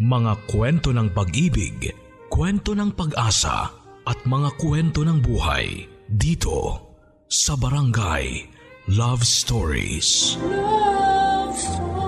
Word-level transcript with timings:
Mga 0.00 0.48
kwento 0.48 0.96
ng 0.96 1.12
pag-ibig, 1.12 1.92
kwento 2.32 2.72
ng 2.72 2.96
pag-asa 2.96 3.68
at 4.08 4.16
mga 4.24 4.56
kwento 4.56 5.04
ng 5.04 5.20
buhay 5.20 5.84
dito 6.08 6.88
sa 7.28 7.52
Barangay 7.52 8.48
Love 8.96 9.20
Stories. 9.20 10.40
Love 10.40 11.52
Stories. 11.52 12.00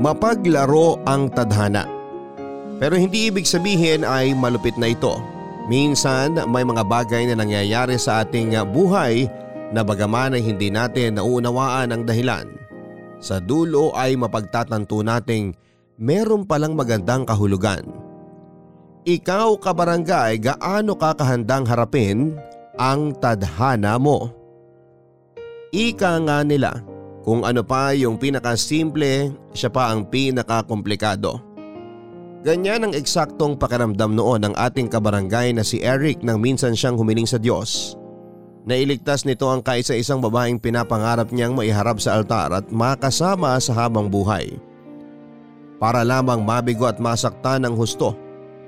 Mapaglaro 0.00 1.04
ang 1.04 1.28
tadhana. 1.28 1.84
Pero 2.80 2.96
hindi 2.96 3.28
ibig 3.28 3.44
sabihin 3.44 4.08
ay 4.08 4.32
malupit 4.32 4.80
na 4.80 4.88
ito 4.88 5.33
Minsan 5.64 6.36
may 6.52 6.60
mga 6.60 6.84
bagay 6.84 7.24
na 7.24 7.40
nangyayari 7.40 7.96
sa 7.96 8.20
ating 8.20 8.52
buhay 8.68 9.24
na 9.72 9.80
bagaman 9.80 10.36
ay 10.36 10.42
hindi 10.44 10.68
natin 10.68 11.16
nauunawaan 11.16 11.88
ang 11.88 12.02
dahilan. 12.04 12.44
Sa 13.16 13.40
dulo 13.40 13.96
ay 13.96 14.12
mapagtatanto 14.20 15.00
nating 15.00 15.56
meron 15.96 16.44
palang 16.44 16.76
magandang 16.76 17.24
kahulugan. 17.24 17.80
Ikaw 19.08 19.56
kabarangay 19.60 20.40
gaano 20.40 20.96
ka 21.00 21.16
kahandang 21.16 21.64
harapin 21.64 22.36
ang 22.76 23.16
tadhana 23.16 23.96
mo? 23.96 24.28
Ika 25.72 26.20
nga 26.28 26.44
nila 26.44 26.84
kung 27.24 27.40
ano 27.40 27.64
pa 27.64 27.96
yung 27.96 28.20
pinakasimple 28.20 29.32
siya 29.56 29.72
pa 29.72 29.88
ang 29.88 30.04
pinakakomplikado. 30.12 31.53
Ganyan 32.44 32.84
ang 32.84 32.92
eksaktong 32.92 33.56
pakiramdam 33.56 34.12
noon 34.12 34.44
ng 34.44 34.54
ating 34.54 34.92
kabarangay 34.92 35.56
na 35.56 35.64
si 35.64 35.80
Eric 35.80 36.20
nang 36.20 36.44
minsan 36.44 36.76
siyang 36.76 37.00
humiling 37.00 37.24
sa 37.24 37.40
Diyos. 37.40 37.96
Nailigtas 38.68 39.24
nito 39.24 39.48
ang 39.48 39.64
kaisa-isang 39.64 40.20
babaeng 40.20 40.60
pinapangarap 40.60 41.32
niyang 41.32 41.56
maiharap 41.56 41.96
sa 42.04 42.20
altar 42.20 42.52
at 42.52 42.68
makasama 42.68 43.56
sa 43.64 43.72
habang 43.72 44.12
buhay. 44.12 44.60
Para 45.80 46.04
lamang 46.04 46.44
mabigo 46.44 46.84
at 46.84 47.00
masaktan 47.00 47.64
ng 47.64 47.72
husto 47.80 48.12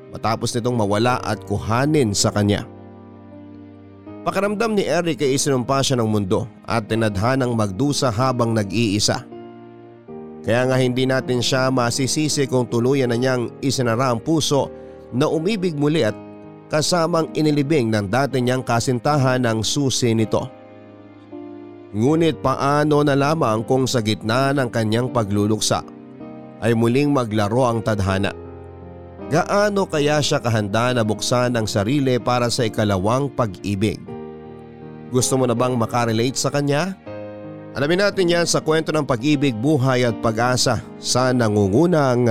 matapos 0.09 0.57
nitong 0.57 0.77
mawala 0.81 1.21
at 1.21 1.37
kuhanin 1.45 2.17
sa 2.17 2.33
kanya. 2.33 2.65
Pakiramdam 4.25 4.73
ni 4.73 4.89
Eric 4.89 5.21
ay 5.21 5.37
isinumpa 5.37 5.85
siya 5.85 6.01
ng 6.01 6.09
mundo 6.09 6.49
at 6.65 6.89
tinadhanang 6.89 7.53
magdusa 7.53 8.09
habang 8.09 8.57
nag-iisa. 8.57 9.36
Kaya 10.47 10.63
nga 10.71 10.79
hindi 10.79 11.11
natin 11.11 11.43
siya 11.43 11.75
masisisi 11.75 12.47
kung 12.47 12.71
tuluyan 12.71 13.11
na 13.11 13.19
niyang 13.19 13.59
isinara 13.59 14.15
ang 14.15 14.23
puso 14.23 14.71
na 15.11 15.27
umibig 15.27 15.75
muli 15.75 16.07
at 16.07 16.15
kasamang 16.71 17.27
inilibing 17.35 17.91
ng 17.91 18.07
dati 18.07 18.39
niyang 18.39 18.63
kasintahan 18.63 19.43
ng 19.43 19.67
susi 19.67 20.15
nito. 20.15 20.47
Ngunit 21.91 22.39
paano 22.47 23.03
na 23.03 23.19
lamang 23.19 23.67
kung 23.67 23.91
sa 23.91 23.99
gitna 23.99 24.55
ng 24.55 24.71
kanyang 24.71 25.11
pagluluksa 25.11 25.83
ay 26.63 26.79
muling 26.79 27.11
maglaro 27.11 27.67
ang 27.67 27.83
tadhana? 27.83 28.31
Gaano 29.27 29.91
kaya 29.91 30.23
siya 30.23 30.39
kahanda 30.39 30.95
na 30.95 31.03
buksan 31.03 31.59
ang 31.59 31.67
sarili 31.67 32.23
para 32.23 32.47
sa 32.47 32.63
ikalawang 32.63 33.27
pag-ibig? 33.35 33.99
Gusto 35.11 35.35
mo 35.35 35.51
na 35.51 35.59
bang 35.59 35.75
makarelate 35.75 36.39
sa 36.39 36.55
kanya? 36.55 36.95
Alamin 37.77 38.01
natin 38.01 38.33
yan 38.33 38.49
sa 38.49 38.65
kwento 38.65 38.89
ng 38.89 39.05
pag-ibig, 39.05 39.53
buhay 39.53 40.09
at 40.09 40.17
pag-asa 40.25 40.81
sa 40.97 41.29
nangungunang 41.29 42.25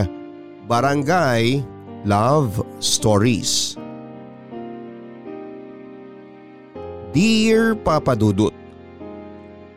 Barangay 0.66 1.62
Love 2.02 2.66
Stories. 2.82 3.78
Dear 7.14 7.78
Papa 7.78 8.18
Dudut, 8.18 8.58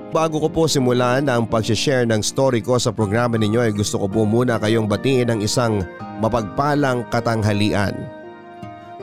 Bago 0.09 0.41
ko 0.41 0.49
po 0.49 0.65
simulan 0.65 1.29
ang 1.29 1.45
pag-share 1.45 2.09
ng 2.09 2.25
story 2.25 2.65
ko 2.65 2.81
sa 2.81 2.89
programa 2.89 3.37
ninyo 3.37 3.61
ay 3.61 3.77
gusto 3.77 4.01
ko 4.01 4.09
po 4.09 4.25
muna 4.25 4.57
kayong 4.57 4.89
batiin 4.89 5.37
ng 5.37 5.45
isang 5.45 5.85
mapagpalang 6.25 7.05
katanghalian. 7.13 7.93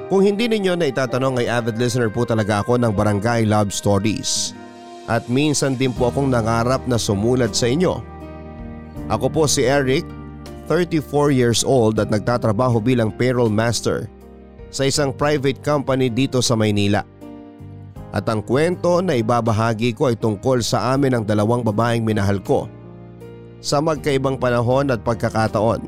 Kung 0.09 0.25
hindi 0.25 0.49
ninyo 0.49 0.73
na 0.73 0.89
itatanong 0.89 1.45
ay 1.45 1.47
avid 1.61 1.77
listener 1.77 2.09
po 2.09 2.25
talaga 2.25 2.65
ako 2.65 2.81
ng 2.81 2.89
Barangay 2.89 3.45
Love 3.45 3.69
Stories 3.69 4.64
at 5.05 5.29
minsan 5.29 5.77
din 5.77 5.93
po 5.93 6.09
akong 6.09 6.29
nangarap 6.29 6.85
na 6.89 6.97
sumulat 6.97 7.53
sa 7.53 7.69
inyo. 7.69 8.01
Ako 9.09 9.29
po 9.29 9.43
si 9.45 9.61
Eric, 9.61 10.05
34 10.65 11.29
years 11.29 11.61
old 11.61 12.01
at 12.01 12.09
nagtatrabaho 12.09 12.81
bilang 12.81 13.13
payroll 13.13 13.53
master 13.53 14.09
sa 14.73 14.89
isang 14.89 15.13
private 15.13 15.61
company 15.61 16.09
dito 16.09 16.41
sa 16.41 16.57
Maynila. 16.57 17.05
At 18.15 18.25
ang 18.31 18.41
kwento 18.41 19.03
na 19.03 19.19
ibabahagi 19.19 19.93
ko 19.93 20.09
ay 20.09 20.17
tungkol 20.17 20.63
sa 20.63 20.95
amin 20.95 21.19
ng 21.19 21.23
dalawang 21.27 21.61
babaeng 21.61 22.01
minahal 22.01 22.41
ko 22.41 22.65
sa 23.59 23.83
magkaibang 23.83 24.39
panahon 24.39 24.89
at 24.89 25.03
pagkakataon. 25.03 25.83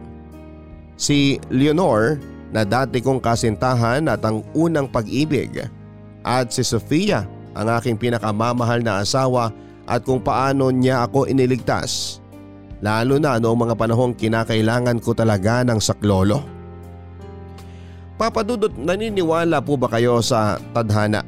Si 0.97 1.41
Leonor 1.49 2.19
na 2.51 2.66
dati 2.67 2.99
kong 2.99 3.22
kasintahan 3.22 4.09
at 4.11 4.22
ang 4.25 4.44
unang 4.53 4.89
pag-ibig 4.91 5.67
at 6.25 6.51
si 6.51 6.61
Sofia 6.66 7.23
ang 7.57 7.73
aking 7.81 7.97
pinakamamahal 7.97 8.85
na 8.85 9.01
asawa 9.01 9.50
at 9.90 10.06
kung 10.06 10.22
paano 10.22 10.69
niya 10.69 11.09
ako 11.09 11.25
iniligtas. 11.25 12.22
Lalo 12.78 13.18
na 13.18 13.41
noong 13.41 13.66
mga 13.66 13.75
panahong 13.75 14.13
kinakailangan 14.13 15.01
ko 15.01 15.18
talaga 15.18 15.66
ng 15.66 15.81
saklolo. 15.81 16.46
Papadudot 18.22 18.73
naniniwala 18.78 19.62
po 19.66 19.78
ba 19.78 19.90
kayo 19.90 20.22
sa 20.22 20.62
tadhana? 20.73 21.25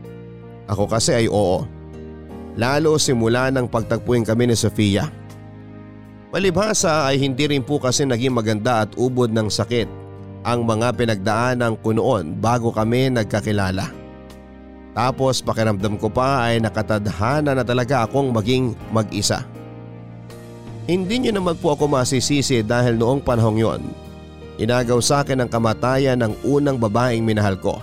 Ako 0.70 0.86
kasi 0.86 1.26
ay 1.26 1.28
oo. 1.30 1.66
Lalo 2.54 3.02
simula 3.02 3.50
ng 3.50 3.66
pagtagpuin 3.66 4.26
kami 4.26 4.50
ni 4.50 4.56
Sofia. 4.58 5.10
Malibhasa 6.30 7.10
ay 7.10 7.18
hindi 7.18 7.50
rin 7.50 7.66
po 7.66 7.82
kasi 7.82 8.06
naging 8.06 8.38
maganda 8.38 8.86
at 8.86 8.94
ubod 8.94 9.34
ng 9.34 9.50
sakit 9.50 9.90
ang 10.46 10.62
mga 10.62 10.94
pinagdaanan 10.94 11.74
ko 11.82 11.90
noon 11.94 12.38
bago 12.38 12.70
kami 12.70 13.10
nagkakilala. 13.10 13.99
Tapos 14.98 15.40
pakiramdam 15.40 15.96
ko 16.02 16.10
pa 16.10 16.50
ay 16.50 16.60
nakatadhana 16.60 17.54
na 17.54 17.64
talaga 17.64 18.04
akong 18.06 18.34
maging 18.34 18.74
mag-isa. 18.90 19.46
Hindi 20.90 21.22
niyo 21.22 21.38
naman 21.38 21.54
po 21.62 21.78
ako 21.78 21.86
masisisi 21.86 22.66
dahil 22.66 22.98
noong 22.98 23.22
panahong 23.22 23.62
yon, 23.62 23.82
inagaw 24.58 24.98
sa 24.98 25.22
akin 25.22 25.46
ang 25.46 25.50
kamatayan 25.50 26.18
ng 26.18 26.34
unang 26.42 26.82
babaeng 26.82 27.22
minahal 27.22 27.54
ko. 27.62 27.78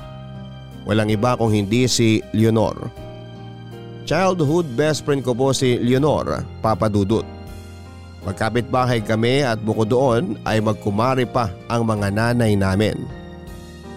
Walang 0.87 1.15
iba 1.15 1.39
kung 1.39 1.55
hindi 1.55 1.87
si 1.87 2.19
Leonor. 2.35 2.75
Childhood 4.07 4.75
best 4.75 5.03
friend 5.07 5.23
ko 5.23 5.35
po 5.35 5.51
si 5.51 5.79
Leonor, 5.79 6.43
Papa 6.63 6.87
Dudut. 6.87 7.27
Magkapit 8.27 8.67
bahay 8.71 8.99
kami 8.99 9.47
at 9.47 9.63
bukod 9.63 9.91
doon 9.91 10.35
ay 10.43 10.59
magkumari 10.59 11.27
pa 11.27 11.51
ang 11.71 11.87
mga 11.87 12.11
nanay 12.11 12.59
namin. 12.59 12.99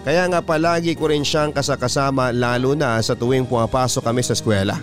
Kaya 0.00 0.24
nga 0.32 0.40
palagi 0.40 0.96
ko 0.96 1.12
rin 1.12 1.20
siyang 1.20 1.52
kasakasama 1.52 2.32
lalo 2.32 2.72
na 2.72 2.96
sa 3.04 3.12
tuwing 3.12 3.44
pumapasok 3.44 4.00
kami 4.00 4.24
sa 4.24 4.32
eskwela. 4.32 4.80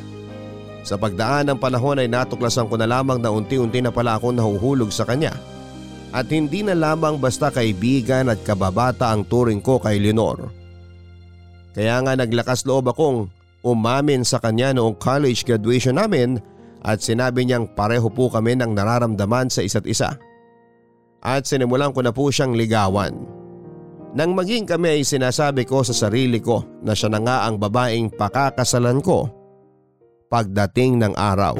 Sa 0.85 0.93
pagdaan 0.95 1.49
ng 1.51 1.59
panahon 1.59 1.97
ay 1.97 2.07
natuklasan 2.07 2.69
ko 2.69 2.77
na 2.77 2.85
lamang 2.85 3.17
na 3.19 3.33
unti-unti 3.33 3.81
na 3.81 3.89
pala 3.89 4.15
akong 4.15 4.37
nahuhulog 4.37 4.93
sa 4.93 5.03
kanya. 5.03 5.33
At 6.15 6.31
hindi 6.31 6.63
na 6.63 6.77
lamang 6.77 7.19
basta 7.19 7.51
kaibigan 7.51 8.31
at 8.31 8.39
kababata 8.45 9.11
ang 9.11 9.27
turing 9.27 9.59
ko 9.59 9.81
kay 9.81 9.99
Leonor. 9.99 10.47
Kaya 11.75 11.99
nga 11.99 12.13
naglakas 12.15 12.63
loob 12.63 12.93
akong 12.93 13.27
umamin 13.65 14.23
sa 14.23 14.39
kanya 14.39 14.71
noong 14.71 14.95
college 15.01 15.43
graduation 15.43 15.99
namin 15.99 16.39
at 16.85 17.03
sinabi 17.03 17.43
niyang 17.43 17.67
pareho 17.75 18.07
po 18.07 18.31
kami 18.31 18.55
ng 18.55 18.71
nararamdaman 18.71 19.51
sa 19.51 19.59
isa't 19.65 19.83
isa. 19.83 20.15
At 21.19 21.43
sinimulan 21.49 21.91
ko 21.91 21.99
na 22.05 22.15
po 22.15 22.31
siyang 22.31 22.55
ligawan. 22.55 23.36
Nang 24.17 24.33
maging 24.33 24.65
kami 24.65 24.97
ay 24.97 25.01
sinasabi 25.05 25.61
ko 25.61 25.85
sa 25.85 25.93
sarili 25.93 26.41
ko 26.41 26.65
na 26.81 26.97
siya 26.97 27.13
na 27.13 27.21
nga 27.21 27.37
ang 27.45 27.61
babaeng 27.61 28.09
pakakasalan 28.09 28.97
ko 28.97 29.29
pagdating 30.25 30.97
ng 30.97 31.13
araw. 31.13 31.53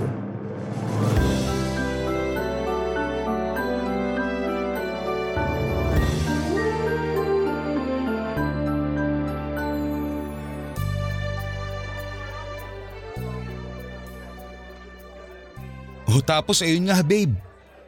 Oh 16.09 16.25
tapos 16.25 16.65
ayun 16.65 16.89
nga 16.89 17.05
babe, 17.05 17.37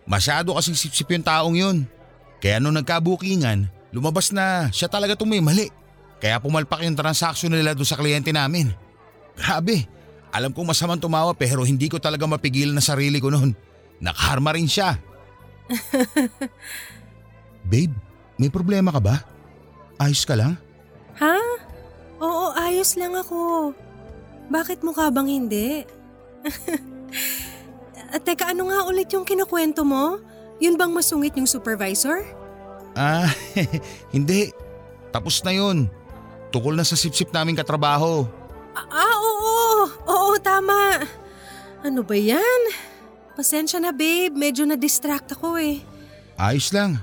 masyado 0.06 0.54
kasing 0.54 0.78
sipsip 0.78 1.10
yung 1.10 1.26
taong 1.26 1.58
yun. 1.58 1.78
Kaya 2.38 2.62
nung 2.62 2.78
nagkabukingan, 2.78 3.79
Lumabas 3.90 4.30
na 4.30 4.70
siya 4.70 4.86
talaga 4.86 5.18
itong 5.18 5.30
may 5.30 5.42
mali. 5.42 5.68
Kaya 6.20 6.38
pumalpak 6.38 6.84
yung 6.84 7.00
transaksyon 7.00 7.56
nila 7.56 7.74
doon 7.74 7.88
sa 7.88 7.98
kliyente 7.98 8.30
namin. 8.30 8.70
Grabe, 9.40 9.88
alam 10.30 10.52
kong 10.52 10.76
masamang 10.76 11.00
tumawa 11.02 11.32
pero 11.34 11.64
hindi 11.64 11.88
ko 11.88 11.98
talaga 11.98 12.28
mapigil 12.28 12.76
na 12.76 12.84
sarili 12.84 13.18
ko 13.18 13.32
noon. 13.32 13.56
Nakaharma 14.04 14.54
rin 14.54 14.68
siya. 14.68 15.00
Babe, 17.70 17.94
may 18.38 18.52
problema 18.52 18.94
ka 18.94 19.02
ba? 19.02 19.16
Ayos 20.00 20.24
ka 20.28 20.36
lang? 20.36 20.60
Ha? 21.20 21.38
Oo, 22.20 22.52
ayos 22.56 22.96
lang 23.00 23.16
ako. 23.16 23.72
Bakit 24.52 24.84
mukha 24.84 25.08
bang 25.12 25.28
hindi? 25.28 25.84
Teka, 28.26 28.52
ano 28.56 28.72
nga 28.72 28.88
ulit 28.90 29.12
yung 29.14 29.24
kinukwento 29.28 29.86
mo? 29.86 30.20
Yun 30.60 30.76
bang 30.76 30.92
masungit 30.92 31.38
yung 31.38 31.48
supervisor? 31.48 32.39
Ah, 33.00 33.32
hindi. 34.16 34.52
Tapos 35.16 35.40
na 35.48 35.56
yun. 35.56 35.88
Tukol 36.52 36.76
na 36.76 36.84
sa 36.84 37.00
sipsip 37.00 37.32
namin 37.32 37.56
katrabaho. 37.56 38.28
Ah, 38.76 39.16
oo. 39.16 39.88
Oo, 40.04 40.36
tama. 40.44 41.00
Ano 41.80 42.04
ba 42.04 42.20
yan? 42.20 42.62
Pasensya 43.40 43.80
na 43.80 43.96
babe, 43.96 44.36
medyo 44.36 44.68
na-distract 44.68 45.40
ako 45.40 45.56
eh. 45.56 45.80
Ayos 46.36 46.76
lang. 46.76 47.00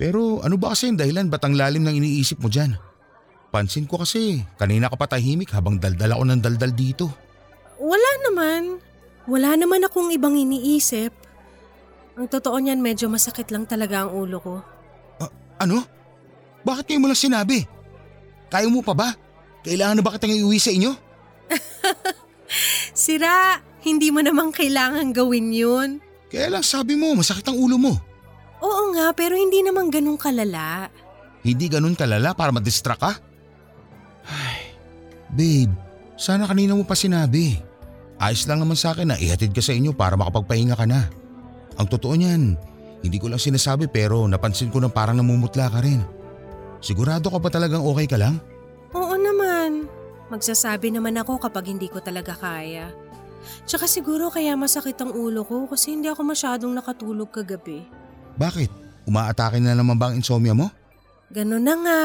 Pero 0.00 0.40
ano 0.40 0.56
ba 0.56 0.72
kasi 0.72 0.88
yung 0.88 0.96
dahilan 0.96 1.28
ba't 1.28 1.44
ang 1.44 1.52
lalim 1.52 1.84
ng 1.84 2.00
iniisip 2.00 2.40
mo 2.40 2.48
dyan? 2.48 2.80
Pansin 3.52 3.84
ko 3.84 4.00
kasi, 4.00 4.40
kanina 4.56 4.88
ka 4.88 4.96
pa 4.96 5.04
tahimik 5.04 5.52
habang 5.52 5.76
daldal 5.76 6.16
ako 6.16 6.24
ng 6.24 6.40
daldal 6.40 6.72
dito. 6.72 7.12
Wala 7.76 8.10
naman. 8.24 8.80
Wala 9.28 9.52
naman 9.60 9.84
akong 9.84 10.08
ibang 10.16 10.32
iniisip. 10.32 11.12
Ang 12.16 12.26
totoo 12.32 12.56
niyan 12.56 12.80
medyo 12.80 13.12
masakit 13.12 13.52
lang 13.52 13.68
talaga 13.68 14.08
ang 14.08 14.16
ulo 14.16 14.38
ko. 14.40 14.56
Ano? 15.60 15.84
Bakit 16.64 16.84
kayo 16.88 17.00
mo 17.00 17.08
lang 17.08 17.20
sinabi? 17.20 17.68
Kaya 18.48 18.66
mo 18.72 18.80
pa 18.80 18.96
ba? 18.96 19.12
Kailangan 19.60 20.00
na 20.00 20.04
ba 20.04 20.16
kitang 20.16 20.32
iuwi 20.32 20.56
sa 20.56 20.72
inyo? 20.72 20.92
Sira, 22.96 23.60
hindi 23.84 24.08
mo 24.08 24.24
namang 24.24 24.56
kailangan 24.56 25.12
gawin 25.12 25.52
yun. 25.52 25.88
Kaya 26.32 26.48
lang 26.48 26.64
sabi 26.64 26.96
mo, 26.96 27.12
masakit 27.12 27.44
ang 27.48 27.60
ulo 27.60 27.76
mo. 27.76 27.94
Oo 28.60 28.92
nga, 28.96 29.12
pero 29.12 29.36
hindi 29.36 29.60
naman 29.60 29.88
ganun 29.88 30.16
kalala. 30.20 30.88
Hindi 31.40 31.66
ganun 31.68 31.96
kalala 31.96 32.36
para 32.36 32.52
madistract 32.52 33.00
ka? 33.00 33.12
Ay, 34.28 34.76
babe, 35.32 35.72
sana 36.20 36.44
kanina 36.44 36.76
mo 36.76 36.84
pa 36.84 36.92
sinabi. 36.92 37.56
Ayos 38.20 38.44
lang 38.44 38.60
naman 38.60 38.76
sa 38.76 38.92
akin 38.92 39.08
na 39.08 39.16
ihatid 39.16 39.56
ka 39.56 39.64
sa 39.64 39.72
inyo 39.72 39.96
para 39.96 40.12
makapagpahinga 40.12 40.76
ka 40.76 40.84
na. 40.84 41.08
Ang 41.80 41.88
totoo 41.88 42.12
niyan, 42.12 42.60
hindi 43.00 43.16
ko 43.16 43.32
lang 43.32 43.40
sinasabi 43.40 43.88
pero 43.88 44.28
napansin 44.28 44.68
ko 44.68 44.80
na 44.80 44.92
parang 44.92 45.16
namumutla 45.16 45.72
ka 45.72 45.80
rin. 45.80 46.04
Sigurado 46.80 47.28
ka 47.32 47.38
ba 47.40 47.48
talagang 47.52 47.84
okay 47.84 48.08
ka 48.08 48.16
lang? 48.16 48.40
Oo 48.96 49.14
naman. 49.16 49.88
Magsasabi 50.32 50.94
naman 50.94 51.18
ako 51.18 51.40
kapag 51.42 51.68
hindi 51.72 51.88
ko 51.90 52.00
talaga 52.00 52.36
kaya. 52.36 52.92
Tsaka 53.64 53.88
siguro 53.88 54.28
kaya 54.28 54.54
masakit 54.54 54.96
ang 55.00 55.12
ulo 55.16 55.42
ko 55.42 55.64
kasi 55.66 55.96
hindi 55.96 56.08
ako 56.08 56.22
masyadong 56.22 56.72
nakatulog 56.76 57.32
kagabi. 57.32 57.84
Bakit? 58.36 58.70
Umaatake 59.08 59.58
na 59.58 59.74
naman 59.74 59.96
ba 59.96 60.12
ang 60.12 60.20
insomnia 60.20 60.54
mo? 60.54 60.68
Ganun 61.32 61.64
na 61.64 61.74
nga. 61.74 62.02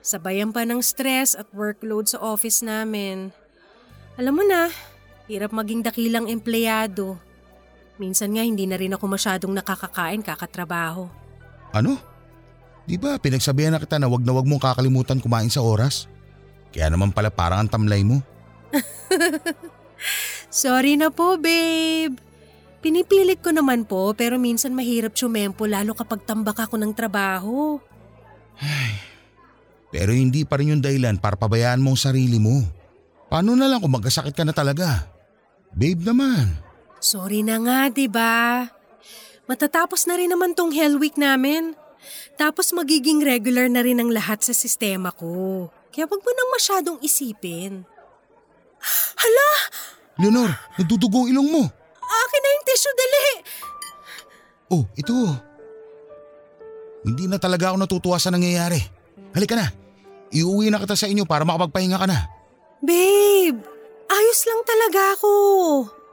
Sabayan 0.00 0.54
pa 0.54 0.64
ng 0.64 0.80
stress 0.80 1.36
at 1.36 1.50
workload 1.52 2.08
sa 2.08 2.22
office 2.22 2.64
namin. 2.64 3.34
Alam 4.16 4.40
mo 4.40 4.44
na, 4.46 4.72
hirap 5.28 5.52
maging 5.52 5.84
dakilang 5.84 6.26
empleyado. 6.26 7.20
Minsan 8.00 8.32
nga 8.32 8.40
hindi 8.40 8.64
na 8.64 8.80
rin 8.80 8.96
ako 8.96 9.04
masyadong 9.12 9.52
nakakakain 9.52 10.24
kakatrabaho. 10.24 11.12
Ano? 11.76 12.00
Di 12.88 12.96
ba 12.96 13.20
pinagsabihan 13.20 13.76
na 13.76 13.82
kita 13.82 14.00
na 14.00 14.08
wag 14.08 14.24
na 14.24 14.32
wag 14.32 14.48
mong 14.48 14.64
kakalimutan 14.64 15.20
kumain 15.20 15.52
sa 15.52 15.60
oras? 15.60 16.08
Kaya 16.72 16.88
naman 16.88 17.12
pala 17.12 17.28
parang 17.28 17.60
ang 17.60 17.68
tamlay 17.68 18.00
mo. 18.00 18.24
Sorry 20.48 20.96
na 20.96 21.12
po, 21.12 21.36
babe. 21.36 22.16
Pinipilit 22.80 23.44
ko 23.44 23.52
naman 23.52 23.84
po 23.84 24.16
pero 24.16 24.40
minsan 24.40 24.72
mahirap 24.72 25.12
sumempo 25.12 25.68
lalo 25.68 25.92
kapag 25.92 26.24
tambak 26.24 26.56
ako 26.56 26.80
ng 26.80 26.96
trabaho. 26.96 27.76
Pero 29.92 30.16
hindi 30.16 30.48
pa 30.48 30.56
rin 30.56 30.72
yung 30.72 30.80
dahilan 30.80 31.20
para 31.20 31.36
pabayaan 31.36 31.84
mo 31.84 31.92
ang 31.92 32.00
sarili 32.00 32.40
mo. 32.40 32.64
Paano 33.28 33.52
na 33.52 33.68
lang 33.68 33.84
kung 33.84 33.92
magkasakit 33.92 34.32
ka 34.32 34.48
na 34.48 34.56
talaga? 34.56 35.04
Babe 35.76 36.00
naman. 36.00 36.69
Sorry 37.00 37.40
na 37.40 37.56
nga, 37.64 37.88
ba? 38.12 38.68
Matatapos 39.48 40.04
na 40.04 40.20
rin 40.20 40.30
naman 40.30 40.52
tong 40.52 40.70
Hell 40.70 41.00
Week 41.00 41.16
namin. 41.16 41.74
Tapos 42.36 42.70
magiging 42.76 43.24
regular 43.24 43.66
na 43.72 43.80
rin 43.80 43.98
ang 43.98 44.12
lahat 44.12 44.44
sa 44.44 44.52
sistema 44.52 45.10
ko. 45.10 45.68
Kaya 45.90 46.06
wag 46.06 46.22
mo 46.22 46.30
nang 46.30 46.50
masyadong 46.54 46.98
isipin. 47.02 47.82
Hala! 49.18 49.50
Leonor, 50.20 50.52
nagdudugo 50.76 51.26
ang 51.26 51.28
ilong 51.32 51.48
mo. 51.50 51.64
Akin 52.00 52.40
na 52.40 52.50
yung 52.52 52.66
tissue, 52.68 52.96
dali! 52.96 53.26
Oh, 54.70 54.84
ito. 54.94 55.16
Hindi 57.02 57.24
na 57.26 57.40
talaga 57.40 57.72
ako 57.72 57.76
natutuwa 57.80 58.16
sa 58.20 58.30
nangyayari. 58.30 58.78
Halika 59.32 59.56
na. 59.56 59.66
Iuwi 60.30 60.70
na 60.70 60.78
kita 60.78 60.94
sa 60.94 61.10
inyo 61.10 61.26
para 61.26 61.42
makapagpahinga 61.42 61.98
ka 61.98 62.06
na. 62.06 62.28
Babe, 62.78 63.58
ayos 64.06 64.40
lang 64.46 64.62
talaga 64.62 65.00
ako. 65.18 65.32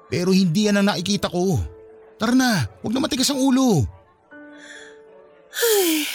Pero 0.07 0.31
hindi 0.31 0.71
yan 0.71 0.79
ang 0.79 0.87
nakikita 0.87 1.27
ko. 1.27 1.59
Tara 2.17 2.33
na, 2.33 2.65
huwag 2.81 2.95
na 2.95 3.03
matigas 3.03 3.29
ang 3.29 3.39
ulo. 3.43 3.83
Ay, 5.57 6.07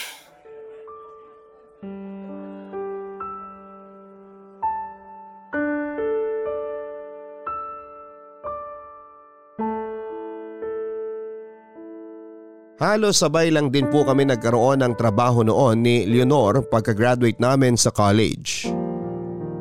Halos 12.83 13.23
sabay 13.23 13.55
lang 13.55 13.71
din 13.71 13.87
po 13.95 14.03
kami 14.03 14.27
nagkaroon 14.27 14.83
ng 14.83 14.99
trabaho 14.99 15.47
noon 15.47 15.87
ni 15.87 16.03
Leonor 16.03 16.67
pagka-graduate 16.67 17.39
namin 17.39 17.79
sa 17.79 17.95
college. 17.95 18.67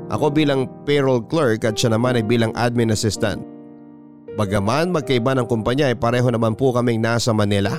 Ako 0.09 0.33
bilang 0.33 0.65
payroll 0.89 1.21
clerk 1.29 1.61
at 1.61 1.77
siya 1.77 1.93
naman 1.93 2.17
ay 2.17 2.25
bilang 2.25 2.49
admin 2.57 2.89
assistant. 2.89 3.50
Bagaman 4.39 4.95
magkaiba 4.95 5.35
ng 5.35 5.47
kumpanya 5.47 5.91
ay 5.91 5.97
pareho 5.99 6.31
naman 6.31 6.55
po 6.55 6.71
kaming 6.71 7.03
nasa 7.03 7.35
Manila. 7.35 7.75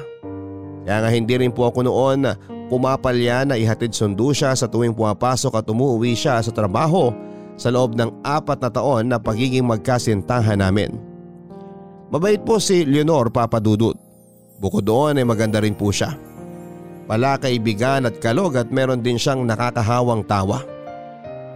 Kaya 0.85 0.99
nga 1.07 1.11
hindi 1.11 1.35
rin 1.41 1.55
po 1.55 1.65
ako 1.65 1.87
noon 1.87 2.29
pumapalya 2.69 3.45
na 3.49 3.57
ihatid 3.57 3.93
sundo 3.93 4.33
siya 4.33 4.53
sa 4.53 4.69
tuwing 4.69 4.93
pumapasok 4.93 5.61
at 5.61 5.67
umuwi 5.69 6.13
siya 6.13 6.41
sa 6.45 6.53
trabaho 6.53 7.13
sa 7.57 7.69
loob 7.69 7.97
ng 7.97 8.25
apat 8.25 8.59
na 8.65 8.71
taon 8.73 9.05
na 9.09 9.17
pagiging 9.21 9.65
magkasintahan 9.65 10.61
namin. 10.61 10.97
Mabait 12.13 12.41
po 12.41 12.61
si 12.61 12.85
Leonor 12.85 13.33
Papadudut. 13.33 13.97
Bukod 14.61 14.85
doon 14.85 15.21
ay 15.21 15.25
maganda 15.25 15.61
rin 15.61 15.73
po 15.73 15.89
siya. 15.89 16.13
Pala 17.09 17.41
kaibigan 17.41 18.09
at 18.09 18.21
kalog 18.21 18.57
at 18.57 18.69
meron 18.69 19.01
din 19.01 19.17
siyang 19.17 19.49
nakakahawang 19.49 20.25
tawa. 20.29 20.61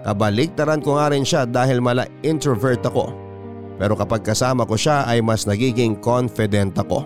Kabaliktaran 0.05 0.81
ko 0.81 0.97
nga 0.97 1.13
rin 1.13 1.25
siya 1.25 1.45
dahil 1.45 1.85
mala 1.85 2.09
introvert 2.25 2.81
ako. 2.85 3.26
Pero 3.77 3.93
kapag 3.97 4.25
kasama 4.25 4.65
ko 4.65 4.77
siya 4.77 5.05
ay 5.05 5.21
mas 5.21 5.45
nagiging 5.45 6.01
confident 6.01 6.73
ako. 6.77 7.05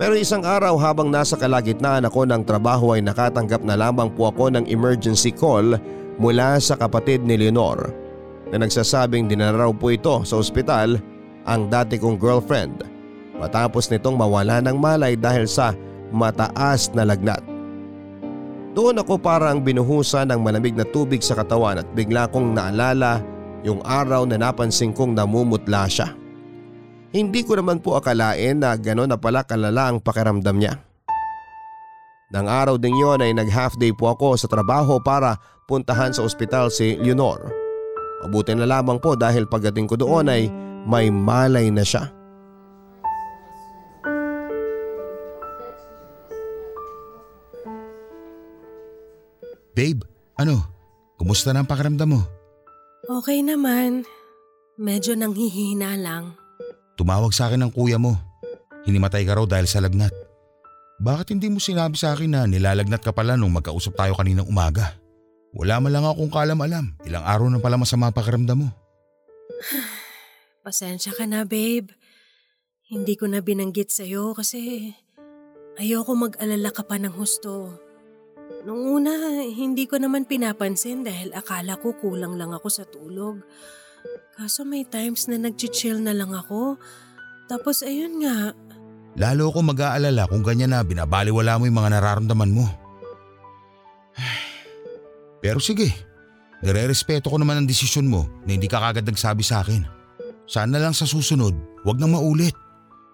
Pero 0.00 0.16
isang 0.16 0.42
araw 0.42 0.80
habang 0.80 1.12
nasa 1.12 1.36
kalagitnaan 1.36 2.08
ako 2.08 2.24
ng 2.24 2.42
trabaho 2.48 2.96
ay 2.96 3.04
nakatanggap 3.04 3.60
na 3.62 3.76
lamang 3.76 4.08
po 4.08 4.32
ako 4.32 4.48
ng 4.56 4.64
emergency 4.66 5.28
call 5.28 5.76
mula 6.16 6.56
sa 6.56 6.74
kapatid 6.74 7.20
ni 7.20 7.36
Leonor 7.36 7.92
na 8.48 8.64
nagsasabing 8.64 9.28
dinaraw 9.28 9.70
po 9.76 9.92
ito 9.92 10.24
sa 10.24 10.40
ospital 10.40 10.96
ang 11.44 11.68
dati 11.68 12.00
kong 12.00 12.16
girlfriend 12.16 12.80
matapos 13.36 13.88
nitong 13.88 14.16
mawala 14.16 14.60
ng 14.64 14.76
malay 14.76 15.16
dahil 15.16 15.44
sa 15.44 15.76
mataas 16.12 16.92
na 16.96 17.06
lagnat. 17.06 17.40
Doon 18.70 19.02
ako 19.02 19.18
parang 19.18 19.60
binuhusan 19.60 20.30
ng 20.30 20.40
malamig 20.40 20.78
na 20.78 20.86
tubig 20.86 21.20
sa 21.20 21.34
katawan 21.34 21.82
at 21.82 21.88
bigla 21.92 22.30
kong 22.30 22.54
naalala 22.54 23.18
yung 23.60 23.84
araw 23.84 24.24
na 24.24 24.40
napansin 24.40 24.96
kong 24.96 25.12
namumutla 25.12 25.84
siya. 25.90 26.16
Hindi 27.10 27.42
ko 27.42 27.58
naman 27.58 27.82
po 27.82 27.98
akalain 27.98 28.62
na 28.62 28.78
gano'n 28.78 29.10
na 29.10 29.18
pala 29.18 29.42
kalala 29.42 29.90
ang 29.90 29.98
pakiramdam 29.98 30.56
niya. 30.56 30.78
Nang 32.30 32.46
araw 32.46 32.78
ding 32.78 32.94
yon 32.94 33.26
ay 33.26 33.34
nag 33.34 33.50
half 33.50 33.74
day 33.74 33.90
po 33.90 34.14
ako 34.14 34.38
sa 34.38 34.46
trabaho 34.46 35.02
para 35.02 35.34
puntahan 35.66 36.14
sa 36.14 36.22
ospital 36.22 36.70
si 36.70 36.94
Leonor. 37.02 37.50
Mabuti 38.22 38.54
na 38.54 38.70
lamang 38.70 39.02
po 39.02 39.18
dahil 39.18 39.50
pagdating 39.50 39.90
ko 39.90 39.98
doon 39.98 40.30
ay 40.30 40.46
may 40.86 41.10
malay 41.10 41.66
na 41.74 41.82
siya. 41.82 42.06
Babe, 49.74 50.06
ano? 50.38 50.62
Kumusta 51.18 51.50
na 51.50 51.64
ang 51.64 51.68
pakiramdam 51.68 52.14
mo? 52.14 52.39
Okay 53.10 53.42
naman. 53.42 54.06
Medyo 54.78 55.18
nanghihina 55.18 55.98
lang. 55.98 56.38
Tumawag 56.94 57.34
sa 57.34 57.50
akin 57.50 57.66
ng 57.66 57.72
kuya 57.74 57.98
mo. 57.98 58.16
Hinimatay 58.86 59.26
ka 59.26 59.36
raw 59.36 59.44
dahil 59.44 59.68
sa 59.68 59.82
lagnat. 59.82 60.14
Bakit 61.00 61.32
hindi 61.32 61.48
mo 61.48 61.60
sinabi 61.60 61.96
sa 61.96 62.12
akin 62.12 62.30
na 62.32 62.40
nilalagnat 62.44 63.00
ka 63.00 63.12
pala 63.12 63.36
nung 63.36 63.52
magkausap 63.56 63.96
tayo 63.96 64.16
kaninang 64.16 64.48
umaga? 64.48 64.96
Wala 65.50 65.82
man 65.82 65.92
lang 65.92 66.06
akong 66.06 66.30
kalam-alam. 66.30 66.94
Ilang 67.02 67.24
araw 67.26 67.48
na 67.50 67.58
pala 67.58 67.80
masama 67.80 68.14
pakiramdam 68.14 68.64
mo. 68.64 68.68
Pasensya 70.64 71.16
ka 71.16 71.24
na, 71.24 71.48
babe. 71.48 71.90
Hindi 72.86 73.16
ko 73.16 73.26
na 73.26 73.40
binanggit 73.40 73.90
sa'yo 73.90 74.36
kasi 74.36 74.92
ayoko 75.80 76.12
mag-alala 76.14 76.70
ka 76.70 76.84
pa 76.84 77.00
ng 77.00 77.16
husto. 77.16 77.80
Nung 78.66 79.00
una, 79.00 79.40
hindi 79.40 79.88
ko 79.88 79.96
naman 79.96 80.28
pinapansin 80.28 81.06
dahil 81.06 81.32
akala 81.32 81.80
ko 81.80 81.96
kulang 81.96 82.36
lang 82.36 82.52
ako 82.52 82.68
sa 82.68 82.84
tulog. 82.84 83.40
Kaso 84.36 84.64
may 84.64 84.84
times 84.84 85.28
na 85.28 85.40
nag-chill 85.40 86.00
na 86.00 86.12
lang 86.12 86.32
ako. 86.32 86.76
Tapos 87.48 87.82
ayun 87.82 88.22
nga, 88.22 88.52
Lalo 89.18 89.50
ko 89.50 89.58
mag-aalala 89.66 90.30
kung 90.30 90.46
ganyan 90.46 90.70
na 90.70 90.86
binabaliwala 90.86 91.58
mo 91.58 91.66
yung 91.66 91.78
mga 91.82 91.98
nararamdaman 91.98 92.54
mo. 92.54 92.66
Pero 95.42 95.58
sige, 95.58 95.90
nire-respeto 96.62 97.26
ko 97.26 97.36
naman 97.40 97.58
ang 97.58 97.66
desisyon 97.66 98.06
mo 98.06 98.30
na 98.46 98.54
hindi 98.54 98.70
ka 98.70 98.78
kagad 98.78 99.02
nagsabi 99.02 99.42
sa 99.42 99.66
akin. 99.66 99.82
Sana 100.46 100.78
lang 100.78 100.94
sa 100.94 101.10
susunod, 101.10 101.54
wag 101.82 101.98
nang 101.98 102.14
maulit. 102.14 102.54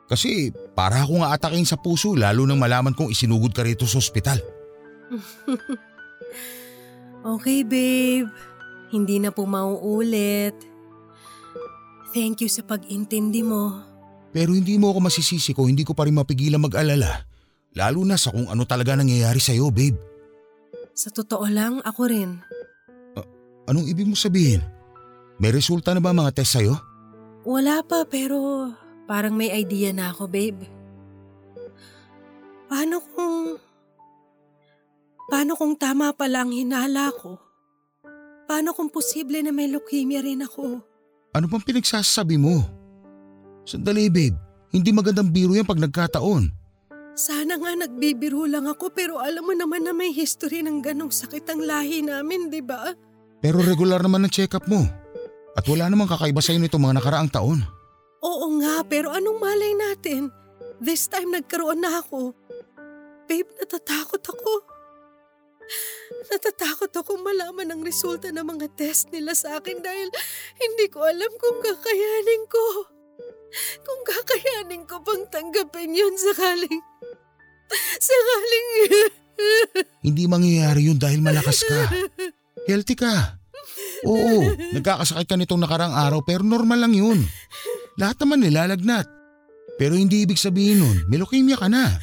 Kasi 0.06 0.52
para 0.76 1.02
akong 1.02 1.24
aatakin 1.26 1.66
sa 1.66 1.80
puso 1.80 2.14
lalo 2.14 2.44
nang 2.44 2.60
malaman 2.60 2.94
kong 2.94 3.10
isinugod 3.10 3.56
ka 3.56 3.64
rito 3.64 3.88
sa 3.88 3.98
ospital. 3.98 4.38
okay 7.36 7.62
babe. 7.62 8.30
Hindi 8.90 9.18
na 9.18 9.34
po 9.34 9.44
mauulit. 9.44 10.54
Thank 12.14 12.46
you 12.46 12.50
sa 12.50 12.64
pag-intindi 12.64 13.42
mo. 13.42 13.82
Pero 14.32 14.52
hindi 14.52 14.76
mo 14.76 14.92
ako 14.92 15.10
masisisi 15.10 15.56
ko 15.56 15.64
hindi 15.64 15.84
ko 15.84 15.92
pa 15.92 16.06
rin 16.06 16.16
mapigilan 16.16 16.60
mag-alala. 16.60 17.24
Lalo 17.76 18.00
na 18.08 18.16
sa 18.16 18.32
kung 18.32 18.48
ano 18.48 18.64
talaga 18.64 18.96
nangyayari 18.96 19.36
sa'yo, 19.36 19.68
babe. 19.68 20.00
Sa 20.96 21.12
totoo 21.12 21.44
lang, 21.44 21.84
ako 21.84 22.02
rin. 22.08 22.40
Anong 23.68 23.90
ibig 23.90 24.08
mo 24.08 24.16
sabihin? 24.16 24.64
May 25.36 25.52
resulta 25.52 25.92
na 25.92 26.00
ba 26.00 26.16
mga 26.16 26.32
test 26.32 26.56
sa'yo? 26.56 26.72
Wala 27.44 27.84
pa 27.84 28.08
pero 28.08 28.70
parang 29.04 29.36
may 29.36 29.52
idea 29.52 29.92
na 29.92 30.14
ako, 30.14 30.30
babe. 30.30 30.64
Paano 32.70 33.02
kung... 33.12 33.60
Paano 35.26 35.58
kung 35.58 35.74
tama 35.74 36.14
pala 36.14 36.46
ang 36.46 36.54
hinala 36.54 37.10
ko? 37.10 37.34
Paano 38.46 38.70
kung 38.70 38.86
posible 38.86 39.42
na 39.42 39.50
may 39.50 39.66
leukemia 39.66 40.22
rin 40.22 40.46
ako? 40.46 40.78
Ano 41.34 41.50
bang 41.50 41.66
pinagsasabi 41.66 42.38
mo? 42.38 42.62
Sandali 43.66 44.06
babe, 44.06 44.38
hindi 44.70 44.94
magandang 44.94 45.34
biro 45.34 45.58
yan 45.58 45.66
pag 45.66 45.82
nagkataon. 45.82 46.46
Sana 47.18 47.58
nga 47.58 47.74
nagbibiro 47.74 48.46
lang 48.46 48.70
ako 48.70 48.94
pero 48.94 49.18
alam 49.18 49.42
mo 49.42 49.50
naman 49.50 49.82
na 49.82 49.90
may 49.90 50.14
history 50.14 50.62
ng 50.62 50.78
ganong 50.78 51.10
sakit 51.10 51.42
ang 51.50 51.66
lahi 51.66 52.06
namin, 52.06 52.46
di 52.46 52.62
ba? 52.62 52.94
Pero 53.42 53.58
regular 53.66 54.06
naman 54.06 54.22
ang 54.22 54.32
check-up 54.32 54.70
mo. 54.70 54.86
At 55.58 55.66
wala 55.66 55.90
namang 55.90 56.12
kakaiba 56.12 56.38
sa'yo 56.38 56.62
nito 56.62 56.78
mga 56.78 57.02
nakaraang 57.02 57.32
taon. 57.34 57.66
Oo 58.22 58.46
nga, 58.62 58.86
pero 58.86 59.10
anong 59.10 59.42
malay 59.42 59.74
natin? 59.74 60.30
This 60.78 61.10
time 61.10 61.34
nagkaroon 61.34 61.82
na 61.82 61.98
ako. 61.98 62.30
Babe, 63.26 63.50
natatakot 63.58 64.22
ako. 64.22 64.75
Natatakot 66.30 66.90
ako 66.90 67.22
malaman 67.22 67.70
ang 67.70 67.80
resulta 67.82 68.30
ng 68.30 68.46
mga 68.46 68.66
test 68.74 69.10
nila 69.10 69.34
sa 69.34 69.58
akin 69.58 69.82
dahil 69.82 70.08
hindi 70.58 70.86
ko 70.90 71.02
alam 71.06 71.32
kung 71.38 71.58
kakayanin 71.62 72.42
ko. 72.46 72.64
Kung 73.82 74.02
kakayanin 74.02 74.84
ko 74.84 75.00
pang 75.02 75.24
tanggapin 75.30 75.94
yun 75.94 76.14
sakaling... 76.18 76.82
Sakaling... 77.98 78.68
Hindi 80.06 80.24
mangyayari 80.24 80.88
yun 80.88 80.96
dahil 80.96 81.20
malakas 81.20 81.60
ka. 81.60 81.92
Healthy 82.64 82.96
ka. 82.96 83.36
Oo, 84.08 84.48
nagkakasakit 84.72 85.28
ka 85.28 85.36
nitong 85.36 85.60
nakarang 85.60 85.92
araw 85.92 86.24
pero 86.24 86.40
normal 86.40 86.80
lang 86.80 86.96
yun. 86.96 87.20
Lahat 88.00 88.16
naman 88.22 88.44
nilalagnat. 88.44 89.08
Pero 89.76 89.92
hindi 89.92 90.24
ibig 90.24 90.40
sabihin 90.40 90.80
nun, 90.80 90.98
may 91.08 91.20
leukemia 91.20 91.60
ka 91.60 91.68
na. 91.68 92.00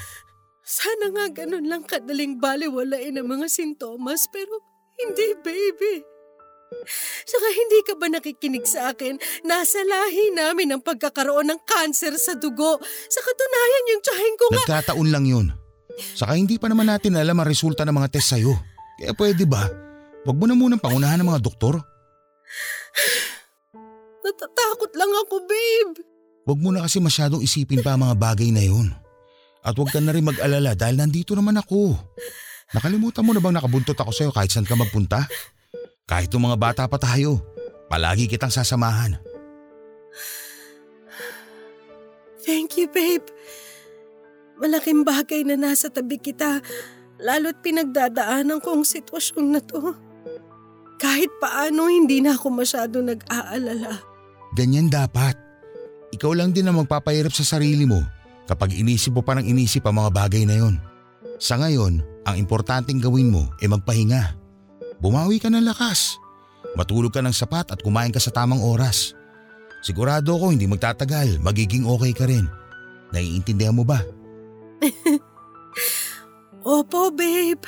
Sana 0.73 1.13
nga 1.13 1.45
ganun 1.45 1.69
lang 1.69 1.85
kadaling 1.85 2.41
baliwalain 2.41 3.21
ang 3.21 3.29
mga 3.29 3.45
sintomas 3.45 4.25
pero 4.33 4.57
hindi 4.97 5.37
baby. 5.45 6.01
Saka 7.29 7.47
hindi 7.53 7.79
ka 7.85 7.93
ba 8.01 8.09
nakikinig 8.09 8.65
sa 8.65 8.89
akin? 8.89 9.21
Nasa 9.45 9.85
lahi 9.85 10.33
namin 10.33 10.73
ang 10.73 10.81
pagkakaroon 10.81 11.53
ng 11.53 11.61
kanser 11.69 12.17
sa 12.17 12.33
dugo. 12.33 12.81
Sa 13.05 13.21
katunayan 13.21 13.91
yung 13.93 14.01
tsahin 14.01 14.35
ko 14.41 14.45
nga... 14.49 14.65
Nagkataon 14.65 15.07
lang 15.13 15.25
yun. 15.29 15.53
Saka 16.17 16.33
hindi 16.33 16.57
pa 16.57 16.65
naman 16.65 16.89
natin 16.89 17.21
alam 17.21 17.37
ang 17.37 17.45
resulta 17.45 17.85
ng 17.85 17.93
mga 17.93 18.09
test 18.09 18.33
sa'yo. 18.33 18.57
Kaya 18.97 19.13
pwede 19.13 19.45
ba? 19.45 19.69
Huwag 20.25 20.37
mo 20.41 20.49
na 20.49 20.57
munang 20.57 20.81
pangunahan 20.81 21.21
ng 21.21 21.29
mga 21.29 21.45
doktor. 21.45 21.77
Natatakot 24.25 24.89
lang 24.97 25.13
ako, 25.21 25.35
babe. 25.45 26.01
Huwag 26.49 26.57
mo 26.57 26.73
na 26.73 26.81
kasi 26.81 26.97
masyadong 26.97 27.45
isipin 27.45 27.85
pa 27.85 27.93
ang 27.93 28.09
mga 28.09 28.17
bagay 28.17 28.49
na 28.49 28.65
yun. 28.65 29.02
At 29.63 29.79
huwag 29.79 29.95
ka 29.95 30.03
na 30.03 30.11
rin 30.11 30.27
mag-alala 30.27 30.75
dahil 30.75 30.99
nandito 30.99 31.31
naman 31.31 31.55
ako. 31.55 31.95
Nakalimutan 32.75 33.23
mo 33.23 33.31
na 33.31 33.39
bang 33.39 33.55
nakabuntot 33.55 33.95
ako 33.95 34.11
sa'yo 34.11 34.31
kahit 34.35 34.51
saan 34.51 34.67
ka 34.67 34.75
magpunta? 34.75 35.23
Kahit 36.03 36.27
yung 36.35 36.51
mga 36.51 36.59
bata 36.59 36.83
pa 36.83 36.99
tayo, 36.99 37.39
palagi 37.87 38.27
kitang 38.27 38.51
sasamahan. 38.51 39.15
Thank 42.43 42.75
you, 42.75 42.91
babe. 42.91 43.23
Malaking 44.59 45.07
bagay 45.07 45.47
na 45.47 45.55
nasa 45.55 45.87
tabi 45.87 46.19
kita, 46.19 46.59
lalo't 47.23 47.63
pinagdadaanan 47.63 48.59
ko 48.59 48.75
ang 48.75 48.83
sitwasyon 48.83 49.45
na 49.47 49.63
to. 49.63 49.95
Kahit 50.99 51.31
paano, 51.39 51.87
hindi 51.87 52.19
na 52.19 52.35
ako 52.35 52.51
masyado 52.51 52.99
nag-aalala. 52.99 54.03
Ganyan 54.59 54.91
dapat. 54.91 55.39
Ikaw 56.11 56.31
lang 56.35 56.51
din 56.51 56.67
ang 56.67 56.83
magpapahirap 56.83 57.31
sa 57.31 57.47
sarili 57.47 57.87
mo 57.87 58.03
kapag 58.53 58.77
inisip 58.77 59.17
mo 59.17 59.25
pa 59.25 59.33
ng 59.33 59.49
inisip 59.49 59.81
ang 59.89 59.97
mga 59.97 60.13
bagay 60.13 60.45
na 60.45 60.61
yon. 60.61 60.77
Sa 61.41 61.57
ngayon, 61.57 62.05
ang 62.29 62.37
importanteng 62.37 63.01
gawin 63.01 63.33
mo 63.33 63.49
ay 63.57 63.65
magpahinga. 63.65 64.37
Bumawi 65.01 65.41
ka 65.41 65.49
ng 65.49 65.65
lakas. 65.65 66.21
Matulog 66.77 67.09
ka 67.09 67.25
ng 67.25 67.33
sapat 67.33 67.73
at 67.73 67.81
kumain 67.81 68.13
ka 68.13 68.21
sa 68.21 68.29
tamang 68.29 68.61
oras. 68.61 69.17
Sigurado 69.81 70.37
ko 70.37 70.53
hindi 70.53 70.69
magtatagal, 70.69 71.41
magiging 71.41 71.83
okay 71.83 72.13
ka 72.13 72.29
rin. 72.29 72.45
Naiintindihan 73.11 73.75
mo 73.75 73.83
ba? 73.83 73.99
Opo, 76.63 77.11
babe. 77.11 77.67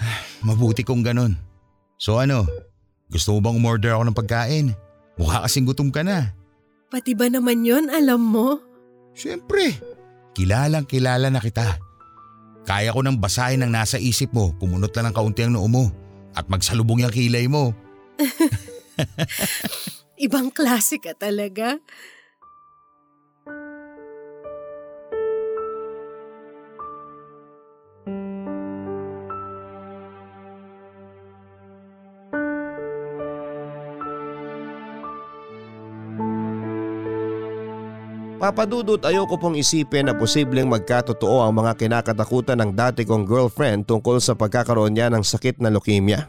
Mabuti 0.48 0.82
kung 0.82 1.04
ganun. 1.04 1.38
So 2.00 2.18
ano, 2.18 2.48
gusto 3.12 3.36
mo 3.36 3.38
bang 3.38 3.56
umorder 3.60 3.94
ako 3.94 4.04
ng 4.10 4.18
pagkain? 4.18 4.66
Mukha 5.14 5.46
kasing 5.46 5.68
gutom 5.68 5.94
ka 5.94 6.02
na. 6.02 6.34
Pati 6.90 7.14
ba 7.14 7.30
naman 7.30 7.62
yon 7.62 7.86
alam 7.92 8.18
mo? 8.18 8.73
Siyempre, 9.14 9.78
kilalang 10.34 10.84
kilala 10.84 11.30
na 11.30 11.38
kita. 11.38 11.78
Kaya 12.66 12.90
ko 12.90 13.00
nang 13.00 13.22
basahin 13.22 13.62
ang 13.62 13.70
nasa 13.70 13.96
isip 13.96 14.34
mo, 14.34 14.52
kumunot 14.58 14.90
lang 14.96 15.10
ng 15.10 15.16
kaunti 15.16 15.46
ang 15.46 15.54
noo 15.54 15.68
mo 15.70 15.84
at 16.34 16.50
magsalubong 16.50 17.06
yung 17.06 17.14
kilay 17.14 17.46
mo. 17.46 17.70
Ibang 20.24 20.50
klase 20.50 20.98
ka 20.98 21.14
talaga. 21.14 21.78
Papadudot 38.44 39.00
ayoko 39.00 39.40
pong 39.40 39.56
isipin 39.56 40.04
na 40.04 40.12
posibleng 40.12 40.68
magkatotoo 40.68 41.40
ang 41.40 41.64
mga 41.64 41.80
kinakatakutan 41.80 42.60
ng 42.60 42.76
dati 42.76 43.08
kong 43.08 43.24
girlfriend 43.24 43.88
tungkol 43.88 44.20
sa 44.20 44.36
pagkakaroon 44.36 44.92
niya 44.92 45.08
ng 45.08 45.24
sakit 45.24 45.64
na 45.64 45.72
leukemia. 45.72 46.28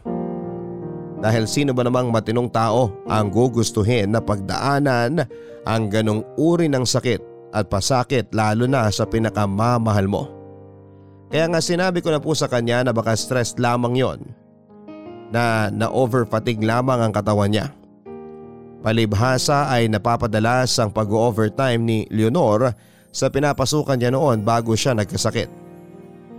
Dahil 1.19 1.43
sino 1.43 1.75
ba 1.75 1.83
namang 1.83 2.07
matinong 2.15 2.47
tao 2.55 3.03
ang 3.11 3.27
gugustuhin 3.27 4.15
na 4.15 4.23
pagdaanan 4.23 5.27
ang 5.67 5.91
ganong 5.91 6.23
uri 6.39 6.71
ng 6.71 6.87
sakit 6.87 7.51
at 7.51 7.67
pasakit 7.67 8.31
lalo 8.31 8.63
na 8.63 8.87
sa 8.95 9.03
pinakamamahal 9.03 10.07
mo. 10.07 10.31
Kaya 11.27 11.51
nga 11.51 11.59
sinabi 11.59 11.99
ko 11.99 12.15
na 12.15 12.23
po 12.23 12.31
sa 12.31 12.47
kanya 12.47 12.87
na 12.87 12.95
baka 12.95 13.11
stress 13.19 13.59
lamang 13.59 13.99
yon 13.99 14.23
na 15.35 15.67
na-overfatigue 15.67 16.63
lamang 16.63 17.03
ang 17.03 17.11
katawan 17.11 17.51
niya. 17.51 17.75
Palibhasa 18.85 19.65
ay 19.65 19.89
napapadalas 19.89 20.77
ang 20.77 20.93
pag-overtime 20.93 21.81
ni 21.81 22.05
Leonor 22.13 22.69
sa 23.09 23.33
pinapasukan 23.33 23.97
niya 23.97 24.13
noon 24.13 24.45
bago 24.45 24.77
siya 24.77 24.93
nagkasakit. 24.93 25.49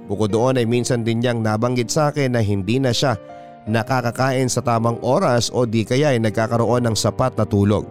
Bukod 0.07 0.31
doon 0.31 0.63
ay 0.63 0.63
minsan 0.63 1.03
din 1.03 1.19
niyang 1.19 1.43
nabanggit 1.43 1.91
sa 1.91 2.15
akin 2.15 2.39
na 2.39 2.41
hindi 2.47 2.79
na 2.79 2.95
siya 2.95 3.19
nakakakain 3.67 4.47
sa 4.47 4.63
tamang 4.63 4.95
oras 5.03 5.51
o 5.51 5.67
di 5.67 5.83
kaya 5.83 6.15
ay 6.15 6.23
nagkakaroon 6.23 6.87
ng 6.87 6.95
sapat 6.95 7.35
na 7.35 7.43
tulog. 7.43 7.83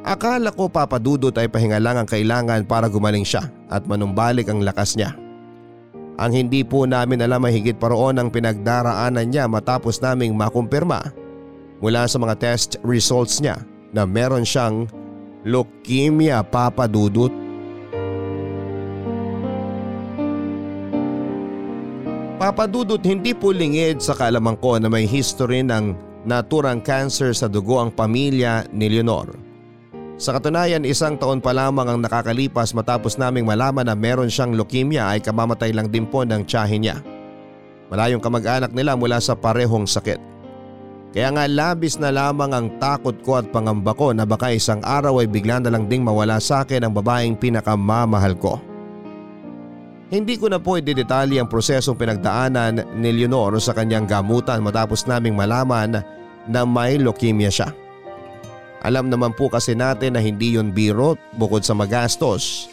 Akala 0.00 0.48
ko 0.56 0.72
papadudot 0.72 1.36
ay 1.36 1.52
pahinga 1.52 1.76
lang 1.76 2.00
ang 2.00 2.08
kailangan 2.08 2.64
para 2.64 2.88
gumaling 2.88 3.28
siya 3.28 3.52
at 3.68 3.84
manumbalik 3.84 4.48
ang 4.48 4.64
lakas 4.64 4.96
niya. 4.96 5.12
Ang 6.16 6.32
hindi 6.32 6.64
po 6.64 6.88
namin 6.88 7.20
alam 7.20 7.44
ay 7.44 7.52
higit 7.52 7.76
pa 7.76 7.92
roon 7.92 8.16
ang 8.16 8.32
pinagdaraanan 8.32 9.28
niya 9.28 9.44
matapos 9.44 10.00
naming 10.00 10.32
makumpirma 10.32 11.20
mula 11.82 12.06
sa 12.06 12.16
mga 12.22 12.38
test 12.38 12.78
results 12.86 13.42
niya 13.42 13.58
na 13.90 14.06
meron 14.06 14.46
siyang 14.46 14.86
leukemia 15.42 16.46
papadudot. 16.46 17.34
Papadudot 22.38 23.02
hindi 23.02 23.34
po 23.34 23.50
lingid 23.50 23.98
sa 23.98 24.14
kaalaman 24.14 24.54
ko 24.62 24.78
na 24.78 24.86
may 24.86 25.06
history 25.06 25.62
ng 25.66 25.94
naturang 26.22 26.78
cancer 26.78 27.34
sa 27.34 27.50
dugo 27.50 27.82
ang 27.82 27.90
pamilya 27.90 28.66
ni 28.70 28.86
Leonor. 28.86 29.34
Sa 30.22 30.38
katunayan 30.38 30.86
isang 30.86 31.18
taon 31.18 31.42
pa 31.42 31.50
lamang 31.50 31.86
ang 31.90 31.98
nakakalipas 31.98 32.70
matapos 32.78 33.18
naming 33.18 33.42
malaman 33.42 33.90
na 33.90 33.98
meron 33.98 34.30
siyang 34.30 34.54
leukemia 34.54 35.10
ay 35.10 35.18
kamamatay 35.18 35.74
lang 35.74 35.90
din 35.90 36.06
po 36.06 36.22
ng 36.22 36.46
tiyahin 36.46 36.86
niya. 36.86 36.96
Malayong 37.90 38.22
kamag-anak 38.22 38.70
nila 38.70 38.94
mula 38.94 39.18
sa 39.18 39.34
parehong 39.34 39.86
sakit. 39.86 40.31
Kaya 41.12 41.28
nga 41.28 41.44
labis 41.44 42.00
na 42.00 42.08
lamang 42.08 42.56
ang 42.56 42.66
takot 42.80 43.12
ko 43.20 43.36
at 43.36 43.52
pangamba 43.52 43.92
ko 43.92 44.16
na 44.16 44.24
baka 44.24 44.48
isang 44.48 44.80
araw 44.80 45.20
ay 45.20 45.28
bigla 45.28 45.60
na 45.60 45.68
lang 45.68 45.84
ding 45.84 46.00
mawala 46.00 46.40
sa 46.40 46.64
akin 46.64 46.88
ang 46.88 46.96
babaeng 46.96 47.36
pinakamamahal 47.36 48.32
ko. 48.40 48.56
Hindi 50.08 50.40
ko 50.40 50.48
na 50.48 50.56
po 50.56 50.80
idedetalye 50.80 51.40
ang 51.40 51.48
prosesong 51.48 51.96
pinagdaanan 51.96 52.96
ni 52.96 53.10
Leonor 53.12 53.60
sa 53.60 53.76
kanyang 53.76 54.08
gamutan 54.08 54.64
matapos 54.64 55.04
naming 55.04 55.36
malaman 55.36 56.00
na 56.48 56.60
may 56.64 56.96
leukemia 56.96 57.52
siya. 57.52 57.72
Alam 58.82 59.12
naman 59.12 59.36
po 59.36 59.52
kasi 59.52 59.76
natin 59.76 60.16
na 60.16 60.20
hindi 60.20 60.56
yun 60.56 60.72
biro 60.72 61.16
bukod 61.36 61.62
sa 61.62 61.76
magastos. 61.76 62.72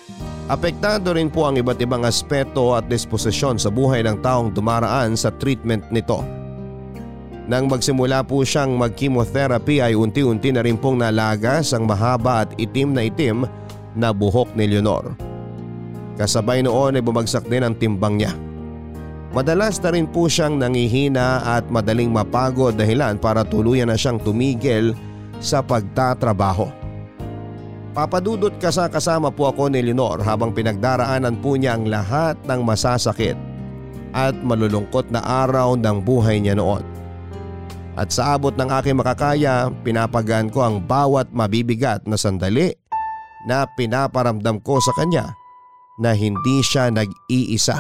Apektado 0.50 1.14
rin 1.14 1.30
po 1.30 1.46
ang 1.46 1.60
iba't 1.60 1.78
ibang 1.78 2.02
aspeto 2.08 2.74
at 2.74 2.90
disposisyon 2.90 3.62
sa 3.62 3.70
buhay 3.70 4.02
ng 4.02 4.20
taong 4.26 4.50
dumaraan 4.50 5.14
sa 5.14 5.30
treatment 5.30 5.86
nito. 5.94 6.39
Nang 7.50 7.66
magsimula 7.66 8.22
po 8.30 8.46
siyang 8.46 8.78
mag-chemotherapy 8.78 9.82
ay 9.82 9.98
unti-unti 9.98 10.54
na 10.54 10.62
rin 10.62 10.78
pong 10.78 11.02
nalagas 11.02 11.74
ang 11.74 11.90
mahaba 11.90 12.46
at 12.46 12.54
itim 12.62 12.94
na 12.94 13.10
itim 13.10 13.50
na 13.98 14.14
buhok 14.14 14.54
ni 14.54 14.70
Leonor. 14.70 15.18
Kasabay 16.14 16.62
noon 16.62 17.02
ay 17.02 17.04
bumagsak 17.04 17.50
din 17.50 17.66
ang 17.66 17.74
timbang 17.74 18.22
niya. 18.22 18.38
Madalas 19.34 19.82
na 19.82 19.90
rin 19.98 20.06
po 20.06 20.30
siyang 20.30 20.62
nangihina 20.62 21.42
at 21.42 21.66
madaling 21.74 22.14
mapagod 22.14 22.78
dahilan 22.78 23.18
para 23.18 23.42
tuluyan 23.42 23.90
na 23.90 23.98
siyang 23.98 24.22
tumigil 24.22 24.94
sa 25.42 25.66
pagtatrabaho. 25.66 26.70
Papadudot 27.98 28.54
kasa 28.62 28.86
kasama 28.94 29.34
po 29.34 29.50
ako 29.50 29.74
ni 29.74 29.82
Leonor 29.82 30.22
habang 30.22 30.54
pinagdaraanan 30.54 31.42
po 31.42 31.58
niya 31.58 31.82
ang 31.82 31.90
lahat 31.90 32.38
ng 32.46 32.62
masasakit 32.62 33.34
at 34.14 34.38
malulungkot 34.38 35.10
na 35.10 35.26
araw 35.26 35.74
ng 35.74 35.98
buhay 36.06 36.38
niya 36.38 36.54
noon. 36.54 36.99
At 38.00 38.16
sa 38.16 38.40
abot 38.40 38.56
ng 38.56 38.72
aking 38.80 38.96
makakaya, 38.96 39.68
pinapagaan 39.84 40.48
ko 40.48 40.64
ang 40.64 40.80
bawat 40.80 41.36
mabibigat 41.36 42.08
na 42.08 42.16
sandali 42.16 42.72
na 43.44 43.68
pinaparamdam 43.76 44.64
ko 44.64 44.80
sa 44.80 44.96
kanya 44.96 45.36
na 46.00 46.16
hindi 46.16 46.64
siya 46.64 46.88
nag-iisa. 46.96 47.76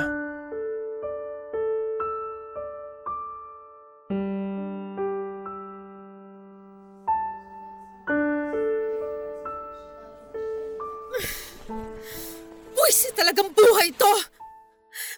Buwisi 12.75 13.07
talagang 13.15 13.55
buhay 13.55 13.87
to! 13.95 14.13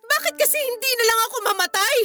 Bakit 0.05 0.33
kasi 0.37 0.61
hindi 0.61 0.91
na 0.93 1.05
lang 1.09 1.19
ako 1.25 1.35
mamatay? 1.41 1.97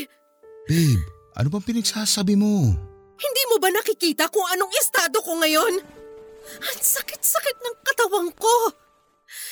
Babe, 0.65 1.16
ano 1.37 1.49
bang 1.53 1.65
pinagsasabi 1.69 2.33
mo? 2.33 2.73
Hindi 3.17 3.43
mo 3.53 3.57
ba 3.61 3.69
nakikita 3.69 4.33
kung 4.33 4.45
anong 4.57 4.73
estado 4.81 5.21
ko 5.21 5.37
ngayon? 5.41 5.75
Ang 6.57 6.81
sakit-sakit 6.81 7.57
ng 7.61 7.77
katawan 7.85 8.29
ko. 8.33 8.55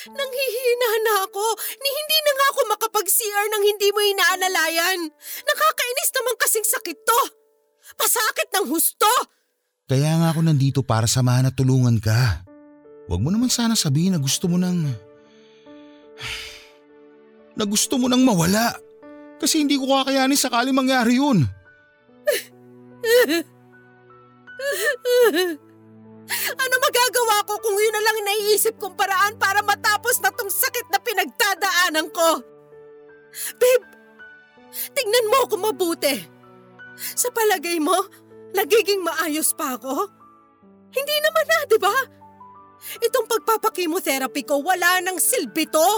Nanghihina 0.09 0.89
na 1.03 1.13
ako 1.27 1.45
ni 1.77 1.89
hindi 1.89 2.17
na 2.23 2.31
nga 2.31 2.45
ako 2.53 2.59
makapag-CR 2.73 3.45
nang 3.51 3.63
hindi 3.65 3.89
mo 3.91 3.99
inaalalayan. 4.01 4.99
Nakakainis 5.45 6.11
naman 6.15 6.35
kasing 6.41 6.67
sakit 6.67 6.97
to. 7.05 7.21
Pasakit 7.93 8.49
ng 8.55 8.65
husto. 8.71 9.11
Kaya 9.85 10.17
nga 10.17 10.33
ako 10.33 10.41
nandito 10.41 10.79
para 10.81 11.05
samahan 11.05 11.53
at 11.53 11.57
tulungan 11.57 12.01
ka. 12.01 12.41
Huwag 13.05 13.21
mo 13.21 13.29
naman 13.29 13.53
sana 13.53 13.77
sabihin 13.77 14.17
na 14.17 14.21
gusto 14.21 14.49
mo 14.49 14.57
nang... 14.57 14.89
na 17.59 17.65
gusto 17.67 18.01
mo 18.01 18.09
nang 18.09 18.25
mawala. 18.25 18.73
Kasi 19.37 19.61
hindi 19.61 19.77
ko 19.77 19.85
kakayanin 19.91 20.39
sakali 20.39 20.73
mangyari 20.73 21.21
yun. 21.21 21.45
Ano 26.55 26.75
magagawa 26.81 27.45
ko 27.45 27.53
kung 27.61 27.77
yun 27.77 27.93
na 27.93 28.01
lang 28.01 28.17
naiisip 28.25 28.75
kong 28.81 28.97
paraan 28.97 29.37
para 29.37 29.61
matapos 29.61 30.17
na 30.23 30.33
tong 30.33 30.49
sakit 30.49 30.89
na 30.89 30.99
pinagdadaanan 30.99 32.07
ko? 32.09 32.41
Babe, 33.59 33.85
tingnan 34.95 35.29
mo 35.29 35.37
ako 35.45 35.55
mabuti. 35.59 36.15
Sa 36.95 37.27
palagay 37.29 37.77
mo, 37.83 38.07
nagiging 38.55 39.03
maayos 39.03 39.51
pa 39.51 39.75
ako? 39.75 40.07
Hindi 40.95 41.15
naman 41.19 41.45
na, 41.45 41.57
di 41.67 41.79
ba? 41.79 41.95
Itong 43.03 43.27
pagpapakimotherapy 43.27 44.47
ko, 44.47 44.63
wala 44.63 45.03
nang 45.03 45.19
silbi 45.19 45.67
to. 45.67 45.89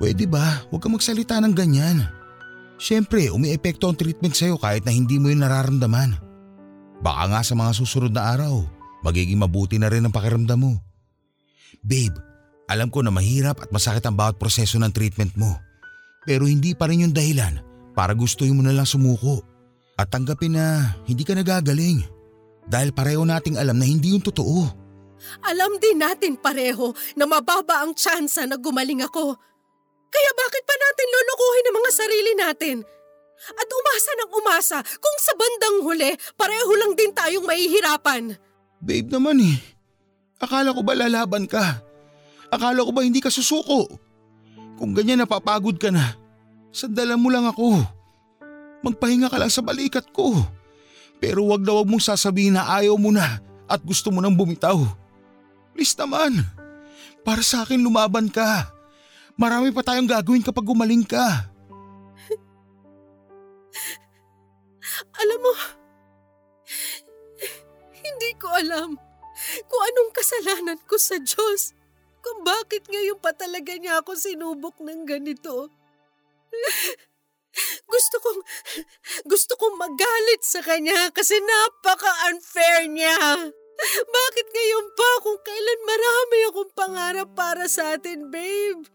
Pwede 0.00 0.24
ba? 0.24 0.64
Huwag 0.72 0.80
kang 0.80 0.96
magsalita 0.96 1.36
ng 1.42 1.52
ganyan. 1.52 2.08
Siyempre, 2.80 3.28
umiepekto 3.28 3.86
ang 3.86 3.98
treatment 3.98 4.34
sa'yo 4.34 4.56
kahit 4.58 4.82
na 4.82 4.90
hindi 4.90 5.20
mo 5.20 5.28
yun 5.30 5.44
nararamdaman. 5.44 6.18
Baka 7.02 7.22
nga 7.34 7.40
sa 7.42 7.58
mga 7.58 7.74
susunod 7.74 8.14
na 8.14 8.30
araw, 8.30 8.62
magiging 9.02 9.42
mabuti 9.42 9.74
na 9.76 9.90
rin 9.90 10.06
ang 10.06 10.14
pakiramdam 10.14 10.54
mo. 10.54 10.78
Babe, 11.82 12.14
alam 12.70 12.88
ko 12.94 13.02
na 13.02 13.10
mahirap 13.10 13.58
at 13.58 13.74
masakit 13.74 14.06
ang 14.06 14.14
bawat 14.14 14.38
proseso 14.38 14.78
ng 14.78 14.94
treatment 14.94 15.34
mo. 15.34 15.58
Pero 16.22 16.46
hindi 16.46 16.78
pa 16.78 16.86
rin 16.86 17.02
yung 17.02 17.14
dahilan 17.14 17.58
para 17.98 18.14
gustuin 18.14 18.54
mo 18.54 18.62
na 18.62 18.70
lang 18.70 18.86
sumuko. 18.86 19.42
At 19.98 20.14
tanggapin 20.14 20.54
na 20.54 20.94
hindi 21.10 21.26
ka 21.26 21.34
nagagaling. 21.34 22.06
Dahil 22.70 22.94
pareho 22.94 23.26
nating 23.26 23.58
alam 23.58 23.76
na 23.76 23.84
hindi 23.84 24.14
yung 24.14 24.22
totoo. 24.22 24.70
Alam 25.42 25.82
din 25.82 25.98
natin 25.98 26.38
pareho 26.38 26.94
na 27.18 27.26
mababa 27.26 27.82
ang 27.82 27.98
tsansa 27.98 28.46
na 28.46 28.54
gumaling 28.54 29.02
ako. 29.02 29.34
Kaya 30.12 30.30
bakit 30.38 30.62
pa 30.62 30.74
natin 30.78 31.06
lulukuhin 31.10 31.66
ang 31.66 31.76
mga 31.82 31.90
sarili 31.92 32.32
natin? 32.38 32.76
At 33.50 33.68
umasa 33.68 34.10
ng 34.14 34.30
umasa 34.38 34.78
kung 35.02 35.16
sa 35.18 35.32
bandang 35.34 35.78
huli 35.82 36.10
pareho 36.38 36.72
lang 36.78 36.92
din 36.94 37.10
tayong 37.10 37.46
mahihirapan. 37.46 38.38
Babe 38.78 39.08
naman 39.10 39.42
eh. 39.42 39.58
Akala 40.42 40.74
ko 40.74 40.82
ba 40.82 40.94
lalaban 40.94 41.46
ka? 41.46 41.82
Akala 42.50 42.82
ko 42.82 42.90
ba 42.90 43.06
hindi 43.06 43.22
ka 43.22 43.30
susuko? 43.30 43.86
Kung 44.78 44.92
ganyan 44.92 45.22
napapagod 45.22 45.78
ka 45.78 45.94
na, 45.94 46.18
sandalan 46.74 47.20
mo 47.20 47.30
lang 47.30 47.46
ako. 47.46 47.78
Magpahinga 48.82 49.30
ka 49.30 49.38
lang 49.38 49.50
sa 49.50 49.62
balikat 49.62 50.10
ko. 50.10 50.34
Pero 51.22 51.46
wag 51.46 51.62
na 51.62 51.78
wag 51.78 51.86
mong 51.86 52.02
sasabihin 52.02 52.58
na 52.58 52.66
ayaw 52.66 52.98
mo 52.98 53.14
na 53.14 53.38
at 53.70 53.78
gusto 53.86 54.10
mo 54.10 54.18
nang 54.18 54.34
bumitaw. 54.34 54.82
Please 55.70 55.94
naman, 55.94 56.42
para 57.22 57.40
sa 57.46 57.62
akin 57.62 57.78
lumaban 57.78 58.26
ka. 58.26 58.66
Marami 59.38 59.70
pa 59.70 59.86
tayong 59.86 60.10
gagawin 60.10 60.42
kapag 60.42 60.66
gumaling 60.66 61.06
ka. 61.06 61.51
Alam 65.22 65.38
mo, 65.40 65.52
hindi 68.02 68.30
ko 68.36 68.48
alam 68.50 68.98
kung 69.66 69.82
anong 69.82 70.10
kasalanan 70.12 70.80
ko 70.84 70.96
sa 70.98 71.16
Diyos. 71.18 71.74
Kung 72.22 72.46
bakit 72.46 72.86
ngayon 72.86 73.18
pa 73.18 73.34
talaga 73.34 73.74
niya 73.74 73.98
ako 73.98 74.14
sinubok 74.14 74.78
ng 74.78 75.02
ganito. 75.02 75.70
Gusto 77.92 78.16
kong, 78.22 78.40
gusto 79.28 79.52
kong 79.58 79.76
magalit 79.76 80.40
sa 80.40 80.64
kanya 80.64 81.10
kasi 81.12 81.36
napaka-unfair 81.42 82.88
niya. 82.88 83.18
Bakit 84.08 84.46
ngayon 84.54 84.86
pa 84.94 85.10
kung 85.26 85.38
kailan 85.42 85.80
marami 85.82 86.38
akong 86.48 86.72
pangarap 86.72 87.28
para 87.34 87.66
sa 87.66 87.98
atin, 87.98 88.30
babe? 88.30 88.86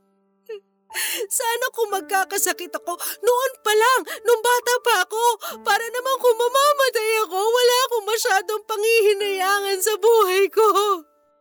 Sana 1.28 1.66
kung 1.76 1.90
magkakasakit 1.94 2.72
ako, 2.72 2.96
noon 2.98 3.52
pa 3.62 3.74
lang, 3.76 4.02
nung 4.24 4.42
bata 4.42 4.74
pa 4.82 4.96
ako, 5.04 5.24
para 5.62 5.84
naman 5.84 6.16
kung 6.18 6.38
mamamatay 6.40 7.10
ako, 7.28 7.38
wala 7.38 7.76
akong 7.86 8.06
masyadong 8.08 8.62
pangihinayangan 8.66 9.80
sa 9.84 9.94
buhay 10.00 10.46
ko. 10.50 10.68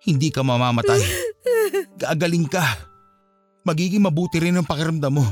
Hindi 0.07 0.29
ka 0.31 0.43
mamamatay. 0.43 1.01
Gagaling 2.03 2.47
ka. 2.47 2.63
Magiging 3.67 4.07
mabuti 4.07 4.39
rin 4.39 4.55
ang 4.55 4.67
pakiramdam 4.67 5.11
mo. 5.11 5.27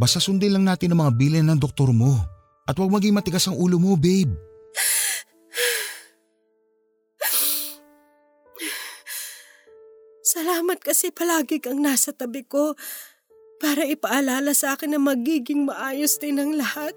Basta 0.00 0.16
sundin 0.16 0.56
lang 0.56 0.64
natin 0.64 0.96
ang 0.96 1.04
mga 1.04 1.12
bilin 1.16 1.46
ng 1.52 1.60
doktor 1.60 1.92
mo. 1.92 2.16
At 2.64 2.78
huwag 2.78 2.88
maging 2.88 3.12
matigas 3.12 3.44
ang 3.50 3.58
ulo 3.58 3.76
mo, 3.76 3.98
babe. 3.98 4.32
Salamat 10.30 10.78
kasi 10.78 11.10
palagi 11.10 11.58
kang 11.58 11.82
nasa 11.82 12.14
tabi 12.14 12.46
ko 12.46 12.78
para 13.60 13.84
ipaalala 13.84 14.56
sa 14.56 14.74
akin 14.74 14.96
na 14.96 15.00
magiging 15.00 15.68
maayos 15.68 16.16
din 16.16 16.40
ang 16.40 16.56
lahat. 16.56 16.96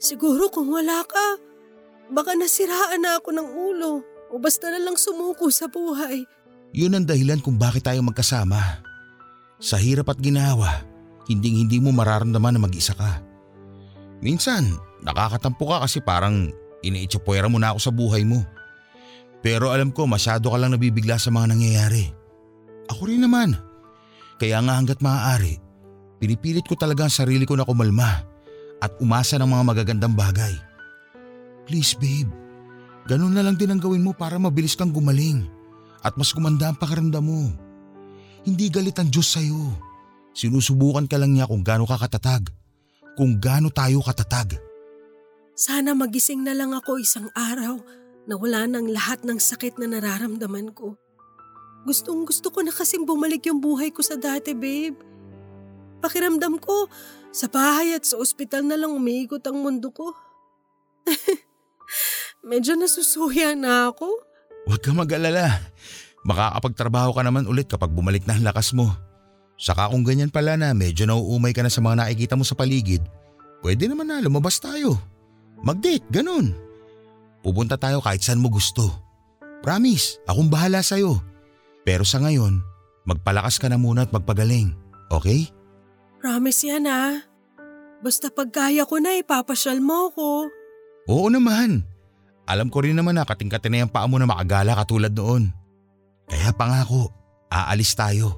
Siguro 0.00 0.48
kung 0.48 0.72
wala 0.72 1.04
ka, 1.04 1.26
baka 2.08 2.32
nasiraan 2.34 3.04
na 3.04 3.20
ako 3.20 3.28
ng 3.36 3.48
ulo 3.52 3.92
o 4.32 4.34
basta 4.40 4.72
na 4.72 4.80
lang 4.80 4.96
sumuko 4.96 5.52
sa 5.52 5.68
buhay. 5.68 6.24
Yun 6.72 6.96
ang 6.96 7.04
dahilan 7.04 7.44
kung 7.44 7.60
bakit 7.60 7.84
tayo 7.84 8.00
magkasama. 8.00 8.80
Sa 9.60 9.76
hirap 9.76 10.08
at 10.08 10.18
ginawa, 10.22 10.84
hinding 11.28 11.66
hindi 11.66 11.78
mo 11.82 11.92
mararamdaman 11.92 12.56
na 12.56 12.60
mag-isa 12.62 12.96
ka. 12.96 13.20
Minsan, 14.24 14.72
nakakatampo 15.04 15.68
ka 15.68 15.84
kasi 15.84 16.00
parang 16.00 16.48
Iniitsapwera 16.82 17.50
mo 17.50 17.58
na 17.58 17.74
ako 17.74 17.78
sa 17.82 17.92
buhay 17.92 18.22
mo. 18.22 18.46
Pero 19.42 19.70
alam 19.70 19.90
ko 19.90 20.06
masyado 20.06 20.50
ka 20.50 20.58
lang 20.58 20.74
nabibigla 20.74 21.18
sa 21.18 21.30
mga 21.30 21.54
nangyayari. 21.54 22.10
Ako 22.90 23.10
rin 23.10 23.22
naman. 23.22 23.54
Kaya 24.38 24.62
nga 24.62 24.78
hanggat 24.78 25.02
maaari, 25.02 25.58
pinipilit 26.22 26.62
ko 26.62 26.78
talaga 26.78 27.06
ang 27.06 27.12
sarili 27.12 27.42
ko 27.42 27.58
na 27.58 27.66
kumalma 27.66 28.22
at 28.78 28.94
umasa 29.02 29.34
ng 29.34 29.50
mga 29.50 29.64
magagandang 29.66 30.14
bagay. 30.14 30.54
Please 31.66 31.98
babe, 31.98 32.30
ganun 33.10 33.34
na 33.34 33.42
lang 33.42 33.58
din 33.58 33.74
ang 33.74 33.82
gawin 33.82 34.06
mo 34.06 34.14
para 34.14 34.38
mabilis 34.38 34.78
kang 34.78 34.94
gumaling 34.94 35.42
at 36.06 36.14
mas 36.14 36.30
gumanda 36.30 36.70
ang 36.70 36.78
pakiramdam 36.78 37.26
mo. 37.26 37.50
Hindi 38.46 38.70
galit 38.70 38.94
ang 39.02 39.10
Diyos 39.10 39.34
sa'yo. 39.34 39.74
Sinusubukan 40.30 41.10
ka 41.10 41.18
lang 41.18 41.34
niya 41.34 41.50
kung 41.50 41.66
gaano 41.66 41.82
ka 41.82 41.98
katatag. 41.98 42.46
Kung 43.18 43.42
gaano 43.42 43.74
tayo 43.74 43.98
katatag. 43.98 44.54
Sana 45.58 45.90
magising 45.98 46.46
na 46.46 46.54
lang 46.54 46.70
ako 46.70 47.02
isang 47.02 47.26
araw 47.34 47.82
na 48.30 48.38
wala 48.38 48.70
nang 48.70 48.86
lahat 48.86 49.26
ng 49.26 49.42
sakit 49.42 49.82
na 49.82 49.90
nararamdaman 49.90 50.70
ko. 50.70 50.94
Gustong 51.86 52.26
gusto 52.26 52.50
ko 52.50 52.62
na 52.62 52.74
kasing 52.74 53.06
bumalik 53.06 53.46
yung 53.46 53.62
buhay 53.62 53.94
ko 53.94 54.02
sa 54.02 54.18
dati, 54.18 54.54
babe. 54.54 54.98
Pakiramdam 55.98 56.58
ko, 56.62 56.86
sa 57.34 57.46
bahay 57.50 57.94
at 57.94 58.06
sa 58.06 58.16
ospital 58.16 58.64
na 58.64 58.78
lang 58.78 58.94
umiikot 58.94 59.42
ang 59.46 59.60
mundo 59.60 59.92
ko. 59.92 60.14
Medyo 62.50 62.78
nasusuya 62.78 63.52
na 63.58 63.90
ako. 63.92 64.06
Huwag 64.68 64.80
ka 64.80 64.90
mag-alala. 64.94 65.58
Makakapagtrabaho 66.26 67.14
ka 67.14 67.22
naman 67.24 67.48
ulit 67.48 67.70
kapag 67.70 67.92
bumalik 67.92 68.24
na 68.26 68.36
ang 68.36 68.44
lakas 68.44 68.74
mo. 68.74 68.90
Saka 69.58 69.90
kung 69.90 70.06
ganyan 70.06 70.30
pala 70.30 70.54
na 70.54 70.70
medyo 70.70 71.02
nauumay 71.02 71.50
ka 71.50 71.66
na 71.66 71.72
sa 71.72 71.82
mga 71.82 72.04
nakikita 72.04 72.38
mo 72.38 72.46
sa 72.46 72.54
paligid, 72.54 73.02
pwede 73.64 73.90
naman 73.90 74.06
na 74.06 74.22
lumabas 74.22 74.62
tayo. 74.62 74.94
Mag-date, 75.66 76.06
ganun. 76.14 76.54
Pupunta 77.42 77.74
tayo 77.74 77.98
kahit 77.98 78.22
saan 78.22 78.38
mo 78.38 78.50
gusto. 78.54 78.86
Promise, 79.66 80.22
akong 80.30 80.46
bahala 80.46 80.78
sa'yo. 80.78 81.18
Pero 81.88 82.04
sa 82.04 82.20
ngayon, 82.20 82.60
magpalakas 83.08 83.56
ka 83.56 83.72
na 83.72 83.80
muna 83.80 84.04
at 84.04 84.12
magpagaling, 84.12 84.76
okay? 85.08 85.48
Promise 86.20 86.68
yan 86.68 86.84
ah. 86.84 87.24
Basta 88.04 88.28
pag 88.28 88.52
kaya 88.52 88.84
ko 88.84 89.00
na 89.00 89.16
ipapasyal 89.16 89.80
mo 89.80 90.12
ko. 90.12 90.52
Oo 91.08 91.32
naman. 91.32 91.88
Alam 92.44 92.68
ko 92.68 92.84
rin 92.84 92.92
naman 92.92 93.16
na 93.16 93.24
katingkatin 93.24 93.72
na 93.72 93.80
yung 93.88 93.92
paa 93.92 94.04
mo 94.04 94.20
na 94.20 94.28
makagala 94.28 94.76
katulad 94.76 95.16
noon. 95.16 95.48
Kaya 96.28 96.52
pangako, 96.52 97.08
aalis 97.48 97.96
tayo. 97.96 98.36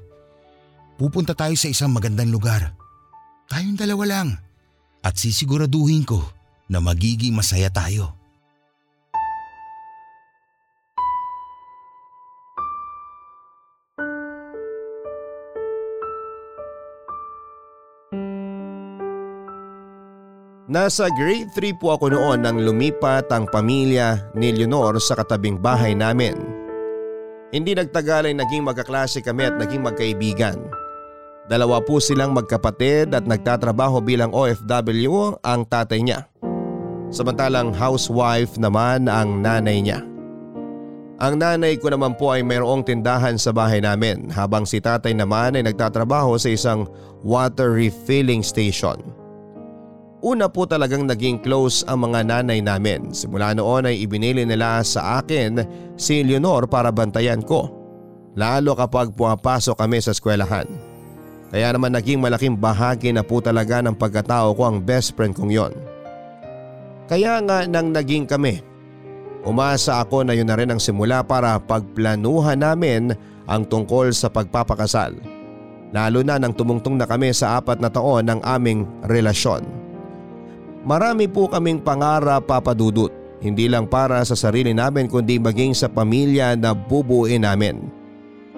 Pupunta 0.95 1.35
tayo 1.35 1.59
sa 1.59 1.67
isang 1.67 1.91
magandang 1.91 2.31
lugar. 2.31 2.79
Tayong 3.51 3.75
dalawa 3.75 4.07
lang. 4.07 4.39
At 5.03 5.19
sisiguraduhin 5.19 6.07
ko 6.07 6.23
na 6.71 6.79
magiging 6.79 7.35
masaya 7.35 7.67
tayo. 7.67 8.15
Nasa 20.71 21.11
grade 21.11 21.51
3 21.51 21.83
po 21.83 21.99
ako 21.99 22.15
noon 22.15 22.47
nang 22.47 22.63
lumipat 22.63 23.27
ang 23.35 23.51
pamilya 23.51 24.31
ni 24.39 24.55
Leonor 24.55 25.03
sa 25.03 25.19
katabing 25.19 25.59
bahay 25.59 25.99
namin. 25.99 26.39
Hindi 27.51 27.75
nagtagal 27.75 28.31
ay 28.31 28.39
naging 28.39 28.63
magkaklase 28.63 29.19
kami 29.19 29.51
at 29.51 29.59
naging 29.59 29.83
magkaibigan. 29.83 30.63
Dalawa 31.51 31.83
po 31.83 31.99
silang 31.99 32.31
magkapatid 32.39 33.11
at 33.11 33.27
nagtatrabaho 33.27 33.99
bilang 33.99 34.31
OFW 34.31 35.43
ang 35.43 35.67
tatay 35.67 36.07
niya. 36.07 36.31
Samantalang 37.11 37.75
housewife 37.75 38.55
naman 38.55 39.11
ang 39.11 39.43
nanay 39.43 39.83
niya. 39.83 40.07
Ang 41.19 41.43
nanay 41.43 41.83
ko 41.83 41.91
naman 41.91 42.15
po 42.15 42.31
ay 42.31 42.47
mayroong 42.47 42.87
tindahan 42.87 43.35
sa 43.35 43.51
bahay 43.51 43.83
namin 43.83 44.31
habang 44.31 44.63
si 44.63 44.79
tatay 44.79 45.19
naman 45.19 45.59
ay 45.59 45.67
nagtatrabaho 45.67 46.39
sa 46.39 46.55
isang 46.55 46.87
water 47.27 47.75
refilling 47.75 48.47
station. 48.47 49.03
Una 50.21 50.53
po 50.53 50.69
talagang 50.69 51.09
naging 51.09 51.41
close 51.41 51.81
ang 51.89 52.05
mga 52.05 52.29
nanay 52.29 52.61
namin. 52.61 53.09
Simula 53.09 53.57
noon 53.57 53.89
ay 53.89 54.05
ibinili 54.05 54.45
nila 54.45 54.85
sa 54.85 55.17
akin 55.17 55.65
si 55.97 56.21
Leonor 56.21 56.69
para 56.69 56.93
bantayan 56.93 57.41
ko. 57.41 57.73
Lalo 58.37 58.77
kapag 58.77 59.17
pumapasok 59.17 59.81
kami 59.81 59.97
sa 60.05 60.13
eskwelahan. 60.13 60.69
Kaya 61.49 61.73
naman 61.73 61.97
naging 61.97 62.21
malaking 62.21 62.55
bahagi 62.55 63.17
na 63.17 63.25
po 63.25 63.41
talaga 63.41 63.81
ng 63.81 63.97
pagkatao 63.97 64.53
ko 64.53 64.63
ang 64.69 64.85
best 64.85 65.17
friend 65.17 65.33
kong 65.33 65.51
yon. 65.51 65.73
Kaya 67.09 67.41
nga 67.43 67.65
nang 67.65 67.91
naging 67.91 68.29
kami, 68.29 68.61
umasa 69.43 70.05
ako 70.05 70.23
na 70.23 70.37
yun 70.37 70.47
na 70.47 70.55
rin 70.55 70.71
ang 70.71 70.79
simula 70.79 71.25
para 71.25 71.57
pagplanuhan 71.59 72.61
namin 72.61 73.17
ang 73.49 73.65
tungkol 73.65 74.13
sa 74.13 74.29
pagpapakasal. 74.29 75.17
Lalo 75.91 76.23
na 76.23 76.39
nang 76.39 76.55
tumungtong 76.55 77.01
na 77.01 77.09
kami 77.09 77.35
sa 77.35 77.59
apat 77.59 77.83
na 77.83 77.89
taon 77.91 78.31
ng 78.31 78.41
aming 78.47 78.87
relasyon. 79.09 79.80
Marami 80.81 81.29
po 81.29 81.45
kaming 81.45 81.85
pangarap 81.85 82.49
papadudot, 82.49 83.13
hindi 83.45 83.69
lang 83.69 83.85
para 83.85 84.25
sa 84.25 84.33
sarili 84.33 84.73
namin 84.73 85.13
kundi 85.13 85.37
maging 85.37 85.77
sa 85.77 85.93
pamilya 85.93 86.57
na 86.57 86.73
bubuin 86.73 87.45
namin. 87.45 87.93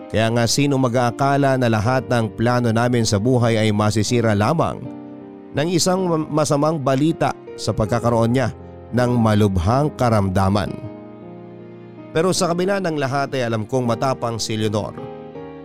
Kaya 0.07 0.31
nga 0.31 0.45
sino 0.47 0.79
mag-aakala 0.79 1.59
na 1.59 1.67
lahat 1.67 2.07
ng 2.07 2.37
plano 2.39 2.71
namin 2.71 3.03
sa 3.03 3.19
buhay 3.19 3.59
ay 3.59 3.75
masisira 3.75 4.39
lamang 4.39 4.79
ng 5.57 5.69
isang 5.73 6.05
masamang 6.31 6.79
balita 6.79 7.35
sa 7.59 7.75
pagkakaroon 7.75 8.39
niya 8.39 8.55
ng 8.95 9.11
malubhang 9.19 9.91
karamdaman. 9.99 10.71
Pero 12.13 12.31
sa 12.31 12.53
kabila 12.53 12.79
ng 12.79 13.01
lahat 13.01 13.35
ay 13.35 13.49
alam 13.49 13.65
kong 13.65 13.89
matapang 13.89 14.37
si 14.37 14.55
Leonor. 14.55 14.95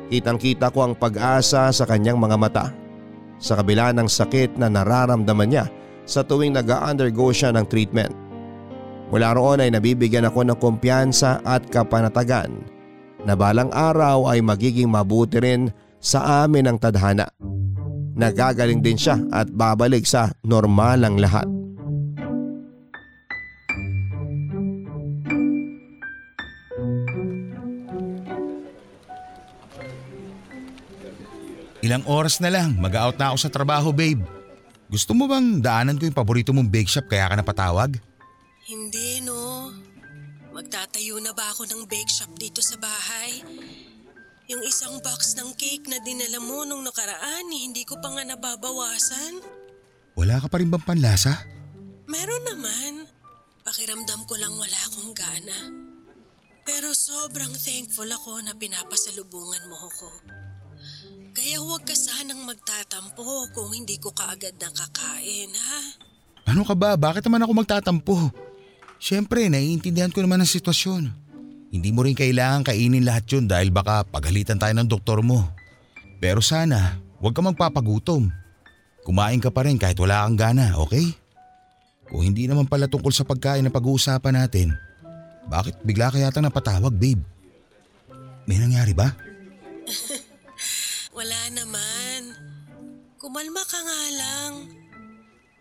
Kitang 0.08 0.40
kita 0.40 0.72
ko 0.72 0.88
ang 0.88 0.96
pag-asa 0.96 1.68
sa 1.76 1.84
kanyang 1.84 2.16
mga 2.16 2.38
mata. 2.40 2.66
Sa 3.38 3.60
kabila 3.60 3.92
ng 3.92 4.08
sakit 4.08 4.56
na 4.56 4.72
nararamdaman 4.72 5.50
niya 5.52 5.68
sa 6.08 6.24
tuwing 6.24 6.56
nag-undergo 6.56 7.36
siya 7.36 7.52
ng 7.52 7.68
treatment. 7.68 8.16
Mula 9.12 9.36
roon 9.36 9.64
ay 9.64 9.72
nabibigyan 9.72 10.28
ako 10.28 10.48
ng 10.48 10.58
kumpiyansa 10.58 11.44
at 11.44 11.68
kapanatagan 11.68 12.52
na 13.28 13.36
balang 13.36 13.72
araw 13.76 14.32
ay 14.32 14.40
magiging 14.40 14.88
mabuti 14.88 15.44
rin 15.44 15.68
sa 16.00 16.48
amin 16.48 16.72
ang 16.72 16.80
tadhana. 16.80 17.28
Nagagaling 18.18 18.82
din 18.82 18.98
siya 18.98 19.20
at 19.30 19.52
babalik 19.52 20.08
sa 20.08 20.32
normal 20.42 21.06
ang 21.06 21.20
lahat. 21.20 21.46
Ilang 31.86 32.04
oras 32.10 32.44
na 32.44 32.52
lang, 32.52 32.76
mag-out 32.82 33.16
na 33.16 33.32
ako 33.32 33.38
sa 33.38 33.54
trabaho 33.54 33.96
babe. 33.96 34.37
Gusto 34.88 35.12
mo 35.12 35.28
bang 35.28 35.60
daanan 35.60 36.00
ko 36.00 36.08
yung 36.08 36.16
paborito 36.16 36.56
mong 36.56 36.72
bake 36.72 36.88
shop 36.88 37.12
kaya 37.12 37.28
ka 37.28 37.36
napatawag? 37.36 38.00
Hindi 38.68 39.20
no. 39.24 39.72
Magtatayo 40.56 41.20
na 41.20 41.36
ba 41.36 41.52
ako 41.52 41.68
ng 41.68 41.84
bake 41.92 42.12
shop 42.12 42.32
dito 42.40 42.64
sa 42.64 42.80
bahay? 42.80 43.44
Yung 44.48 44.64
isang 44.64 45.04
box 45.04 45.36
ng 45.36 45.52
cake 45.60 45.92
na 45.92 46.00
dinala 46.00 46.40
mo 46.40 46.64
nung 46.64 46.80
nakaraan, 46.88 47.52
eh, 47.52 47.62
hindi 47.68 47.84
ko 47.84 48.00
pa 48.00 48.16
nga 48.16 48.24
nababawasan. 48.24 49.44
Wala 50.16 50.40
ka 50.40 50.48
pa 50.48 50.64
rin 50.64 50.72
bang 50.72 50.88
panlasa? 50.88 51.36
Meron 52.08 52.44
naman. 52.48 53.12
Pakiramdam 53.68 54.24
ko 54.24 54.40
lang 54.40 54.56
wala 54.56 54.80
akong 54.88 55.12
gana. 55.12 55.60
Pero 56.64 56.96
sobrang 56.96 57.52
thankful 57.52 58.08
ako 58.08 58.40
na 58.40 58.56
pinapasalubungan 58.56 59.68
mo 59.68 59.78
ako. 59.92 60.10
Kaya 61.38 61.62
huwag 61.62 61.86
ka 61.86 61.94
sanang 61.94 62.50
magtatampo 62.50 63.46
kung 63.54 63.70
hindi 63.70 64.02
ko 64.02 64.10
kaagad 64.10 64.58
nakakain, 64.58 65.54
ha? 65.54 65.80
Ano 66.50 66.66
ka 66.66 66.74
ba? 66.74 66.98
Bakit 66.98 67.30
naman 67.30 67.46
ako 67.46 67.52
magtatampo? 67.62 68.34
Siyempre, 68.98 69.46
naiintindihan 69.46 70.10
ko 70.10 70.26
naman 70.26 70.42
ang 70.42 70.50
sitwasyon. 70.50 71.14
Hindi 71.70 71.90
mo 71.94 72.02
rin 72.02 72.18
kailangan 72.18 72.66
kainin 72.66 73.06
lahat 73.06 73.30
yun 73.30 73.46
dahil 73.46 73.70
baka 73.70 74.02
pagalitan 74.10 74.58
tayo 74.58 74.74
ng 74.82 74.90
doktor 74.90 75.22
mo. 75.22 75.46
Pero 76.18 76.42
sana, 76.42 76.98
huwag 77.22 77.38
ka 77.38 77.46
magpapagutom. 77.46 78.34
Kumain 79.06 79.38
ka 79.38 79.54
pa 79.54 79.62
rin 79.70 79.78
kahit 79.78 80.02
wala 80.02 80.26
kang 80.26 80.42
gana, 80.42 80.74
okay? 80.82 81.06
Kung 82.10 82.26
hindi 82.26 82.50
naman 82.50 82.66
pala 82.66 82.90
tungkol 82.90 83.14
sa 83.14 83.22
pagkain 83.30 83.62
na 83.62 83.70
pag-uusapan 83.70 84.42
natin, 84.42 84.74
bakit 85.46 85.78
bigla 85.86 86.10
ka 86.10 86.18
yata 86.18 86.42
napatawag, 86.42 86.98
babe? 86.98 87.22
May 88.50 88.58
nangyari 88.58 88.98
ba? 88.98 89.14
Kumalma 93.28 93.60
ka 93.68 93.76
nga 93.76 94.02
lang. 94.16 94.72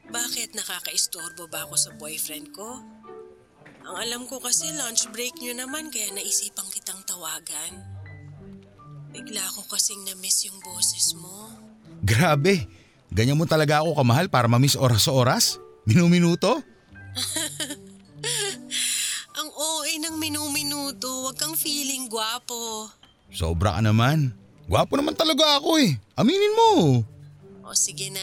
Bakit 0.07 0.55
nakaka-istorbo 0.55 1.51
ba 1.51 1.67
ako 1.67 1.75
sa 1.75 1.91
boyfriend 1.99 2.55
ko? 2.55 2.79
Ang 3.83 3.97
alam 4.07 4.23
ko 4.31 4.39
kasi 4.39 4.71
lunch 4.71 5.11
break 5.11 5.35
nyo 5.43 5.51
naman 5.51 5.91
kaya 5.91 6.15
naisipang 6.15 6.71
kitang 6.71 7.03
tawagan. 7.11 7.83
Bigla 9.11 9.43
ko 9.51 9.67
kasing 9.67 9.99
na-miss 10.07 10.47
yung 10.47 10.63
boses 10.63 11.19
mo. 11.19 11.51
Grabe! 12.07 12.71
Ganyan 13.11 13.35
mo 13.35 13.51
talaga 13.51 13.83
ako 13.83 13.99
kamahal 13.99 14.31
para 14.31 14.47
mamiss 14.47 14.79
oras 14.79 15.11
sa 15.11 15.19
oras? 15.19 15.59
Minuminuto? 15.91 16.63
to. 21.03 21.11
Huwag 21.27 21.35
kang 21.35 21.59
feeling 21.59 22.07
gwapo. 22.07 22.95
Sobra 23.35 23.75
ka 23.75 23.83
naman. 23.83 24.31
Gwapo 24.71 24.95
naman 24.95 25.19
talaga 25.19 25.59
ako 25.59 25.83
eh. 25.83 25.99
Aminin 26.15 26.55
mo. 26.55 26.71
O 27.67 27.75
sige 27.75 28.15
na. 28.15 28.23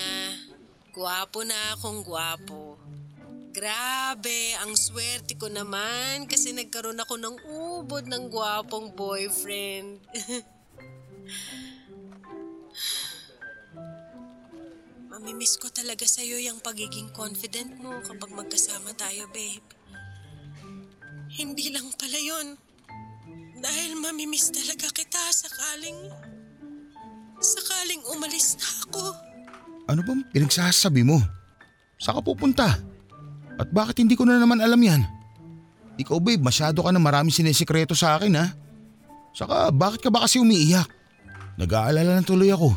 Gwapo 0.96 1.44
na 1.44 1.76
akong 1.76 2.00
gwapo. 2.08 2.80
Grabe, 3.52 4.56
ang 4.64 4.72
swerte 4.80 5.36
ko 5.36 5.52
naman 5.52 6.32
kasi 6.32 6.56
nagkaroon 6.56 7.04
ako 7.04 7.20
ng 7.20 7.36
ubod 7.52 8.08
ng 8.08 8.32
gwapong 8.32 8.96
boyfriend. 8.96 10.00
Mamimiss 15.12 15.60
ko 15.60 15.68
talaga 15.68 16.08
sa'yo 16.08 16.40
yung 16.40 16.64
pagiging 16.64 17.12
confident 17.12 17.76
mo 17.84 18.00
kapag 18.00 18.32
magkasama 18.32 18.96
tayo, 18.96 19.28
babe. 19.36 19.68
Hindi 21.36 21.68
lang 21.68 21.92
pala 22.00 22.16
yon. 22.16 22.56
Dahil 23.60 24.00
mamimiss 24.00 24.56
talaga 24.56 24.88
kita 24.88 25.20
sakaling... 25.36 26.00
Sakaling 27.44 28.08
umalis 28.08 28.56
na 28.56 28.68
ako. 28.88 29.33
Ano 29.88 30.02
bang 30.04 30.24
pinagsasabi 30.32 31.04
mo? 31.04 31.20
Saan 32.00 32.20
ka 32.20 32.24
pupunta? 32.24 32.68
At 33.60 33.70
bakit 33.70 34.00
hindi 34.02 34.16
ko 34.18 34.24
na 34.24 34.40
naman 34.40 34.64
alam 34.64 34.80
yan? 34.80 35.04
Ikaw 36.00 36.18
babe, 36.18 36.42
masyado 36.42 36.82
ka 36.82 36.90
na 36.90 36.98
marami 36.98 37.30
sinisikreto 37.30 37.94
sa 37.94 38.18
akin 38.18 38.34
ha. 38.40 38.48
Saka 39.34 39.70
bakit 39.70 40.02
ka 40.02 40.10
ba 40.10 40.26
kasi 40.26 40.42
umiiyak? 40.42 40.90
Nag-aalala 41.58 42.18
na 42.18 42.26
tuloy 42.26 42.50
ako. 42.50 42.74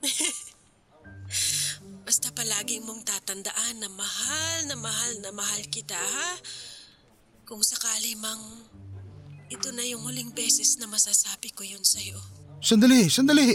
Basta 2.06 2.30
palagi 2.32 2.80
mong 2.80 3.02
tatandaan 3.02 3.82
na 3.82 3.88
mahal 3.92 4.58
na 4.70 4.76
mahal 4.78 5.12
na 5.20 5.30
mahal 5.34 5.60
kita, 5.68 5.98
ha? 5.98 6.30
Kung 7.44 7.60
sakali 7.60 8.16
mang 8.16 8.40
ito 9.46 9.70
na 9.70 9.84
yung 9.86 10.02
huling 10.02 10.34
beses 10.34 10.78
na 10.78 10.90
masasabi 10.90 11.54
ko 11.54 11.62
yun 11.62 11.82
sa'yo. 11.82 12.18
Sandali, 12.58 13.06
sandali. 13.06 13.54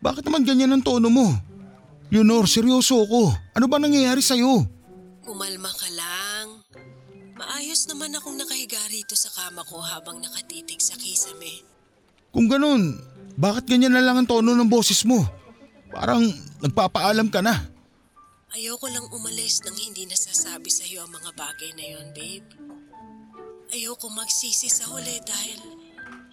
Bakit 0.00 0.24
naman 0.24 0.46
ganyan 0.46 0.72
ang 0.72 0.82
tono 0.84 1.12
mo? 1.12 1.51
Leonor, 2.12 2.44
seryoso 2.44 3.08
ako. 3.08 3.32
Ano 3.56 3.72
ba 3.72 3.80
nangyayari 3.80 4.20
sa'yo? 4.20 4.68
Kumalma 5.24 5.72
ka 5.72 5.88
lang. 5.96 6.60
Maayos 7.40 7.88
naman 7.88 8.12
akong 8.12 8.36
nakahiga 8.36 8.84
rito 8.92 9.16
sa 9.16 9.32
kama 9.32 9.64
ko 9.64 9.80
habang 9.80 10.20
nakatitig 10.20 10.76
sa 10.76 10.92
kisame. 11.00 11.64
Kung 12.28 12.52
ganun, 12.52 13.00
bakit 13.40 13.64
ganyan 13.64 13.96
na 13.96 14.04
lang 14.04 14.20
ang 14.20 14.28
tono 14.28 14.52
ng 14.52 14.68
boses 14.68 15.08
mo? 15.08 15.24
Parang 15.88 16.20
nagpapaalam 16.60 17.32
ka 17.32 17.40
na. 17.40 17.56
Ayoko 18.52 18.92
lang 18.92 19.08
umalis 19.08 19.64
nang 19.64 19.80
hindi 19.80 20.04
nasasabi 20.04 20.68
sa 20.68 20.84
iyo 20.84 21.08
ang 21.08 21.16
mga 21.16 21.32
bagay 21.32 21.72
na 21.80 21.96
yon, 21.96 22.12
babe. 22.12 22.48
Ayoko 23.72 24.12
magsisi 24.12 24.68
sa 24.68 24.84
huli 24.92 25.16
dahil 25.24 25.60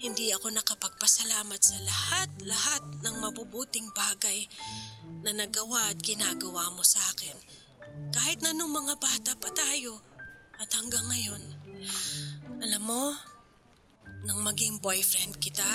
hindi 0.03 0.31
ako 0.35 0.51
nakapagpasalamat 0.51 1.59
sa 1.63 1.79
lahat-lahat 1.79 2.83
ng 2.99 3.15
mabubuting 3.23 3.87
bagay 3.95 4.43
na 5.23 5.31
nagawa 5.35 5.91
at 5.91 5.99
ginagawa 5.99 6.71
mo 6.75 6.83
sa 6.83 6.99
akin. 7.15 7.35
Kahit 8.13 8.39
na 8.39 8.55
nung 8.55 8.71
mga 8.71 8.95
bata 8.99 9.33
pa 9.35 9.49
tayo 9.51 9.99
at 10.59 10.69
hanggang 10.75 11.03
ngayon. 11.07 11.43
Alam 12.63 12.83
mo, 12.83 13.03
nang 14.27 14.39
maging 14.43 14.83
boyfriend 14.83 15.39
kita, 15.39 15.67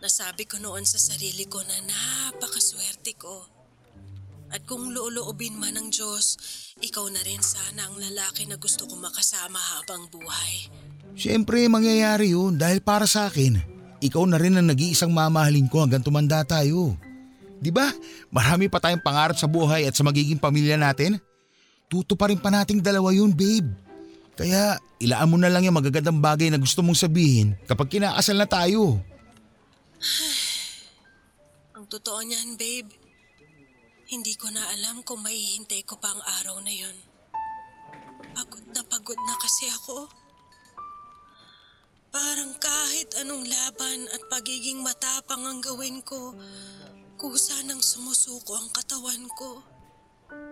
nasabi 0.00 0.48
ko 0.48 0.56
noon 0.56 0.88
sa 0.88 0.96
sarili 0.96 1.44
ko 1.44 1.60
na 1.60 1.76
napakaswerte 1.84 3.12
ko. 3.20 3.44
At 4.52 4.68
kung 4.68 4.92
looloobin 4.92 5.56
man 5.56 5.80
ng 5.80 5.88
Diyos, 5.88 6.36
ikaw 6.84 7.08
na 7.08 7.24
rin 7.24 7.40
sana 7.40 7.88
ang 7.88 7.96
lalaki 7.96 8.44
na 8.44 8.60
gusto 8.60 8.84
ko 8.84 9.00
makasama 9.00 9.56
habang 9.56 10.12
buhay. 10.12 10.68
Siyempre, 11.16 11.64
mangyayari 11.68 12.36
yun 12.36 12.60
dahil 12.60 12.84
para 12.84 13.08
sa 13.08 13.32
akin, 13.32 13.56
ikaw 14.00 14.24
na 14.28 14.36
rin 14.36 14.60
ang 14.60 14.68
nag-iisang 14.68 15.12
mamahalin 15.12 15.68
ko 15.72 15.84
hanggang 15.84 16.04
tumanda 16.04 16.44
tayo. 16.44 16.96
Di 17.62 17.70
ba? 17.70 17.86
Marami 18.34 18.66
pa 18.66 18.82
tayong 18.82 18.98
pangarap 18.98 19.38
sa 19.38 19.46
buhay 19.46 19.86
at 19.86 19.94
sa 19.94 20.02
magiging 20.02 20.42
pamilya 20.42 20.74
natin. 20.74 21.22
Tuto 21.86 22.18
pa 22.18 22.26
rin 22.26 22.42
pa 22.42 22.50
nating 22.50 22.82
dalawa 22.82 23.14
yun, 23.14 23.30
babe. 23.30 23.70
Kaya 24.34 24.82
ilaan 24.98 25.30
mo 25.30 25.38
na 25.38 25.46
lang 25.46 25.62
yung 25.62 25.78
magagandang 25.78 26.18
bagay 26.18 26.50
na 26.50 26.58
gusto 26.58 26.82
mong 26.82 26.98
sabihin 26.98 27.54
kapag 27.70 27.86
kinakasal 27.94 28.34
na 28.34 28.48
tayo. 28.50 28.98
Ang 31.78 31.86
totoo 31.86 32.18
niyan, 32.26 32.58
babe, 32.58 32.90
hindi 34.10 34.34
ko 34.34 34.50
na 34.50 34.60
alam 34.74 35.06
kung 35.06 35.22
maihintay 35.22 35.86
ko 35.88 35.96
pa 35.96 36.12
ang 36.12 36.20
araw 36.42 36.60
na 36.60 36.68
yon. 36.68 36.96
Pagod 38.36 38.64
na 38.76 38.84
pagod 38.84 39.16
na 39.16 39.34
kasi 39.40 39.72
ako. 39.72 40.04
Parang 42.12 42.52
kahit 42.60 43.08
anong 43.24 43.48
laban 43.48 44.04
at 44.12 44.20
pagiging 44.28 44.84
matapang 44.84 45.40
ang 45.48 45.64
gawin 45.64 46.04
ko, 46.04 46.36
kusa 47.22 47.54
nang 47.70 47.78
sumusuko 47.78 48.58
ang 48.58 48.66
katawan 48.74 49.22
ko. 49.38 49.62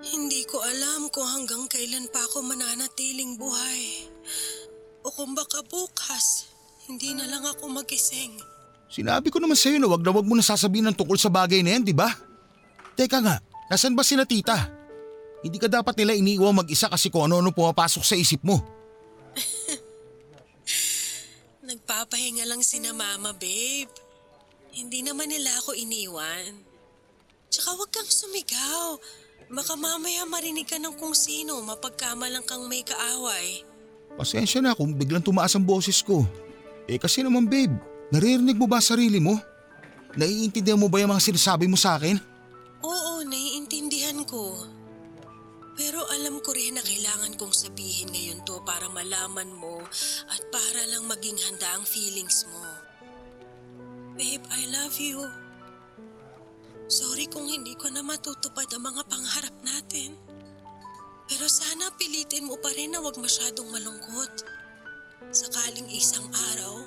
Hindi 0.07 0.47
ko 0.47 0.63
alam 0.63 1.11
kung 1.11 1.27
hanggang 1.27 1.67
kailan 1.67 2.07
pa 2.15 2.23
ako 2.31 2.47
mananatiling 2.47 3.35
buhay. 3.35 4.07
O 5.03 5.11
kung 5.11 5.35
baka 5.35 5.67
bukas, 5.67 6.47
hindi 6.87 7.11
na 7.19 7.27
lang 7.27 7.43
ako 7.43 7.75
magising. 7.75 8.39
Sinabi 8.87 9.35
ko 9.35 9.43
naman 9.43 9.59
sa'yo 9.59 9.83
na 9.83 9.91
wag 9.91 10.03
na 10.03 10.15
wag 10.15 10.27
mo 10.27 10.39
na 10.39 10.47
sasabihin 10.47 10.87
ng 10.87 10.97
tungkol 10.97 11.19
sa 11.19 11.27
bagay 11.27 11.67
na 11.67 11.75
yan, 11.75 11.83
di 11.83 11.95
ba? 11.95 12.07
Teka 12.95 13.19
nga, 13.19 13.43
nasan 13.67 13.99
ba 13.99 14.07
sina 14.07 14.23
tita? 14.23 14.71
Hindi 15.43 15.59
ka 15.59 15.67
dapat 15.67 15.99
nila 15.99 16.15
iniiwan 16.15 16.55
mag-isa 16.55 16.87
kasi 16.87 17.11
kung 17.11 17.27
ano-ano 17.27 17.51
pumapasok 17.51 18.03
sa 18.07 18.15
isip 18.15 18.47
mo. 18.47 18.63
Nagpapahinga 21.71 22.47
lang 22.47 22.63
sina 22.63 22.95
mama, 22.95 23.35
babe. 23.35 24.10
Hindi 24.71 25.03
naman 25.03 25.31
nila 25.31 25.51
ako 25.59 25.75
iniwan. 25.75 26.55
Tsaka 27.51 27.75
huwag 27.75 27.91
kang 27.91 28.07
sumigaw. 28.07 28.99
Baka 29.51 29.75
mamaya 29.75 30.23
marinig 30.31 30.71
ka 30.71 30.79
ng 30.79 30.95
kung 30.95 31.11
sino 31.11 31.59
mapagkamalang 31.67 32.47
kang 32.47 32.71
may 32.71 32.87
kaaway. 32.87 33.67
Pasensya 34.15 34.63
na 34.63 34.79
kung 34.79 34.95
biglang 34.95 35.27
tumaas 35.27 35.59
ang 35.59 35.67
boses 35.67 35.99
ko. 36.07 36.23
Eh 36.87 37.03
kasi 37.03 37.27
naman 37.27 37.51
babe, 37.51 37.75
naririnig 38.15 38.55
mo 38.55 38.71
ba 38.71 38.79
sarili 38.79 39.19
mo? 39.19 39.35
Naiintindihan 40.15 40.79
mo 40.79 40.87
ba 40.87 41.03
yung 41.03 41.11
mga 41.11 41.35
sinasabi 41.35 41.67
mo 41.67 41.75
sa 41.75 41.99
akin? 41.99 42.19
Oo, 42.83 43.27
naiintindihan 43.27 44.23
ko. 44.27 44.55
Pero 45.75 46.03
alam 46.11 46.39
ko 46.43 46.51
rin 46.55 46.79
na 46.79 46.83
kailangan 46.83 47.39
kong 47.39 47.55
sabihin 47.55 48.11
ngayon 48.11 48.43
to 48.47 48.59
para 48.63 48.91
malaman 48.91 49.51
mo 49.55 49.83
at 50.31 50.43
para 50.51 50.83
lang 50.91 51.07
maging 51.07 51.39
handa 51.47 51.75
ang 51.75 51.87
feelings 51.87 52.47
mo. 52.51 52.90
Babe, 54.21 54.45
I 54.53 54.69
love 54.69 55.01
you. 55.01 55.25
Sorry 56.93 57.25
kung 57.33 57.49
hindi 57.49 57.73
ko 57.73 57.89
na 57.89 58.05
matutupad 58.05 58.69
ang 58.69 58.85
mga 58.93 59.09
pangarap 59.09 59.57
natin. 59.65 60.13
Pero 61.25 61.49
sana 61.49 61.89
pilitin 61.97 62.45
mo 62.45 62.61
pa 62.61 62.69
rin 62.77 62.93
na 62.93 63.01
huwag 63.01 63.17
masyadong 63.17 63.73
malungkot. 63.73 64.45
Sakaling 65.33 65.89
isang 65.97 66.29
araw, 66.53 66.85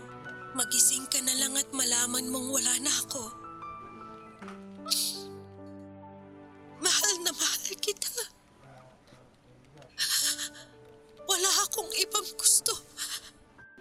magising 0.53 1.09
ka 1.09 1.17
na 1.25 1.33
lang 1.41 1.57
at 1.57 1.65
malaman 1.73 2.29
mong 2.29 2.53
wala 2.53 2.73
na 2.85 2.93
ako. 3.01 3.25
Mahal 6.85 7.13
na 7.25 7.33
mahal 7.33 7.73
kita. 7.81 8.13
Wala 11.25 11.49
akong 11.65 11.89
ibang 11.97 12.29
gusto. 12.37 12.77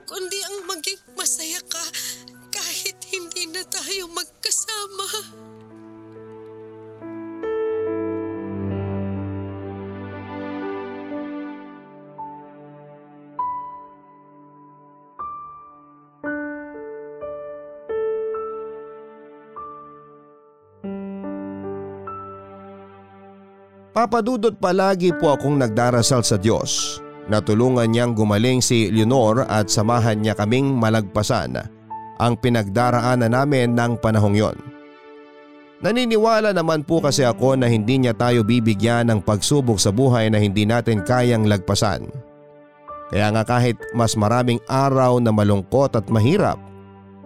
Kundi 0.08 0.40
ang 0.40 0.72
maging 0.72 1.04
masaya 1.20 1.60
ka 1.68 1.84
kahit 2.62 2.94
hindi 3.10 3.50
na 3.50 3.66
tayo 3.66 4.06
magkasama. 4.14 5.08
Papadudot 23.92 24.56
palagi 24.56 25.12
po 25.18 25.34
akong 25.34 25.58
nagdarasal 25.60 26.24
sa 26.24 26.38
Diyos 26.38 27.02
na 27.26 27.44
tulungan 27.44 27.90
niyang 27.90 28.16
gumaling 28.16 28.64
si 28.64 28.88
Leonor 28.88 29.44
at 29.50 29.68
samahan 29.68 30.22
niya 30.22 30.32
kaming 30.32 30.72
malagpasan 30.78 31.81
ang 32.22 32.38
pinagdaraanan 32.38 33.34
namin 33.34 33.74
ng 33.74 33.98
panahong 33.98 34.38
yon. 34.38 34.56
Naniniwala 35.82 36.54
naman 36.54 36.86
po 36.86 37.02
kasi 37.02 37.26
ako 37.26 37.58
na 37.58 37.66
hindi 37.66 37.98
niya 37.98 38.14
tayo 38.14 38.46
bibigyan 38.46 39.10
ng 39.10 39.18
pagsubok 39.26 39.82
sa 39.82 39.90
buhay 39.90 40.30
na 40.30 40.38
hindi 40.38 40.62
natin 40.62 41.02
kayang 41.02 41.50
lagpasan. 41.50 42.06
Kaya 43.10 43.34
nga 43.34 43.42
kahit 43.42 43.74
mas 43.90 44.14
maraming 44.14 44.62
araw 44.70 45.18
na 45.18 45.34
malungkot 45.34 45.98
at 45.98 46.06
mahirap 46.06 46.56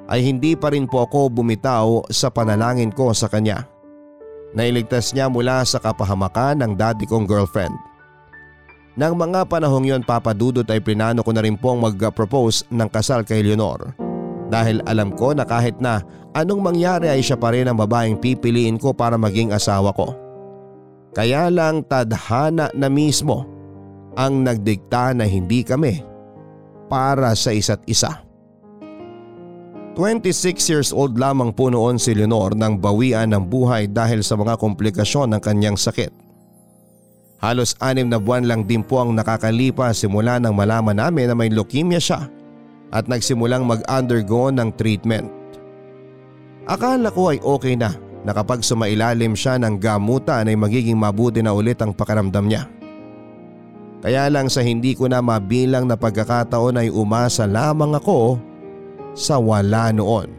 ay 0.08 0.24
hindi 0.24 0.56
pa 0.56 0.72
rin 0.72 0.88
po 0.88 1.04
ako 1.04 1.28
bumitaw 1.28 2.08
sa 2.08 2.32
panalangin 2.32 2.88
ko 2.88 3.12
sa 3.12 3.28
kanya. 3.28 3.68
Nailigtas 4.56 5.12
niya 5.12 5.28
mula 5.28 5.60
sa 5.68 5.76
kapahamakan 5.76 6.64
ng 6.64 6.72
dati 6.80 7.04
kong 7.04 7.28
girlfriend. 7.28 7.76
Nang 8.96 9.20
mga 9.20 9.44
panahong 9.44 9.84
yon 9.84 10.00
papadudot 10.00 10.64
ay 10.64 10.80
plinano 10.80 11.20
ko 11.20 11.28
na 11.36 11.44
rin 11.44 11.60
pong 11.60 11.84
mag-propose 11.84 12.64
ng 12.72 12.88
kasal 12.88 13.20
kay 13.20 13.44
Leonor. 13.44 14.05
Dahil 14.46 14.78
alam 14.86 15.10
ko 15.14 15.34
na 15.34 15.42
kahit 15.42 15.78
na 15.82 16.02
anong 16.36 16.62
mangyari 16.62 17.10
ay 17.10 17.22
siya 17.22 17.34
pa 17.34 17.50
rin 17.50 17.66
ang 17.66 17.78
babaeng 17.78 18.18
pipiliin 18.22 18.78
ko 18.78 18.94
para 18.94 19.18
maging 19.18 19.50
asawa 19.50 19.90
ko. 19.90 20.14
Kaya 21.16 21.48
lang 21.48 21.82
tadhana 21.88 22.70
na 22.76 22.86
mismo 22.86 23.48
ang 24.14 24.44
nagdikta 24.44 25.16
na 25.16 25.24
hindi 25.24 25.64
kami 25.64 26.04
para 26.86 27.34
sa 27.34 27.50
isa't 27.50 27.82
isa. 27.88 28.22
26 29.96 30.60
years 30.68 30.90
old 30.92 31.16
lamang 31.16 31.56
po 31.56 31.72
noon 31.72 31.96
si 31.96 32.12
Leonor 32.12 32.52
nang 32.52 32.76
bawian 32.76 33.32
ng 33.32 33.48
buhay 33.48 33.88
dahil 33.88 34.20
sa 34.20 34.36
mga 34.36 34.60
komplikasyon 34.60 35.32
ng 35.32 35.40
kanyang 35.40 35.80
sakit. 35.80 36.12
Halos 37.40 37.72
anim 37.80 38.08
na 38.08 38.20
buwan 38.20 38.44
lang 38.44 38.68
din 38.68 38.84
po 38.84 39.00
ang 39.00 39.16
nakakalipas 39.16 40.04
simula 40.04 40.36
nang 40.36 40.52
malaman 40.52 41.00
namin 41.00 41.32
na 41.32 41.34
may 41.36 41.48
leukemia 41.48 42.00
siya 42.00 42.28
at 42.90 43.10
nagsimulang 43.10 43.66
mag-undergo 43.66 44.50
ng 44.54 44.70
treatment. 44.78 45.30
Akala 46.66 47.14
ko 47.14 47.30
ay 47.30 47.38
okay 47.42 47.78
na 47.78 47.94
na 48.26 48.34
kapag 48.34 48.66
sumailalim 48.66 49.38
siya 49.38 49.54
ng 49.62 49.78
gamutan 49.78 50.50
ay 50.50 50.58
magiging 50.58 50.98
mabuti 50.98 51.38
na 51.38 51.54
ulit 51.54 51.78
ang 51.78 51.94
pakiramdam 51.94 52.50
niya. 52.50 52.66
Kaya 54.02 54.26
lang 54.30 54.50
sa 54.50 54.62
hindi 54.62 54.98
ko 54.98 55.06
na 55.06 55.22
mabilang 55.22 55.86
na 55.86 55.94
pagkakataon 55.94 56.82
ay 56.82 56.88
umasa 56.90 57.46
lamang 57.46 57.94
ako 57.94 58.38
sa 59.14 59.38
wala 59.38 59.94
noon. 59.94 60.30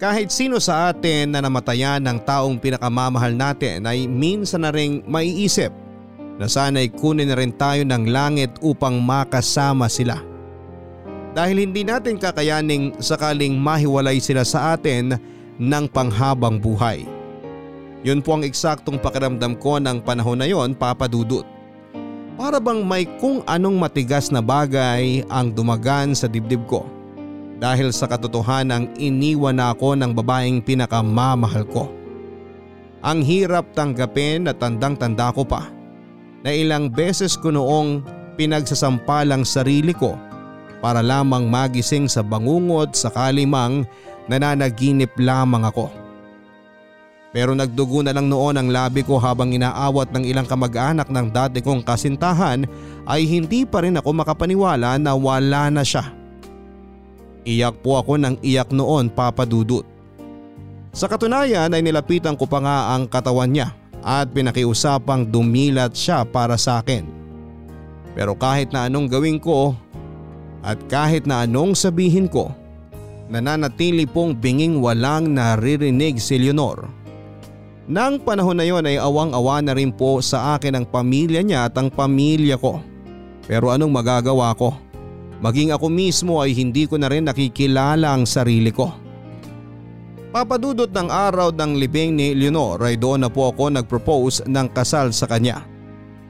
Kahit 0.00 0.32
sino 0.32 0.56
sa 0.56 0.88
atin 0.88 1.36
na 1.36 1.44
namatayan 1.44 2.00
ng 2.00 2.24
taong 2.24 2.56
pinakamamahal 2.56 3.36
natin 3.36 3.84
ay 3.84 4.08
minsan 4.08 4.64
na 4.64 4.72
ring 4.72 5.04
maiisip 5.04 5.68
na 6.40 6.48
sana'y 6.48 6.88
kunin 6.88 7.28
na 7.28 7.36
rin 7.36 7.52
tayo 7.52 7.84
ng 7.84 8.08
langit 8.08 8.56
upang 8.64 8.96
makasama 8.96 9.92
sila. 9.92 10.24
Dahil 11.36 11.68
hindi 11.68 11.84
natin 11.84 12.16
kakayaning 12.16 12.96
sakaling 12.96 13.60
mahiwalay 13.60 14.16
sila 14.18 14.40
sa 14.40 14.72
atin 14.72 15.20
ng 15.60 15.84
panghabang 15.92 16.56
buhay. 16.56 17.04
Yun 18.00 18.24
po 18.24 18.40
ang 18.40 18.48
eksaktong 18.48 18.96
pakiramdam 18.96 19.60
ko 19.60 19.76
ng 19.76 20.00
panahon 20.00 20.40
na 20.40 20.48
yon 20.48 20.72
papadudot. 20.72 21.44
Para 22.40 22.56
bang 22.56 22.80
may 22.80 23.04
kung 23.20 23.44
anong 23.44 23.76
matigas 23.76 24.32
na 24.32 24.40
bagay 24.40 25.20
ang 25.28 25.52
dumagan 25.52 26.16
sa 26.16 26.24
dibdib 26.24 26.64
ko 26.64 26.88
dahil 27.60 27.92
sa 27.92 28.08
katotohanang 28.08 28.88
iniwan 28.96 29.60
na 29.60 29.76
ako 29.76 29.92
ng 29.92 30.16
babaeng 30.16 30.64
pinakamamahal 30.64 31.68
ko. 31.68 31.92
Ang 33.04 33.20
hirap 33.20 33.76
tanggapin 33.76 34.48
at 34.48 34.56
tandang-tanda 34.56 35.28
ko 35.36 35.44
pa 35.44 35.79
na 36.44 36.50
ilang 36.52 36.88
beses 36.88 37.36
ko 37.36 37.52
noong 37.52 38.04
pinagsasampalang 38.40 39.44
sarili 39.44 39.92
ko 39.92 40.16
para 40.80 41.04
lamang 41.04 41.44
magising 41.48 42.08
sa 42.08 42.24
bangungot 42.24 42.96
sakali 42.96 43.44
mang 43.44 43.84
nananaginip 44.26 45.12
lamang 45.20 45.68
ako. 45.68 45.92
Pero 47.30 47.54
nagdugo 47.54 48.02
na 48.02 48.10
lang 48.10 48.26
noon 48.26 48.58
ang 48.58 48.68
labi 48.74 49.06
ko 49.06 49.14
habang 49.20 49.54
inaawat 49.54 50.10
ng 50.10 50.26
ilang 50.26 50.48
kamag-anak 50.50 51.06
ng 51.06 51.30
dati 51.30 51.62
kong 51.62 51.86
kasintahan 51.86 52.66
ay 53.06 53.22
hindi 53.22 53.62
pa 53.62 53.86
rin 53.86 53.94
ako 53.94 54.10
makapaniwala 54.10 54.98
na 54.98 55.14
wala 55.14 55.70
na 55.70 55.86
siya. 55.86 56.10
Iyak 57.46 57.86
po 57.86 58.02
ako 58.02 58.18
ng 58.18 58.34
iyak 58.42 58.74
noon 58.74 59.14
papadudot. 59.14 59.86
Sa 60.90 61.06
katunayan 61.06 61.70
ay 61.70 61.86
nilapitan 61.86 62.34
ko 62.34 62.50
pa 62.50 62.58
nga 62.58 62.76
ang 62.98 63.06
katawan 63.06 63.46
niya 63.46 63.79
at 64.00 64.32
pinakiusapang 64.32 65.28
dumilat 65.28 65.92
siya 65.92 66.24
para 66.24 66.56
sa 66.56 66.80
akin. 66.80 67.04
Pero 68.16 68.34
kahit 68.34 68.74
na 68.74 68.90
anong 68.90 69.06
gawin 69.06 69.38
ko 69.38 69.76
at 70.60 70.76
kahit 70.90 71.24
na 71.24 71.46
anong 71.46 71.78
sabihin 71.78 72.26
ko, 72.26 72.52
nananatili 73.30 74.04
pong 74.04 74.34
binging 74.34 74.82
walang 74.82 75.30
naririnig 75.30 76.18
si 76.18 76.36
Leonor. 76.36 76.90
Nang 77.90 78.22
panahon 78.22 78.54
na 78.54 78.66
yon 78.66 78.86
ay 78.86 79.02
awang-awa 79.02 79.58
na 79.62 79.74
rin 79.74 79.90
po 79.90 80.22
sa 80.22 80.54
akin 80.54 80.78
ang 80.78 80.86
pamilya 80.86 81.42
niya 81.42 81.66
at 81.66 81.74
ang 81.74 81.90
pamilya 81.90 82.54
ko. 82.54 82.78
Pero 83.50 83.74
anong 83.74 83.90
magagawa 83.90 84.54
ko? 84.54 84.78
Maging 85.42 85.74
ako 85.74 85.90
mismo 85.90 86.38
ay 86.38 86.54
hindi 86.54 86.86
ko 86.86 87.00
na 87.00 87.10
rin 87.10 87.26
nakikilala 87.26 88.14
ang 88.14 88.28
sarili 88.28 88.70
ko. 88.70 88.94
Papadudot 90.30 90.86
ng 90.86 91.10
araw 91.10 91.50
ng 91.50 91.74
libing 91.74 92.14
ni 92.14 92.38
Leonor 92.38 92.78
ay 92.86 92.94
doon 92.94 93.26
na 93.26 93.30
po 93.30 93.50
ako 93.50 93.74
nagpropose 93.74 94.46
ng 94.46 94.70
kasal 94.70 95.10
sa 95.10 95.26
kanya. 95.26 95.66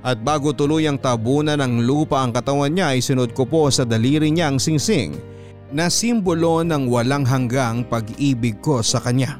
At 0.00 0.24
bago 0.24 0.56
tuluyang 0.56 0.96
tabunan 0.96 1.60
ng 1.60 1.84
lupa 1.84 2.24
ang 2.24 2.32
katawan 2.32 2.72
niya 2.72 2.96
ay 2.96 3.04
sinod 3.04 3.36
ko 3.36 3.44
po 3.44 3.68
sa 3.68 3.84
daliri 3.84 4.32
niya 4.32 4.48
ang 4.48 4.56
singsing 4.56 5.20
na 5.68 5.92
simbolo 5.92 6.64
ng 6.64 6.88
walang 6.88 7.28
hanggang 7.28 7.84
pag-ibig 7.84 8.56
ko 8.64 8.80
sa 8.80 9.04
kanya. 9.04 9.36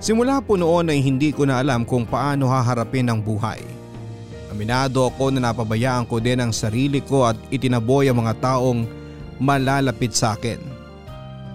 Simula 0.00 0.40
po 0.40 0.56
noon 0.56 0.88
ay 0.88 1.04
hindi 1.04 1.28
ko 1.28 1.44
na 1.44 1.60
alam 1.60 1.84
kung 1.84 2.08
paano 2.08 2.48
haharapin 2.48 3.12
ang 3.12 3.20
buhay. 3.20 3.60
Aminado 4.48 5.04
ako 5.04 5.36
na 5.36 5.52
napabayaan 5.52 6.08
ko 6.08 6.16
din 6.16 6.40
ang 6.40 6.52
sarili 6.56 7.04
ko 7.04 7.28
at 7.28 7.36
itinaboy 7.52 8.08
ang 8.08 8.24
mga 8.24 8.40
taong 8.40 8.88
malalapit 9.36 10.16
sa 10.16 10.32
akin. 10.32 10.73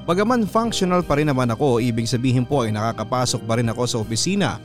Bagaman 0.10 0.50
functional 0.50 1.06
pa 1.06 1.22
rin 1.22 1.30
naman 1.30 1.54
ako, 1.54 1.78
ibig 1.78 2.10
sabihin 2.10 2.42
po 2.42 2.66
ay 2.66 2.74
nakakapasok 2.74 3.46
pa 3.46 3.62
rin 3.62 3.70
ako 3.70 3.84
sa 3.86 4.02
opisina 4.02 4.58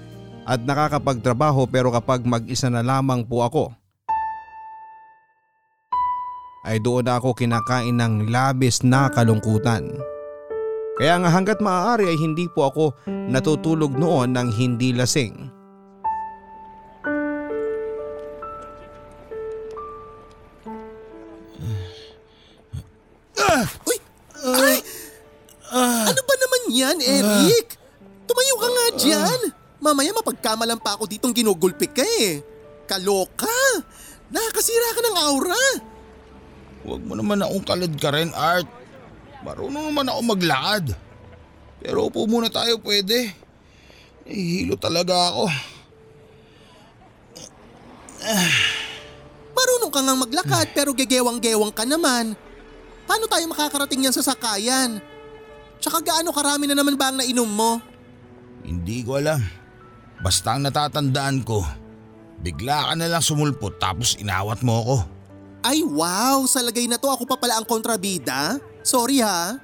at 0.49 0.65
nakakapagtrabaho 0.65 1.69
pero 1.69 1.93
kapag 1.93 2.25
mag-isa 2.25 2.73
na 2.73 2.81
lamang 2.81 3.21
po 3.29 3.45
ako 3.45 3.69
ay 6.65 6.81
doon 6.81 7.05
ako 7.13 7.37
kinakain 7.37 7.93
ng 7.93 8.33
labis 8.33 8.81
na 8.81 9.13
kalungkutan. 9.13 9.85
Kaya 10.97 11.21
nga 11.21 11.29
hanggat 11.29 11.61
maaari 11.61 12.09
ay 12.09 12.17
hindi 12.17 12.49
po 12.49 12.65
ako 12.65 12.85
natutulog 13.29 13.93
noon 14.01 14.33
ng 14.33 14.49
hindi 14.49 14.97
lasing. 14.97 15.53
Uy! 23.85 23.97
Ay! 24.41 24.94
Ano 25.75 26.21
ba 26.23 26.35
naman 26.39 26.63
yan, 26.71 26.97
Eric? 27.03 27.67
Tumayo 28.25 28.55
ka 28.57 28.69
nga 28.71 28.87
dyan. 28.99 29.41
Mamaya 29.83 30.15
mapagkamalan 30.17 30.81
pa 30.81 30.97
ako 30.97 31.05
ditong 31.11 31.35
ginugulpi 31.35 31.91
ka 31.91 32.07
eh. 32.23 32.41
Kaloka! 32.89 33.61
Nakakasira 34.33 34.97
ka 34.97 35.01
ng 35.05 35.19
aura. 35.19 35.65
Huwag 36.85 37.03
mo 37.05 37.13
naman 37.17 37.45
akong 37.45 37.65
kalad 37.65 37.93
ka 38.01 38.13
rin, 38.13 38.33
Art. 38.33 38.69
Marunong 39.45 39.93
naman 39.93 40.09
ako 40.09 40.21
maglakad. 40.25 40.85
Pero 41.85 42.09
upo 42.09 42.25
muna 42.25 42.49
tayo 42.49 42.81
pwede. 42.81 43.29
Nahihilo 44.25 44.81
talaga 44.81 45.13
ako. 45.37 45.45
Marunong 49.53 49.93
ka 49.93 50.01
ngang 50.01 50.21
maglakad 50.25 50.67
pero 50.73 50.97
gegewang-gewang 50.97 51.77
ka 51.77 51.85
naman. 51.85 52.33
Paano 53.05 53.29
tayo 53.29 53.45
makakarating 53.53 54.09
yan 54.09 54.17
sa 54.17 54.25
sakayan? 54.25 54.97
Tsaka 55.79 56.01
gaano 56.01 56.31
karami 56.31 56.71
na 56.71 56.77
naman 56.79 56.99
ba 56.99 57.11
ang 57.11 57.19
nainom 57.21 57.49
mo? 57.49 57.79
Hindi 58.65 59.05
ko 59.05 59.21
alam. 59.21 59.41
Basta 60.25 60.57
ang 60.57 60.65
natatandaan 60.65 61.45
ko, 61.45 61.61
bigla 62.41 62.89
ka 62.89 62.95
na 62.97 63.11
lang 63.11 63.21
sumulpot 63.21 63.77
tapos 63.77 64.17
inawat 64.17 64.65
mo 64.65 64.81
ako. 64.81 64.97
Ay 65.65 65.81
wow, 65.81 66.45
sa 66.45 66.61
lagay 66.61 66.89
na 66.89 67.01
to 67.01 67.09
ako 67.09 67.25
pa 67.25 67.37
pala 67.37 67.57
ang 67.61 67.67
kontrabida? 67.69 68.57
Sorry 68.85 69.21
ha. 69.25 69.57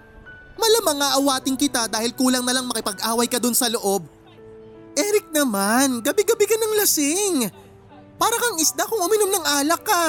Malamang 0.60 1.00
nga 1.00 1.10
awating 1.16 1.56
kita 1.56 1.88
dahil 1.88 2.12
kulang 2.12 2.44
na 2.44 2.52
lang 2.52 2.68
makipag-away 2.68 3.28
ka 3.28 3.40
dun 3.40 3.56
sa 3.56 3.68
loob. 3.72 4.04
Eric 4.96 5.32
naman, 5.32 6.04
gabi-gabi 6.04 6.44
ka 6.44 6.56
ng 6.60 6.76
lasing. 6.76 7.36
Para 8.20 8.36
kang 8.36 8.60
isda 8.60 8.84
kung 8.84 9.00
uminom 9.00 9.32
ng 9.32 9.44
alak 9.60 9.80
ka. 9.80 10.04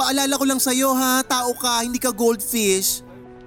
Paalala 0.00 0.40
ko 0.40 0.44
lang 0.48 0.60
sa'yo 0.60 0.96
ha, 0.96 1.20
tao 1.20 1.52
ka, 1.52 1.84
hindi 1.84 2.00
ka 2.00 2.08
goldfish. 2.08 3.04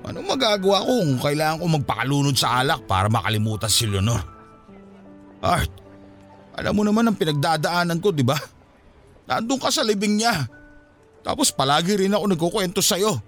Ano 0.08 0.24
magagawa 0.24 0.88
ko 0.88 1.04
kung 1.04 1.20
kailangan 1.20 1.60
ko 1.60 1.66
magpakalunod 1.68 2.36
sa 2.40 2.64
alak 2.64 2.88
para 2.88 3.12
makalimutan 3.12 3.68
si 3.68 3.84
Leonor? 3.92 4.24
Art, 5.44 5.68
alam 6.56 6.72
mo 6.72 6.88
naman 6.88 7.12
ang 7.12 7.20
pinagdadaanan 7.20 8.00
ko, 8.00 8.16
di 8.16 8.24
ba? 8.24 8.40
Nandun 9.28 9.60
ka 9.60 9.68
sa 9.68 9.84
libing 9.84 10.24
niya. 10.24 10.48
Tapos 11.28 11.52
palagi 11.52 12.00
rin 12.00 12.16
ako 12.16 12.24
nagkukwento 12.24 12.80
sa'yo. 12.80 13.20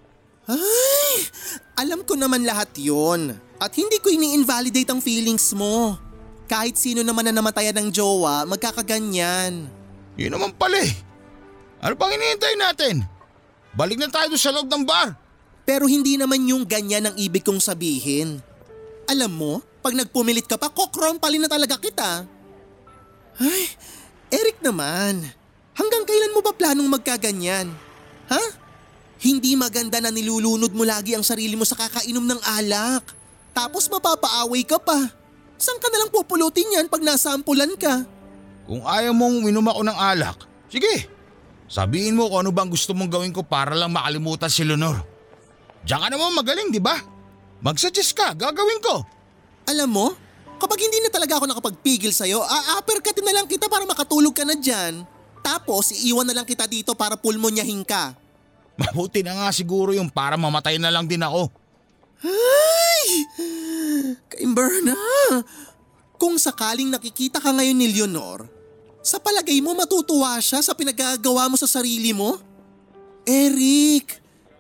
Ay, 0.48 1.28
alam 1.84 2.08
ko 2.08 2.16
naman 2.16 2.48
lahat 2.48 2.72
yon. 2.80 3.36
At 3.60 3.76
hindi 3.76 4.00
ko 4.00 4.08
ini-invalidate 4.08 4.88
ang 4.88 5.04
feelings 5.04 5.52
mo. 5.52 6.00
Kahit 6.48 6.80
sino 6.80 7.04
naman 7.04 7.28
na 7.28 7.36
namatayan 7.36 7.76
ng 7.76 7.90
jowa, 7.92 8.48
magkakaganyan. 8.48 9.68
Yun 10.16 10.32
naman 10.32 10.56
pala 10.56 10.80
eh. 10.80 10.96
Ano 11.84 12.00
pang 12.00 12.10
hinihintay 12.10 12.56
natin? 12.56 13.04
Balik 13.76 14.00
na 14.00 14.08
tayo 14.08 14.32
sa 14.40 14.56
loob 14.56 14.72
ng 14.72 14.88
bar. 14.88 15.29
Pero 15.70 15.86
hindi 15.86 16.18
naman 16.18 16.50
yung 16.50 16.66
ganyan 16.66 17.06
ang 17.06 17.16
ibig 17.22 17.46
kong 17.46 17.62
sabihin. 17.62 18.42
Alam 19.06 19.30
mo, 19.30 19.54
pag 19.86 19.94
nagpumilit 19.94 20.50
ka 20.50 20.58
pa, 20.58 20.74
kokrompalin 20.74 21.46
na 21.46 21.50
talaga 21.50 21.78
kita. 21.78 22.26
Ay, 23.38 23.70
Eric 24.34 24.66
naman, 24.66 25.22
hanggang 25.78 26.10
kailan 26.10 26.34
mo 26.34 26.42
ba 26.42 26.58
planong 26.58 26.90
magkaganyan? 26.90 27.70
Ha? 28.34 28.44
Hindi 29.22 29.54
maganda 29.54 30.02
na 30.02 30.10
nilulunod 30.10 30.74
mo 30.74 30.82
lagi 30.90 31.14
ang 31.14 31.22
sarili 31.22 31.54
mo 31.54 31.70
sa 31.70 31.78
kakainom 31.78 32.26
ng 32.26 32.42
alak. 32.58 33.06
Tapos 33.54 33.86
mapapaaway 33.94 34.66
ka 34.66 34.82
pa. 34.82 34.98
Saan 35.62 35.78
ka 35.78 35.94
nalang 35.94 36.10
pupulutin 36.10 36.82
yan 36.82 36.90
pag 36.90 37.06
nasampulan 37.06 37.78
ka? 37.78 38.10
Kung 38.66 38.82
ayaw 38.90 39.14
mong 39.14 39.46
uminom 39.46 39.70
ako 39.70 39.86
ng 39.86 39.98
alak, 40.02 40.50
sige. 40.66 41.06
Sabihin 41.70 42.18
mo 42.18 42.26
kung 42.26 42.42
ano 42.42 42.50
bang 42.50 42.74
gusto 42.74 42.98
mong 42.98 43.12
gawin 43.14 43.30
ko 43.30 43.46
para 43.46 43.78
lang 43.78 43.94
makalimutan 43.94 44.50
si 44.50 44.66
Leonor. 44.66 45.09
Diyan 45.84 46.00
ka 46.00 46.08
naman 46.12 46.36
magaling, 46.36 46.70
di 46.72 46.82
ba? 46.82 46.96
Mag-suggest 47.60 48.16
ka, 48.16 48.32
gagawin 48.36 48.80
ko. 48.80 49.04
Alam 49.68 49.90
mo, 49.92 50.08
kapag 50.60 50.80
hindi 50.80 51.00
na 51.04 51.12
talaga 51.12 51.40
ako 51.40 51.46
nakapagpigil 51.48 52.12
sa'yo, 52.12 52.44
a-uppercutin 52.44 53.24
na 53.24 53.36
lang 53.36 53.48
kita 53.48 53.68
para 53.68 53.84
makatulog 53.84 54.36
ka 54.36 54.48
na 54.48 54.56
dyan. 54.56 55.04
Tapos 55.40 55.92
iiwan 55.96 56.28
na 56.28 56.36
lang 56.36 56.48
kita 56.48 56.68
dito 56.68 56.92
para 56.96 57.16
pulmonyahin 57.16 57.84
ka. 57.88 58.16
Mabuti 58.80 59.24
na 59.24 59.36
nga 59.36 59.48
siguro 59.52 59.92
yung 59.92 60.08
para 60.08 60.40
mamatay 60.40 60.80
na 60.80 60.88
lang 60.88 61.04
din 61.04 61.20
ako. 61.20 61.52
Ay! 62.24 63.08
Kaimberna! 64.32 64.96
Kung 66.20 66.36
sakaling 66.36 66.92
nakikita 66.92 67.40
ka 67.40 67.52
ngayon 67.56 67.80
ni 67.80 67.88
Leonor, 67.96 68.48
sa 69.00 69.20
palagay 69.20 69.64
mo 69.64 69.72
matutuwa 69.72 70.36
siya 70.44 70.60
sa 70.60 70.76
pinagagawa 70.76 71.48
mo 71.48 71.56
sa 71.56 71.68
sarili 71.68 72.12
mo? 72.12 72.36
Eric, 73.24 74.20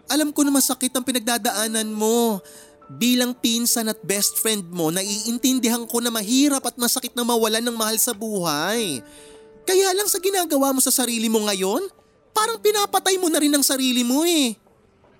alam 0.10 0.34
ko 0.34 0.41
na 0.41 0.51
masakit 0.51 0.89
ang 0.91 1.05
pinagdadaanan 1.05 1.88
mo. 1.93 2.41
Bilang 2.89 3.38
pinsan 3.38 3.86
at 3.86 4.01
best 4.01 4.41
friend 4.41 4.66
mo, 4.74 4.89
naiintindihan 4.89 5.86
ko 5.86 6.01
na 6.01 6.10
mahirap 6.10 6.66
at 6.66 6.74
masakit 6.82 7.14
na 7.14 7.22
mawalan 7.22 7.62
ng 7.62 7.78
mahal 7.78 7.93
sa 8.01 8.18
buhay. 8.18 9.05
Kaya 9.62 9.93
lang 9.93 10.10
sa 10.10 10.18
ginagawa 10.18 10.74
mo 10.74 10.82
sa 10.82 10.89
sarili 10.89 11.30
mo 11.30 11.45
ngayon, 11.45 11.86
parang 12.34 12.57
pinapatay 12.57 13.22
mo 13.22 13.30
na 13.30 13.38
rin 13.38 13.53
ang 13.53 13.62
sarili 13.62 14.01
mo 14.01 14.26
eh. 14.26 14.57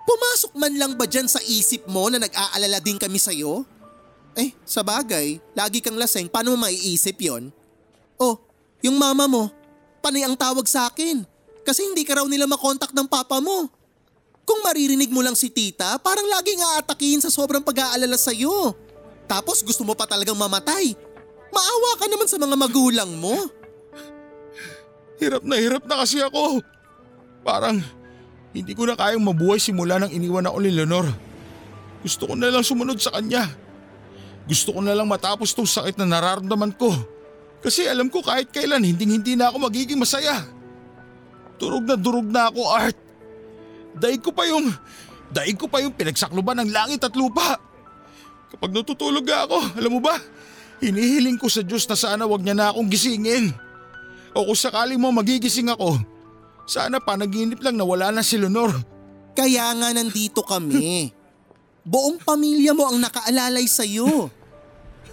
Pumasok 0.02 0.58
man 0.58 0.74
lang 0.74 0.98
ba 0.98 1.06
dyan 1.06 1.30
sa 1.30 1.38
isip 1.46 1.86
mo 1.86 2.10
na 2.10 2.18
nag-aalala 2.18 2.82
din 2.82 2.98
kami 2.98 3.22
sa'yo? 3.22 3.62
Eh, 4.34 4.58
sa 4.66 4.82
bagay, 4.82 5.38
lagi 5.54 5.86
kang 5.86 6.02
laseng, 6.02 6.26
paano 6.26 6.58
mo 6.58 6.66
maiisip 6.66 7.22
yon? 7.22 7.54
Oh, 8.18 8.42
yung 8.82 8.98
mama 8.98 9.30
mo, 9.30 9.54
panay 10.02 10.26
ang 10.26 10.34
tawag 10.34 10.66
sa 10.66 10.90
akin. 10.90 11.22
Kasi 11.62 11.86
hindi 11.86 12.02
ka 12.02 12.18
raw 12.18 12.26
nila 12.26 12.50
makontak 12.50 12.90
ng 12.90 13.06
papa 13.06 13.38
mo. 13.38 13.70
Kung 14.50 14.66
maririnig 14.66 15.14
mo 15.14 15.22
lang 15.22 15.38
si 15.38 15.54
tita, 15.54 16.02
parang 16.02 16.26
laging 16.26 16.58
aatakihin 16.58 17.22
sa 17.22 17.30
sobrang 17.30 17.62
pag-aalala 17.62 18.18
sa'yo. 18.18 18.74
Tapos 19.30 19.62
gusto 19.62 19.86
mo 19.86 19.94
pa 19.94 20.10
talagang 20.10 20.34
mamatay. 20.34 20.98
Maawa 21.54 21.92
ka 22.02 22.10
naman 22.10 22.26
sa 22.26 22.42
mga 22.42 22.58
magulang 22.58 23.14
mo. 23.14 23.46
Hirap 25.22 25.46
na 25.46 25.54
hirap 25.54 25.86
na 25.86 26.02
kasi 26.02 26.18
ako. 26.26 26.66
Parang 27.46 27.78
hindi 28.50 28.74
ko 28.74 28.90
na 28.90 28.98
kayang 28.98 29.22
mabuhay 29.22 29.62
simula 29.62 30.02
nang 30.02 30.10
iniwan 30.10 30.50
ako 30.50 30.58
ni 30.66 30.74
Leonor. 30.74 31.06
Gusto 32.02 32.26
ko 32.26 32.34
na 32.34 32.50
lang 32.50 32.66
sumunod 32.66 32.98
sa 32.98 33.14
kanya. 33.14 33.46
Gusto 34.50 34.74
ko 34.74 34.82
na 34.82 34.98
lang 34.98 35.06
matapos 35.06 35.54
tong 35.54 35.70
sakit 35.70 35.94
na 36.02 36.10
nararamdaman 36.10 36.74
ko. 36.74 36.90
Kasi 37.62 37.86
alam 37.86 38.10
ko 38.10 38.26
kahit 38.26 38.50
kailan 38.50 38.82
hindi 38.82 39.06
hindi 39.06 39.38
na 39.38 39.54
ako 39.54 39.70
magiging 39.70 40.02
masaya. 40.02 40.42
Durog 41.62 41.86
na 41.86 41.94
durog 41.94 42.26
na 42.26 42.50
ako, 42.50 42.62
Art. 42.66 43.09
Daig 43.98 44.22
ko 44.22 44.30
pa 44.30 44.46
yung, 44.46 44.70
daig 45.34 45.58
ko 45.58 45.66
pa 45.66 45.82
yung 45.82 45.96
pinagsakluban 45.96 46.62
ng 46.64 46.70
langit 46.70 47.02
at 47.02 47.14
lupa. 47.16 47.58
Kapag 48.50 48.74
natutulog 48.74 49.26
ako, 49.26 49.78
alam 49.78 49.92
mo 49.94 50.02
ba, 50.02 50.18
hinihiling 50.82 51.38
ko 51.38 51.46
sa 51.52 51.62
Diyos 51.62 51.86
na 51.86 51.98
sana 51.98 52.26
wag 52.26 52.42
niya 52.42 52.58
na 52.58 52.66
akong 52.74 52.90
gisingin. 52.90 53.54
O 54.34 54.46
kung 54.46 54.58
sakali 54.58 54.98
mo 54.98 55.14
magigising 55.14 55.70
ako, 55.70 56.02
sana 56.70 57.02
panaginip 57.02 57.62
lang 57.62 57.78
na 57.78 57.86
wala 57.86 58.14
na 58.14 58.22
si 58.22 58.38
Leonor. 58.38 58.74
Kaya 59.34 59.74
nga 59.74 59.90
nandito 59.94 60.42
kami. 60.42 61.10
Buong 61.90 62.22
pamilya 62.22 62.78
mo 62.78 62.86
ang 62.86 63.02
nakaalalay 63.02 63.66
sa'yo. 63.66 64.30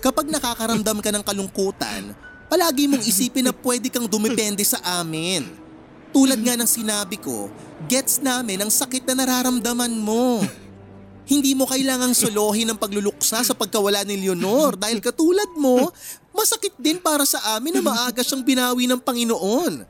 Kapag 0.04 0.28
nakakaramdam 0.28 1.00
ka 1.00 1.08
ng 1.08 1.24
kalungkutan, 1.24 2.12
palagi 2.52 2.84
mong 2.84 3.04
isipin 3.04 3.48
na 3.48 3.52
pwede 3.56 3.88
kang 3.88 4.04
dumepende 4.04 4.60
sa 4.62 5.00
amin. 5.00 5.65
Tulad 6.14 6.38
nga 6.42 6.54
ng 6.54 6.68
sinabi 6.68 7.18
ko, 7.18 7.50
gets 7.90 8.22
namin 8.22 8.62
ang 8.62 8.70
sakit 8.70 9.02
na 9.08 9.24
nararamdaman 9.24 9.90
mo. 9.98 10.40
Hindi 11.32 11.58
mo 11.58 11.66
kailangang 11.66 12.14
solohin 12.14 12.70
ang 12.70 12.78
pagluluksa 12.78 13.42
sa 13.42 13.54
pagkawala 13.58 14.06
ni 14.06 14.22
Leonor 14.22 14.78
dahil 14.78 15.02
katulad 15.02 15.50
mo, 15.58 15.90
masakit 16.30 16.70
din 16.78 17.02
para 17.02 17.26
sa 17.26 17.58
amin 17.58 17.74
na 17.74 17.82
maaga 17.82 18.22
siyang 18.22 18.46
binawi 18.46 18.86
ng 18.86 19.02
Panginoon. 19.02 19.82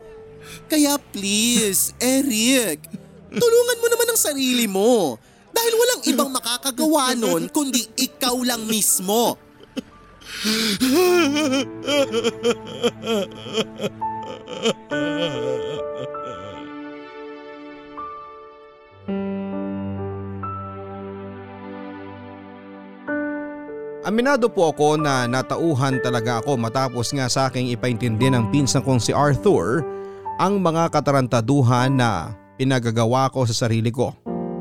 Kaya 0.65 0.97
please, 1.13 1.93
Eric, 2.01 2.89
tulungan 3.29 3.81
mo 3.85 3.87
naman 3.93 4.09
ang 4.09 4.21
sarili 4.21 4.65
mo 4.65 5.21
dahil 5.53 5.73
walang 5.77 6.03
ibang 6.09 6.31
makakagawa 6.33 7.13
nun 7.13 7.53
kundi 7.53 7.85
ikaw 8.01 8.41
lang 8.41 8.65
mismo. 8.65 9.37
Aminado 24.07 24.47
po 24.47 24.71
ako 24.71 25.03
na 25.03 25.27
natauhan 25.27 25.99
talaga 25.99 26.39
ako 26.39 26.55
matapos 26.55 27.11
nga 27.11 27.27
sa 27.27 27.51
aking 27.51 27.75
ipaintindi 27.75 28.31
ng 28.31 28.55
pinsan 28.55 28.87
kong 28.87 29.03
si 29.03 29.11
Arthur 29.11 29.83
ang 30.39 30.63
mga 30.63 30.95
katarantaduhan 30.95 31.91
na 31.91 32.31
pinagagawa 32.55 33.27
ko 33.35 33.43
sa 33.51 33.67
sarili 33.67 33.91
ko 33.91 34.15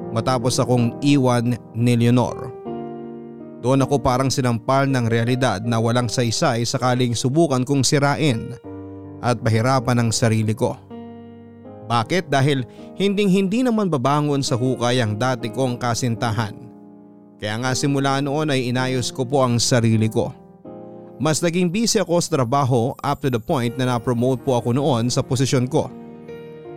matapos 0.10 0.58
akong 0.58 0.98
iwan 1.06 1.54
ni 1.78 1.94
Leonor. 1.94 2.50
Doon 3.62 3.86
ako 3.86 4.02
parang 4.02 4.34
sinampal 4.34 4.90
ng 4.90 5.06
realidad 5.14 5.62
na 5.62 5.78
walang 5.78 6.10
saysay 6.10 6.66
sakaling 6.66 7.14
subukan 7.14 7.62
kong 7.62 7.86
sirain 7.86 8.58
at 9.20 9.40
pahirapan 9.40 10.02
ang 10.02 10.10
sarili 10.10 10.52
ko. 10.52 10.76
Bakit? 11.86 12.34
Dahil 12.34 12.66
hinding 12.98 13.30
hindi 13.30 13.62
naman 13.62 13.94
babangon 13.94 14.42
sa 14.42 14.58
hukay 14.58 14.98
ang 15.00 15.22
dati 15.22 15.54
kong 15.54 15.78
kasintahan. 15.78 16.58
Kaya 17.38 17.62
nga 17.62 17.72
simula 17.78 18.24
noon 18.24 18.50
ay 18.50 18.74
inayos 18.74 19.14
ko 19.14 19.28
po 19.28 19.46
ang 19.46 19.62
sarili 19.62 20.10
ko. 20.10 20.34
Mas 21.16 21.40
naging 21.40 21.72
busy 21.72 22.02
ako 22.02 22.20
sa 22.20 22.42
trabaho 22.42 22.92
up 23.00 23.24
to 23.24 23.32
the 23.32 23.40
point 23.40 23.78
na 23.80 23.88
na-promote 23.88 24.44
po 24.44 24.60
ako 24.60 24.76
noon 24.76 25.08
sa 25.08 25.24
posisyon 25.24 25.70
ko. 25.70 25.88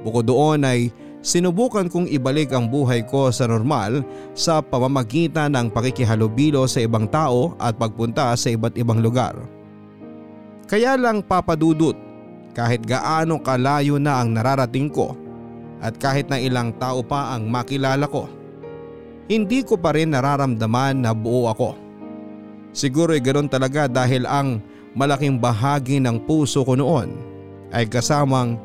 Bukod 0.06 0.30
doon 0.30 0.62
ay 0.62 0.94
sinubukan 1.24 1.90
kong 1.90 2.06
ibalik 2.06 2.54
ang 2.54 2.70
buhay 2.70 3.02
ko 3.02 3.34
sa 3.34 3.50
normal 3.50 4.06
sa 4.38 4.62
pamamagitan 4.62 5.58
ng 5.58 5.74
pakikihalubilo 5.74 6.62
sa 6.70 6.86
ibang 6.86 7.10
tao 7.10 7.58
at 7.58 7.74
pagpunta 7.74 8.30
sa 8.38 8.46
iba't 8.54 8.78
ibang 8.78 9.02
lugar. 9.02 9.34
Kaya 10.70 10.94
lang 10.94 11.24
papadudot 11.24 11.96
kahit 12.58 12.82
gaano 12.82 13.38
kalayo 13.38 14.02
na 14.02 14.18
ang 14.18 14.34
nararating 14.34 14.90
ko 14.90 15.14
at 15.78 15.94
kahit 16.02 16.26
na 16.26 16.42
ilang 16.42 16.74
tao 16.74 17.06
pa 17.06 17.38
ang 17.38 17.46
makilala 17.46 18.10
ko 18.10 18.26
hindi 19.28 19.60
ko 19.60 19.76
pa 19.76 19.92
rin 19.92 20.16
nararamdaman 20.16 21.04
na 21.04 21.12
buo 21.12 21.52
ako. 21.52 21.76
Siguro 22.72 23.12
ay 23.12 23.20
ganoon 23.20 23.52
talaga 23.52 23.84
dahil 23.84 24.24
ang 24.24 24.64
malaking 24.96 25.36
bahagi 25.36 26.00
ng 26.00 26.24
puso 26.24 26.64
ko 26.64 26.72
noon 26.72 27.12
ay 27.76 27.84
kasamang 27.84 28.56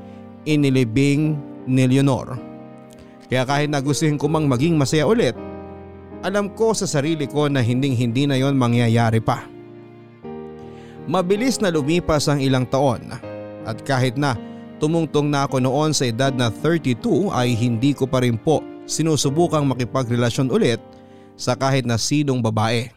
inilibing 0.48 1.36
ni 1.68 1.84
Leonor. 1.84 2.40
Kaya 3.28 3.44
kahit 3.44 3.68
nagustuhin 3.68 4.16
ko 4.16 4.32
mang 4.32 4.48
maging 4.48 4.80
masaya 4.80 5.04
ulit, 5.04 5.36
alam 6.24 6.48
ko 6.56 6.72
sa 6.72 6.88
sarili 6.88 7.28
ko 7.28 7.52
na 7.52 7.60
hinding 7.60 8.00
hindi 8.00 8.24
na 8.24 8.40
yon 8.40 8.56
mangyayari 8.56 9.20
pa. 9.20 9.44
Mabilis 11.04 11.60
na 11.60 11.68
lumipas 11.68 12.32
ang 12.32 12.40
ilang 12.40 12.64
taon 12.64 13.12
at 13.64 13.82
kahit 13.88 14.20
na 14.20 14.36
tumungtong 14.78 15.32
na 15.32 15.48
ako 15.48 15.64
noon 15.64 15.96
sa 15.96 16.08
edad 16.08 16.36
na 16.36 16.52
32 16.52 17.32
ay 17.32 17.56
hindi 17.56 17.96
ko 17.96 18.04
pa 18.04 18.20
rin 18.20 18.36
po 18.36 18.60
sinusubukang 18.84 19.64
makipagrelasyon 19.68 20.52
ulit 20.52 20.80
sa 21.40 21.56
kahit 21.56 21.88
na 21.88 21.96
sinong 21.96 22.44
babae. 22.44 22.92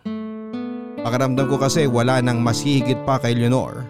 Pakiramdam 1.06 1.46
ko 1.46 1.56
kasi 1.62 1.86
wala 1.86 2.18
nang 2.18 2.42
mas 2.42 2.58
hihigit 2.66 2.98
pa 3.06 3.22
kay 3.22 3.38
Leonor 3.38 3.86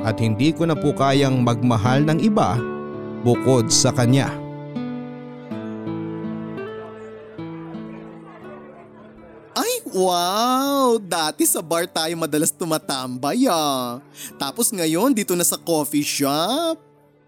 at 0.00 0.16
hindi 0.16 0.48
ko 0.56 0.64
na 0.64 0.72
po 0.72 0.96
kayang 0.96 1.44
magmahal 1.44 2.00
ng 2.08 2.24
iba 2.24 2.56
bukod 3.20 3.68
sa 3.68 3.92
kanya. 3.92 4.39
Wow! 10.06 10.96
Dati 10.96 11.44
sa 11.44 11.60
bar 11.60 11.84
tayo 11.84 12.16
madalas 12.16 12.52
tumatambay 12.54 13.44
ah. 13.50 14.00
Tapos 14.40 14.72
ngayon 14.72 15.12
dito 15.12 15.36
na 15.36 15.44
sa 15.44 15.60
coffee 15.60 16.04
shop. 16.06 16.80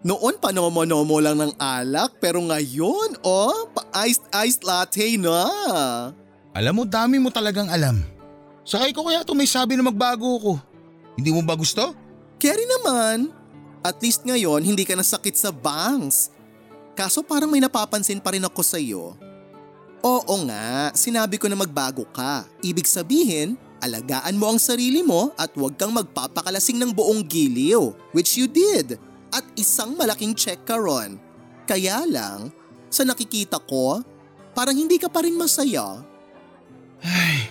Noon 0.03 0.35
panomo-nomo 0.35 1.17
lang 1.23 1.39
ng 1.39 1.55
alak 1.55 2.19
pero 2.19 2.43
ngayon 2.43 3.23
oh, 3.23 3.71
pa-iced 3.71 4.27
iced 4.35 4.67
latte 4.67 5.15
na. 5.15 5.47
Alam 6.53 6.73
mo, 6.73 6.83
dami 6.83 7.17
mo 7.23 7.31
talagang 7.31 7.71
alam. 7.71 8.03
Sakay 8.67 8.91
ko 8.91 9.07
kaya 9.07 9.23
ito 9.23 9.33
may 9.33 9.47
sabi 9.47 9.79
na 9.79 9.87
magbago 9.87 10.27
ko. 10.43 10.53
Hindi 11.15 11.31
mo 11.31 11.39
ba 11.41 11.55
gusto? 11.55 11.95
Kerry 12.35 12.67
naman, 12.67 13.31
At 13.83 13.99
least 13.99 14.23
ngayon 14.23 14.63
hindi 14.63 14.87
ka 14.87 14.95
nasakit 14.95 15.35
sa 15.35 15.51
bangs. 15.51 16.31
Kaso 16.95 17.19
parang 17.19 17.51
may 17.51 17.59
napapansin 17.59 18.23
pa 18.23 18.31
rin 18.31 18.43
ako 18.43 18.61
sa 18.63 18.79
iyo. 18.79 19.19
Oo 20.03 20.35
nga, 20.51 20.91
sinabi 20.91 21.39
ko 21.39 21.47
na 21.47 21.55
magbago 21.55 22.03
ka. 22.11 22.43
Ibig 22.59 22.83
sabihin, 22.83 23.55
alagaan 23.79 24.35
mo 24.35 24.51
ang 24.51 24.59
sarili 24.59 24.99
mo 24.99 25.31
at 25.39 25.55
huwag 25.55 25.79
kang 25.79 25.95
magpapakalasing 25.95 26.75
ng 26.75 26.91
buong 26.91 27.23
giliw, 27.23 27.95
which 28.11 28.35
you 28.35 28.51
did. 28.51 28.99
At 29.31 29.47
isang 29.55 29.95
malaking 29.95 30.35
check 30.35 30.67
ka 30.67 30.75
ron. 30.75 31.15
Kaya 31.63 32.03
lang, 32.03 32.51
sa 32.91 33.07
nakikita 33.07 33.63
ko, 33.63 34.03
parang 34.51 34.75
hindi 34.75 34.99
ka 34.99 35.07
pa 35.07 35.23
rin 35.23 35.39
masaya. 35.39 36.03
Ay, 36.99 37.47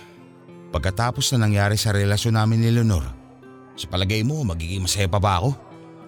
pagkatapos 0.69 1.33
na 1.33 1.49
nangyari 1.49 1.73
sa 1.73 1.89
relasyon 1.89 2.37
namin 2.37 2.61
ni 2.61 2.69
Leonor, 2.69 3.09
sa 3.73 3.89
palagay 3.89 4.21
mo 4.21 4.45
magiging 4.45 4.85
masaya 4.85 5.09
pa 5.09 5.17
ba 5.17 5.41
ako? 5.41 5.57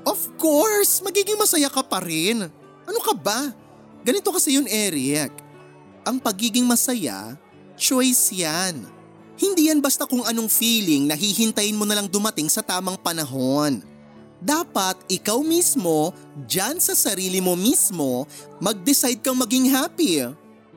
Of 0.05 0.21
course, 0.37 1.01
magiging 1.01 1.41
masaya 1.41 1.73
ka 1.73 1.81
pa 1.81 2.05
rin. 2.05 2.45
Ano 2.85 2.99
ka 3.01 3.17
ba? 3.17 3.49
Ganito 4.05 4.29
kasi 4.29 4.61
yun, 4.61 4.69
Eric. 4.69 5.44
Ang 6.05 6.21
pagiging 6.21 6.69
masaya, 6.69 7.33
choice 7.73 8.29
yan. 8.29 8.85
Hindi 9.35 9.73
yan 9.73 9.81
basta 9.81 10.05
kung 10.05 10.21
anong 10.21 10.47
feeling 10.47 11.09
na 11.09 11.17
hihintayin 11.17 11.75
mo 11.75 11.83
na 11.83 11.97
lang 11.97 12.07
dumating 12.07 12.45
sa 12.47 12.61
tamang 12.61 12.95
panahon. 12.95 13.81
Dapat 14.37 15.09
ikaw 15.09 15.41
mismo, 15.41 16.13
dyan 16.45 16.77
sa 16.77 16.93
sarili 16.93 17.41
mo 17.41 17.57
mismo, 17.57 18.29
mag-decide 18.61 19.17
kang 19.17 19.35
maging 19.35 19.73
happy. 19.73 20.29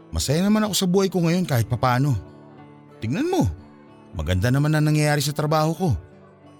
Masaya 0.08 0.40
naman 0.40 0.64
ako 0.64 0.74
sa 0.74 0.86
buhay 0.88 1.12
ko 1.12 1.20
ngayon 1.20 1.44
kahit 1.44 1.68
papano. 1.68 2.16
Tingnan 2.98 3.28
mo, 3.28 3.44
maganda 4.16 4.48
naman 4.48 4.72
ang 4.72 4.88
nangyayari 4.88 5.20
sa 5.20 5.36
trabaho 5.36 5.76
ko. 5.76 5.88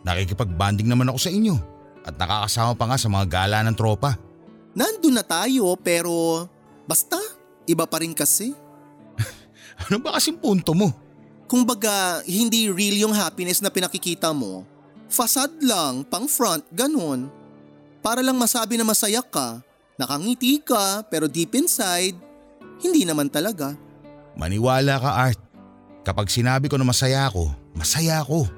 Nakikipag-banding 0.04 0.86
naman 0.86 1.08
ako 1.08 1.18
sa 1.18 1.32
inyo 1.32 1.56
at 2.04 2.14
nakakasama 2.20 2.72
pa 2.76 2.84
nga 2.92 2.98
sa 3.00 3.08
mga 3.08 3.26
gala 3.26 3.58
ng 3.64 3.74
tropa. 3.74 4.14
Nandun 4.76 5.16
na 5.16 5.24
tayo 5.24 5.74
pero 5.80 6.44
basta 6.84 7.16
iba 7.68 7.84
pa 7.84 8.00
rin 8.00 8.16
kasi. 8.16 8.56
Ano 9.86 10.02
ba 10.02 10.18
kasing 10.18 10.42
punto 10.42 10.74
mo? 10.74 10.90
Kung 11.46 11.62
baga 11.62 12.18
hindi 12.26 12.66
real 12.66 12.98
yung 13.06 13.14
happiness 13.14 13.62
na 13.62 13.70
pinakikita 13.70 14.34
mo, 14.34 14.66
facade 15.06 15.62
lang, 15.62 16.02
pang 16.02 16.26
front, 16.26 16.66
ganun. 16.74 17.30
Para 18.02 18.18
lang 18.18 18.34
masabi 18.34 18.74
na 18.74 18.82
masaya 18.82 19.22
ka, 19.22 19.62
nakangiti 19.94 20.58
ka 20.58 21.06
pero 21.06 21.30
deep 21.30 21.54
inside, 21.54 22.18
hindi 22.82 23.06
naman 23.06 23.30
talaga. 23.30 23.78
Maniwala 24.34 24.98
ka 24.98 25.10
Art. 25.30 25.40
Kapag 26.02 26.26
sinabi 26.26 26.66
ko 26.66 26.74
na 26.74 26.86
masaya 26.88 27.30
ako, 27.30 27.52
masaya 27.78 28.22
ako. 28.22 28.50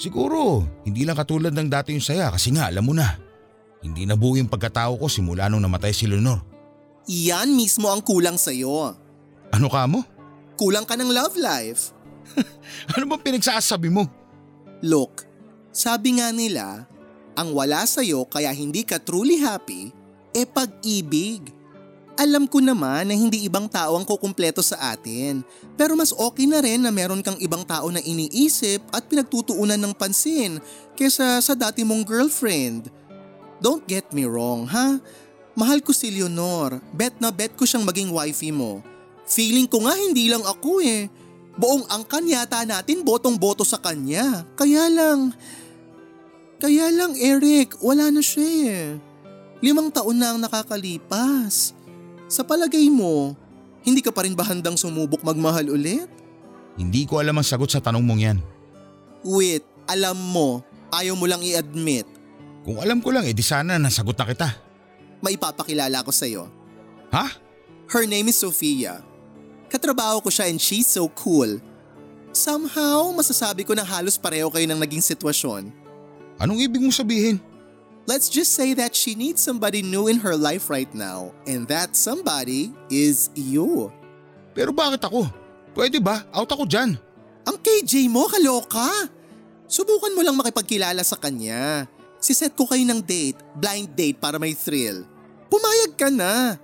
Siguro, 0.00 0.64
hindi 0.82 1.04
lang 1.04 1.18
katulad 1.18 1.52
ng 1.52 1.68
dati 1.68 1.92
yung 1.92 2.02
saya 2.02 2.32
kasi 2.32 2.56
nga 2.56 2.72
alam 2.72 2.86
mo 2.86 2.96
na. 2.96 3.20
Hindi 3.84 4.08
nabuo 4.08 4.36
yung 4.36 4.48
pagkatao 4.48 4.96
ko 4.96 5.08
simula 5.08 5.48
nung 5.48 5.60
namatay 5.60 5.92
si 5.92 6.08
Leonor. 6.08 6.49
Iyan 7.08 7.56
mismo 7.56 7.88
ang 7.88 8.04
kulang 8.04 8.36
sa'yo. 8.36 8.96
Ano 9.50 9.68
ka 9.72 9.86
mo? 9.88 10.04
Kulang 10.60 10.84
ka 10.84 10.98
ng 10.98 11.10
love 11.10 11.36
life. 11.40 11.96
Ano 12.94 13.10
bang 13.10 13.22
pinagsasabi 13.26 13.90
mo? 13.90 14.06
Look, 14.80 15.26
sabi 15.74 16.22
nga 16.22 16.30
nila, 16.30 16.86
ang 17.34 17.50
wala 17.54 17.82
sa'yo 17.82 18.26
kaya 18.30 18.54
hindi 18.54 18.86
ka 18.86 19.02
truly 19.02 19.42
happy, 19.42 19.90
e 20.30 20.42
pag-ibig. 20.46 21.50
Alam 22.20 22.44
ko 22.44 22.60
naman 22.60 23.08
na 23.08 23.16
hindi 23.16 23.48
ibang 23.48 23.64
tao 23.64 23.96
ang 23.96 24.04
kukumpleto 24.04 24.60
sa 24.60 24.92
atin, 24.92 25.40
pero 25.72 25.96
mas 25.96 26.12
okay 26.12 26.44
na 26.44 26.60
rin 26.60 26.84
na 26.84 26.92
meron 26.92 27.24
kang 27.24 27.40
ibang 27.40 27.64
tao 27.64 27.88
na 27.88 28.02
iniisip 28.02 28.84
at 28.92 29.08
pinagtutuunan 29.08 29.80
ng 29.80 29.96
pansin 29.96 30.60
kesa 30.92 31.40
sa 31.40 31.54
dati 31.56 31.80
mong 31.80 32.04
girlfriend. 32.04 32.92
Don't 33.64 33.84
get 33.88 34.04
me 34.12 34.28
wrong, 34.28 34.68
ha? 34.68 35.00
Mahal 35.60 35.84
ko 35.84 35.92
si 35.92 36.08
Leonor. 36.08 36.80
Bet 36.96 37.20
na 37.20 37.28
bet 37.28 37.52
ko 37.52 37.68
siyang 37.68 37.84
maging 37.84 38.08
wifey 38.08 38.48
mo. 38.48 38.80
Feeling 39.28 39.68
ko 39.68 39.84
nga 39.84 39.92
hindi 39.92 40.32
lang 40.32 40.40
ako 40.40 40.80
eh. 40.80 41.12
Buong 41.60 41.84
angkan 41.92 42.24
yata 42.24 42.64
natin 42.64 43.04
botong-boto 43.04 43.60
sa 43.60 43.76
kanya. 43.76 44.48
Kaya 44.56 44.88
lang... 44.88 45.36
Kaya 46.60 46.88
lang 46.88 47.12
Eric, 47.16 47.76
wala 47.84 48.08
na 48.08 48.24
siya 48.24 48.48
eh. 48.68 48.84
Limang 49.60 49.92
taon 49.92 50.16
na 50.16 50.32
ang 50.32 50.40
nakakalipas. 50.40 51.76
Sa 52.24 52.40
palagay 52.40 52.88
mo, 52.88 53.36
hindi 53.84 54.00
ka 54.00 54.12
pa 54.12 54.24
rin 54.24 54.32
ba 54.32 54.44
handang 54.44 54.80
sumubok 54.80 55.20
magmahal 55.20 55.72
ulit? 55.72 56.08
Hindi 56.80 57.04
ko 57.04 57.20
alam 57.20 57.36
ang 57.36 57.44
sagot 57.44 57.68
sa 57.68 57.84
tanong 57.84 58.04
mong 58.04 58.20
yan. 58.20 58.38
Wait, 59.24 59.64
alam 59.84 60.16
mo, 60.16 60.64
ayaw 60.92 61.16
mo 61.16 61.28
lang 61.28 61.44
i-admit. 61.44 62.08
Kung 62.64 62.80
alam 62.80 63.04
ko 63.04 63.12
lang, 63.12 63.28
edi 63.28 63.44
sana 63.44 63.76
nasagot 63.76 64.16
na 64.16 64.24
kita. 64.28 64.48
Maipapakilala 65.20 66.04
ko 66.04 66.12
sa'yo. 66.12 66.48
Ha? 67.12 67.26
Her 67.90 68.04
name 68.08 68.32
is 68.32 68.40
Sofia. 68.40 69.04
Katrabaho 69.70 70.24
ko 70.24 70.30
siya 70.32 70.50
and 70.50 70.58
she's 70.58 70.88
so 70.88 71.06
cool. 71.14 71.60
Somehow, 72.30 73.10
masasabi 73.10 73.66
ko 73.66 73.74
na 73.74 73.82
halos 73.82 74.14
pareho 74.14 74.50
kayo 74.50 74.66
ng 74.66 74.78
naging 74.78 75.02
sitwasyon. 75.02 75.70
Anong 76.38 76.62
ibig 76.62 76.82
mo 76.82 76.94
sabihin? 76.94 77.42
Let's 78.08 78.30
just 78.30 78.56
say 78.56 78.72
that 78.74 78.96
she 78.96 79.14
needs 79.14 79.42
somebody 79.42 79.82
new 79.82 80.08
in 80.08 80.22
her 80.24 80.34
life 80.34 80.72
right 80.72 80.90
now 80.90 81.30
and 81.46 81.68
that 81.68 81.94
somebody 81.94 82.72
is 82.90 83.28
you. 83.36 83.92
Pero 84.56 84.74
bakit 84.74 85.04
ako? 85.04 85.30
Pwede 85.74 86.02
ba? 86.02 86.26
Out 86.34 86.50
ako 86.50 86.66
dyan. 86.66 86.98
Ang 87.46 87.56
KJ 87.58 88.10
mo, 88.10 88.26
kaloka! 88.26 88.86
Subukan 89.70 90.14
mo 90.14 90.26
lang 90.26 90.34
makipagkilala 90.34 91.02
sa 91.06 91.14
kanya. 91.14 91.86
Siset 92.18 92.58
ko 92.58 92.66
kayo 92.66 92.82
ng 92.82 92.98
date, 92.98 93.38
blind 93.54 93.94
date 93.94 94.18
para 94.18 94.36
may 94.36 94.52
thrill. 94.52 95.06
Pumayag 95.50 95.92
ka 95.98 96.08
na. 96.08 96.56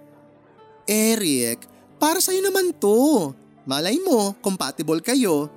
Eric, 0.86 1.66
para 1.98 2.22
sa'yo 2.22 2.40
naman 2.40 2.70
to. 2.78 3.34
Malay 3.66 3.98
mo, 3.98 4.32
compatible 4.38 5.02
kayo. 5.02 5.50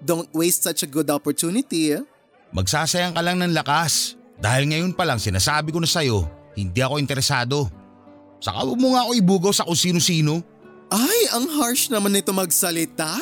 Don't 0.00 0.32
waste 0.32 0.64
such 0.64 0.80
a 0.82 0.88
good 0.88 1.12
opportunity. 1.12 1.92
Magsasayang 2.56 3.12
ka 3.12 3.20
lang 3.20 3.36
ng 3.36 3.52
lakas. 3.52 4.16
Dahil 4.40 4.72
ngayon 4.72 4.96
pa 4.96 5.04
lang 5.04 5.20
sinasabi 5.20 5.68
ko 5.68 5.78
na 5.84 5.86
sa'yo, 5.86 6.24
hindi 6.56 6.80
ako 6.80 6.96
interesado. 6.96 7.68
Saka 8.40 8.64
huwag 8.64 8.80
mo 8.80 8.96
nga 8.96 9.04
ako 9.04 9.12
ibugaw 9.12 9.52
sa 9.52 9.68
kung 9.68 9.76
sino-sino. 9.76 10.40
Ay, 10.88 11.20
ang 11.36 11.46
harsh 11.60 11.92
naman 11.92 12.16
nito 12.16 12.32
magsalita. 12.32 13.20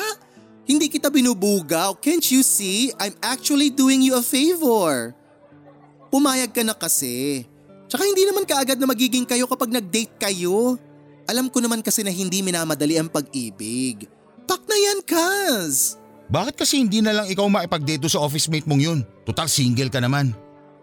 Hindi 0.63 0.87
kita 0.87 1.11
binubugaw. 1.11 1.99
Can't 1.99 2.23
you 2.31 2.39
see? 2.41 2.95
I'm 2.95 3.13
actually 3.19 3.67
doing 3.67 3.99
you 3.99 4.15
a 4.15 4.23
favor. 4.23 5.11
Pumayag 6.07 6.55
ka 6.55 6.63
na 6.63 6.71
kasi. 6.71 7.43
Tsaka 7.89 8.05
hindi 8.05 8.21
naman 8.23 8.45
kaagad 8.45 8.77
na 8.77 8.85
magiging 8.85 9.25
kayo 9.25 9.49
kapag 9.49 9.73
nag-date 9.73 10.13
kayo. 10.21 10.77
Alam 11.25 11.49
ko 11.49 11.57
naman 11.57 11.81
kasi 11.81 12.05
na 12.05 12.13
hindi 12.13 12.45
minamadali 12.45 13.01
ang 13.01 13.09
pag-ibig. 13.09 14.05
Pak 14.45 14.61
na 14.69 14.77
yan, 14.77 14.99
Kaz! 15.01 15.97
Bakit 16.29 16.61
kasi 16.61 16.77
hindi 16.77 17.01
na 17.01 17.17
lang 17.17 17.25
ikaw 17.25 17.49
maipag-date 17.49 18.05
sa 18.05 18.21
office 18.21 18.45
mate 18.53 18.69
mong 18.69 18.81
yun? 18.81 18.99
Total 19.25 19.49
single 19.49 19.89
ka 19.89 19.97
naman. 19.97 20.37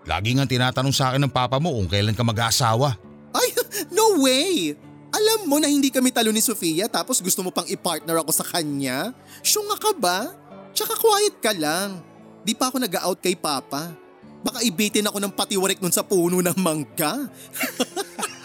Lagi 0.06 0.34
nga 0.34 0.46
tinatanong 0.46 0.94
sa 0.94 1.10
akin 1.10 1.22
ng 1.26 1.34
papa 1.34 1.62
mo 1.62 1.74
kung 1.78 1.86
kailan 1.86 2.14
ka 2.14 2.26
mag-aasawa. 2.26 2.98
Ay, 3.30 3.54
no 3.96 4.22
way! 4.22 4.74
Alam 5.14 5.46
mo 5.46 5.56
na 5.62 5.70
hindi 5.70 5.90
kami 5.94 6.10
talo 6.10 6.34
ni 6.34 6.42
Sofia 6.42 6.90
tapos 6.90 7.22
gusto 7.22 7.46
mo 7.46 7.54
pang 7.54 7.66
i-partner 7.70 8.18
ako 8.22 8.30
sa 8.34 8.42
kanya? 8.42 9.14
Syunga 9.46 9.78
ka 9.78 9.94
ba? 9.94 10.34
Tsaka 10.74 10.98
quiet 10.98 11.38
ka 11.38 11.54
lang. 11.54 12.02
Di 12.42 12.54
pa 12.54 12.70
ako 12.70 12.82
nag-out 12.82 13.18
kay 13.22 13.38
Papa. 13.38 14.05
Baka 14.46 14.62
ibitin 14.62 15.10
ako 15.10 15.18
ng 15.18 15.34
patiwarik 15.34 15.82
nun 15.82 15.90
sa 15.90 16.06
puno 16.06 16.38
ng 16.38 16.54
mangga. 16.54 17.26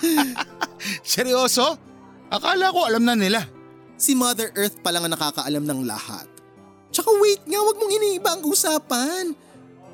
Seryoso? 1.05 1.77
Akala 2.33 2.73
ko 2.73 2.89
alam 2.89 3.05
na 3.05 3.13
nila. 3.13 3.45
Si 4.01 4.17
Mother 4.17 4.49
Earth 4.57 4.81
pa 4.81 4.89
lang 4.89 5.05
ang 5.05 5.13
nakakaalam 5.13 5.61
ng 5.61 5.85
lahat. 5.85 6.25
Tsaka 6.89 7.13
wait 7.21 7.45
nga, 7.45 7.61
wag 7.61 7.77
mong 7.77 7.93
iniiba 8.01 8.29
ang 8.33 8.43
usapan. 8.49 9.37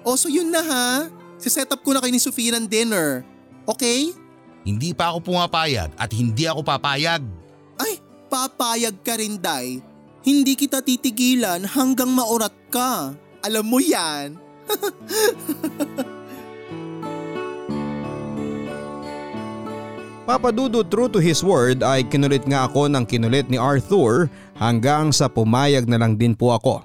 O 0.07 0.15
so 0.15 0.31
yun 0.31 0.47
na 0.47 0.63
ha, 0.63 1.11
siset 1.35 1.67
up 1.67 1.83
ko 1.83 1.91
na 1.91 1.99
kay 1.99 2.15
ni 2.15 2.23
Sofia 2.23 2.55
ng 2.55 2.63
dinner. 2.71 3.27
Okay? 3.67 4.15
Hindi 4.63 4.95
pa 4.95 5.11
ako 5.11 5.27
pumapayag 5.27 5.91
at 5.99 6.09
hindi 6.15 6.47
ako 6.47 6.63
papayag. 6.63 7.19
Ay, 7.75 7.99
papayag 8.31 8.95
ka 9.03 9.19
rin, 9.19 9.35
Day. 9.35 9.83
Hindi 10.23 10.55
kita 10.55 10.79
titigilan 10.79 11.67
hanggang 11.67 12.15
maurat 12.15 12.55
ka. 12.71 13.11
Alam 13.43 13.65
mo 13.67 13.79
yan. 13.83 14.46
Papadudo 20.27 20.83
true 20.83 21.07
to 21.07 21.23
his 21.23 21.39
word 21.39 21.79
ay 21.87 22.03
kinulit 22.03 22.43
nga 22.43 22.67
ako 22.67 22.91
ng 22.91 23.07
kinulit 23.07 23.47
ni 23.47 23.55
Arthur 23.55 24.27
hanggang 24.59 25.15
sa 25.15 25.31
pumayag 25.31 25.87
na 25.87 25.95
lang 25.95 26.19
din 26.19 26.35
po 26.35 26.51
ako. 26.51 26.83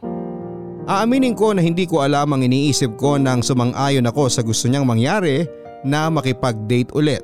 Aaminin 0.87 1.35
ko 1.35 1.51
na 1.51 1.59
hindi 1.59 1.83
ko 1.83 2.07
alam 2.07 2.31
ang 2.31 2.47
iniisip 2.47 2.95
ko 2.95 3.19
nang 3.19 3.43
sumang-ayon 3.43 4.07
ako 4.07 4.31
sa 4.31 4.47
gusto 4.47 4.71
niyang 4.71 4.87
mangyari 4.87 5.43
na 5.83 6.07
makipag-date 6.07 6.95
ulit. 6.95 7.23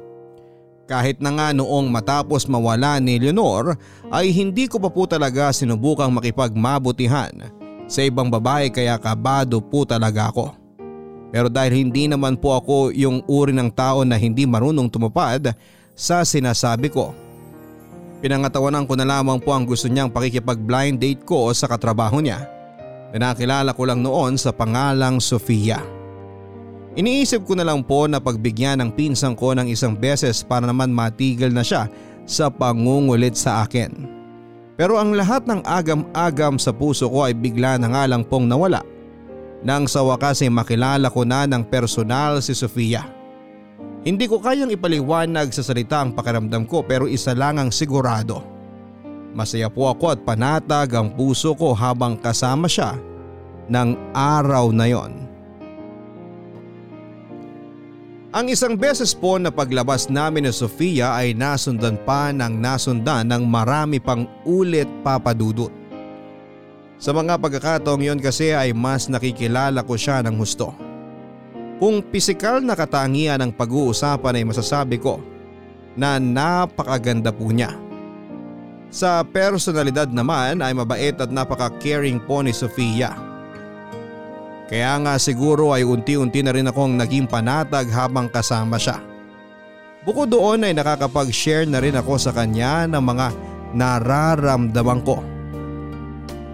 Kahit 0.90 1.22
na 1.22 1.30
nga 1.38 1.54
noong 1.54 1.86
matapos 1.86 2.50
mawala 2.50 2.98
ni 2.98 3.22
Leonor 3.22 3.78
ay 4.10 4.34
hindi 4.34 4.66
ko 4.66 4.82
pa 4.82 4.90
po 4.90 5.06
talaga 5.06 5.54
sinubukang 5.54 6.10
makipagmabutihan 6.10 7.57
sa 7.88 8.04
ibang 8.04 8.28
babae 8.28 8.68
kaya 8.68 9.00
kabado 9.00 9.58
po 9.64 9.88
talaga 9.88 10.28
ako. 10.28 10.52
Pero 11.32 11.48
dahil 11.48 11.88
hindi 11.88 12.08
naman 12.08 12.36
po 12.36 12.56
ako 12.56 12.92
yung 12.92 13.24
uri 13.24 13.52
ng 13.56 13.72
tao 13.72 14.04
na 14.04 14.16
hindi 14.16 14.44
marunong 14.44 14.88
tumupad 14.88 15.52
sa 15.96 16.24
sinasabi 16.24 16.92
ko. 16.92 17.16
Pinangatawanan 18.18 18.84
ko 18.84 18.94
na 18.98 19.06
lamang 19.08 19.40
po 19.40 19.56
ang 19.56 19.64
gusto 19.64 19.88
niyang 19.88 20.12
pakikipag 20.12 20.60
blind 20.60 21.00
date 21.00 21.22
ko 21.24 21.52
sa 21.56 21.68
katrabaho 21.70 22.20
niya. 22.20 22.44
Pinakilala 23.08 23.72
ko 23.72 23.82
lang 23.88 24.04
noon 24.04 24.36
sa 24.36 24.52
pangalang 24.52 25.16
Sofia. 25.22 25.80
Iniisip 26.98 27.46
ko 27.46 27.54
na 27.54 27.62
lang 27.62 27.86
po 27.86 28.10
na 28.10 28.18
pagbigyan 28.18 28.82
ng 28.82 28.90
pinsang 28.90 29.38
ko 29.38 29.54
ng 29.54 29.70
isang 29.70 29.94
beses 29.94 30.42
para 30.42 30.66
naman 30.66 30.90
matigil 30.90 31.54
na 31.54 31.62
siya 31.62 31.86
sa 32.26 32.50
pangungulit 32.50 33.38
sa 33.38 33.62
akin. 33.62 34.17
Pero 34.78 34.94
ang 34.94 35.10
lahat 35.10 35.42
ng 35.50 35.66
agam-agam 35.66 36.54
sa 36.54 36.70
puso 36.70 37.10
ko 37.10 37.26
ay 37.26 37.34
bigla 37.34 37.82
na 37.82 37.90
nga 37.90 38.06
lang 38.06 38.22
pong 38.22 38.46
nawala 38.46 38.78
nang 39.58 39.90
sa 39.90 40.06
wakas 40.06 40.46
ay 40.46 40.54
makilala 40.54 41.10
ko 41.10 41.26
na 41.26 41.42
ng 41.50 41.66
personal 41.66 42.38
si 42.38 42.54
Sofia. 42.54 43.02
Hindi 44.06 44.30
ko 44.30 44.38
kayang 44.38 44.70
ipaliwanag 44.70 45.50
sa 45.50 45.66
salita 45.66 45.98
ang 45.98 46.14
pakiramdam 46.14 46.62
ko 46.70 46.86
pero 46.86 47.10
isa 47.10 47.34
lang 47.34 47.58
ang 47.58 47.74
sigurado. 47.74 48.40
Masaya 49.34 49.66
po 49.68 49.90
ako 49.90 50.14
at 50.14 50.22
panatag 50.22 50.94
ang 50.94 51.12
puso 51.12 51.52
ko 51.58 51.74
habang 51.74 52.14
kasama 52.16 52.70
siya 52.70 52.96
ng 53.68 54.14
araw 54.14 54.70
na 54.72 54.86
yon. 54.88 55.27
Ang 58.28 58.52
isang 58.52 58.76
beses 58.76 59.16
po 59.16 59.40
na 59.40 59.48
paglabas 59.48 60.12
namin 60.12 60.44
ni 60.44 60.52
Sofia 60.52 61.16
ay 61.16 61.32
nasundan 61.32 61.96
pa 62.04 62.28
ng 62.28 62.60
nasundan 62.60 63.24
ng 63.24 63.48
marami 63.48 63.96
pang 63.96 64.28
ulit 64.44 64.84
papadudot. 65.00 65.72
Sa 67.00 67.16
mga 67.16 67.40
pagkakataong 67.40 68.04
yon 68.04 68.20
kasi 68.20 68.52
ay 68.52 68.76
mas 68.76 69.08
nakikilala 69.08 69.80
ko 69.80 69.96
siya 69.96 70.20
ng 70.20 70.36
husto. 70.36 70.76
Kung 71.80 72.04
pisikal 72.04 72.60
na 72.60 72.76
katangian 72.76 73.40
ang 73.40 73.48
pag-uusapan 73.48 74.36
ay 74.36 74.44
masasabi 74.44 75.00
ko 75.00 75.24
na 75.96 76.20
napakaganda 76.20 77.32
po 77.32 77.48
niya. 77.48 77.72
Sa 78.92 79.24
personalidad 79.24 80.12
naman 80.12 80.60
ay 80.60 80.76
mabait 80.76 81.16
at 81.16 81.32
napaka-caring 81.32 82.20
po 82.20 82.44
ni 82.44 82.52
Sofia. 82.52 83.27
Kaya 84.68 85.00
nga 85.00 85.16
siguro 85.16 85.72
ay 85.72 85.80
unti-unti 85.80 86.44
na 86.44 86.52
rin 86.52 86.68
akong 86.68 86.92
naging 86.92 87.24
panatag 87.24 87.88
habang 87.88 88.28
kasama 88.28 88.76
siya. 88.76 89.00
Bukod 90.04 90.28
doon 90.28 90.64
ay 90.64 90.76
nakakapag-share 90.76 91.64
na 91.64 91.80
rin 91.80 91.96
ako 91.96 92.20
sa 92.20 92.36
kanya 92.36 92.84
ng 92.84 93.00
mga 93.00 93.26
nararamdaman 93.72 95.00
ko. 95.04 95.24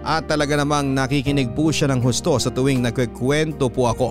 At 0.05 0.31
talaga 0.31 0.55
namang 0.55 0.95
nakikinig 0.95 1.51
po 1.51 1.75
siya 1.75 1.91
ng 1.91 1.99
husto 1.99 2.39
sa 2.39 2.53
tuwing 2.53 2.79
nagkikwento 2.79 3.67
po 3.67 3.91
ako. 3.91 4.09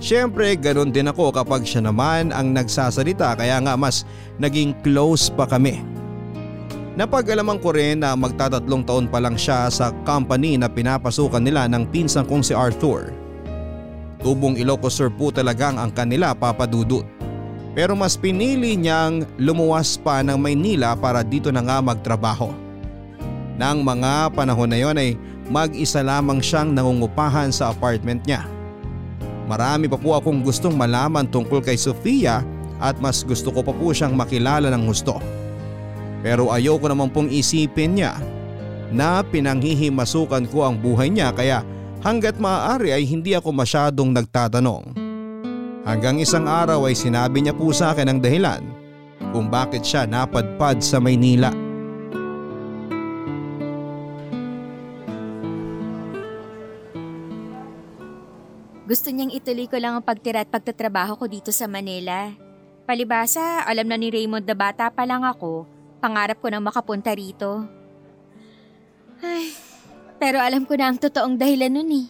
Siyempre 0.00 0.56
ganun 0.56 0.94
din 0.94 1.10
ako 1.10 1.34
kapag 1.34 1.66
siya 1.66 1.84
naman 1.84 2.32
ang 2.32 2.56
nagsasalita 2.56 3.36
kaya 3.36 3.60
nga 3.60 3.76
mas 3.76 4.06
naging 4.40 4.72
close 4.80 5.28
pa 5.28 5.44
kami. 5.44 5.99
Napag-alaman 6.98 7.62
ko 7.62 7.70
rin 7.70 8.02
na 8.02 8.18
magtatatlong 8.18 8.82
taon 8.82 9.06
pa 9.06 9.22
lang 9.22 9.38
siya 9.38 9.70
sa 9.70 9.94
company 10.02 10.58
na 10.58 10.66
pinapasukan 10.66 11.38
nila 11.38 11.70
ng 11.70 11.86
pinsang 11.94 12.26
kong 12.26 12.42
si 12.42 12.50
Arthur. 12.50 13.14
Tubong 14.20 14.58
Ilocos 14.58 14.98
po 15.14 15.30
talagang 15.30 15.78
ang 15.78 15.94
kanila 15.94 16.34
papadudot. 16.34 17.06
Pero 17.70 17.94
mas 17.94 18.18
pinili 18.18 18.74
niyang 18.74 19.22
lumuwas 19.38 19.94
pa 19.94 20.26
ng 20.26 20.34
Maynila 20.34 20.98
para 20.98 21.22
dito 21.22 21.54
na 21.54 21.62
nga 21.62 21.78
magtrabaho. 21.78 22.50
Nang 23.54 23.86
mga 23.86 24.34
panahon 24.34 24.74
na 24.74 24.78
yon 24.82 24.98
ay 24.98 25.14
mag-isa 25.46 26.02
lamang 26.02 26.42
siyang 26.42 26.74
nangungupahan 26.74 27.54
sa 27.54 27.70
apartment 27.70 28.26
niya. 28.26 28.42
Marami 29.46 29.86
pa 29.86 29.94
po 29.94 30.18
akong 30.18 30.42
gustong 30.42 30.74
malaman 30.74 31.30
tungkol 31.30 31.62
kay 31.62 31.78
Sofia 31.78 32.42
at 32.82 32.98
mas 32.98 33.22
gusto 33.22 33.54
ko 33.54 33.62
pa 33.62 33.70
po 33.70 33.94
siyang 33.94 34.18
makilala 34.18 34.66
ng 34.74 34.84
gusto. 34.90 35.39
Pero 36.20 36.52
ayoko 36.52 36.84
naman 36.88 37.08
pong 37.08 37.32
isipin 37.32 37.96
niya 37.96 38.20
na 38.92 39.24
pinanghihimasukan 39.24 40.50
ko 40.50 40.68
ang 40.68 40.76
buhay 40.76 41.08
niya 41.08 41.32
kaya 41.32 41.64
hanggat 42.04 42.36
maaari 42.36 42.92
ay 42.92 43.04
hindi 43.08 43.32
ako 43.32 43.54
masyadong 43.54 44.12
nagtatanong. 44.12 44.92
Hanggang 45.86 46.20
isang 46.20 46.44
araw 46.44 46.84
ay 46.90 46.94
sinabi 46.94 47.40
niya 47.40 47.56
po 47.56 47.72
sa 47.72 47.96
akin 47.96 48.12
ang 48.12 48.20
dahilan 48.20 48.60
kung 49.32 49.48
bakit 49.48 49.80
siya 49.80 50.04
napadpad 50.04 50.84
sa 50.84 51.00
Maynila. 51.00 51.70
Gusto 58.90 59.14
niyang 59.14 59.30
ituloy 59.30 59.70
ko 59.70 59.78
lang 59.78 59.94
ang 59.94 60.02
pagtira 60.02 60.42
at 60.42 60.50
pagtatrabaho 60.50 61.14
ko 61.14 61.30
dito 61.30 61.54
sa 61.54 61.70
Manila. 61.70 62.34
Palibasa, 62.90 63.62
alam 63.62 63.86
na 63.86 63.94
ni 63.94 64.10
Raymond 64.10 64.42
na 64.42 64.56
bata 64.58 64.90
pa 64.90 65.06
lang 65.06 65.22
ako, 65.22 65.62
pangarap 66.00 66.40
ko 66.40 66.48
nang 66.48 66.64
makapunta 66.64 67.12
rito. 67.12 67.68
Ay, 69.20 69.52
pero 70.16 70.40
alam 70.40 70.64
ko 70.64 70.74
na 70.74 70.88
ang 70.88 70.96
totoong 70.96 71.36
dahilan 71.36 71.70
nun 71.70 71.90
eh. 71.92 72.06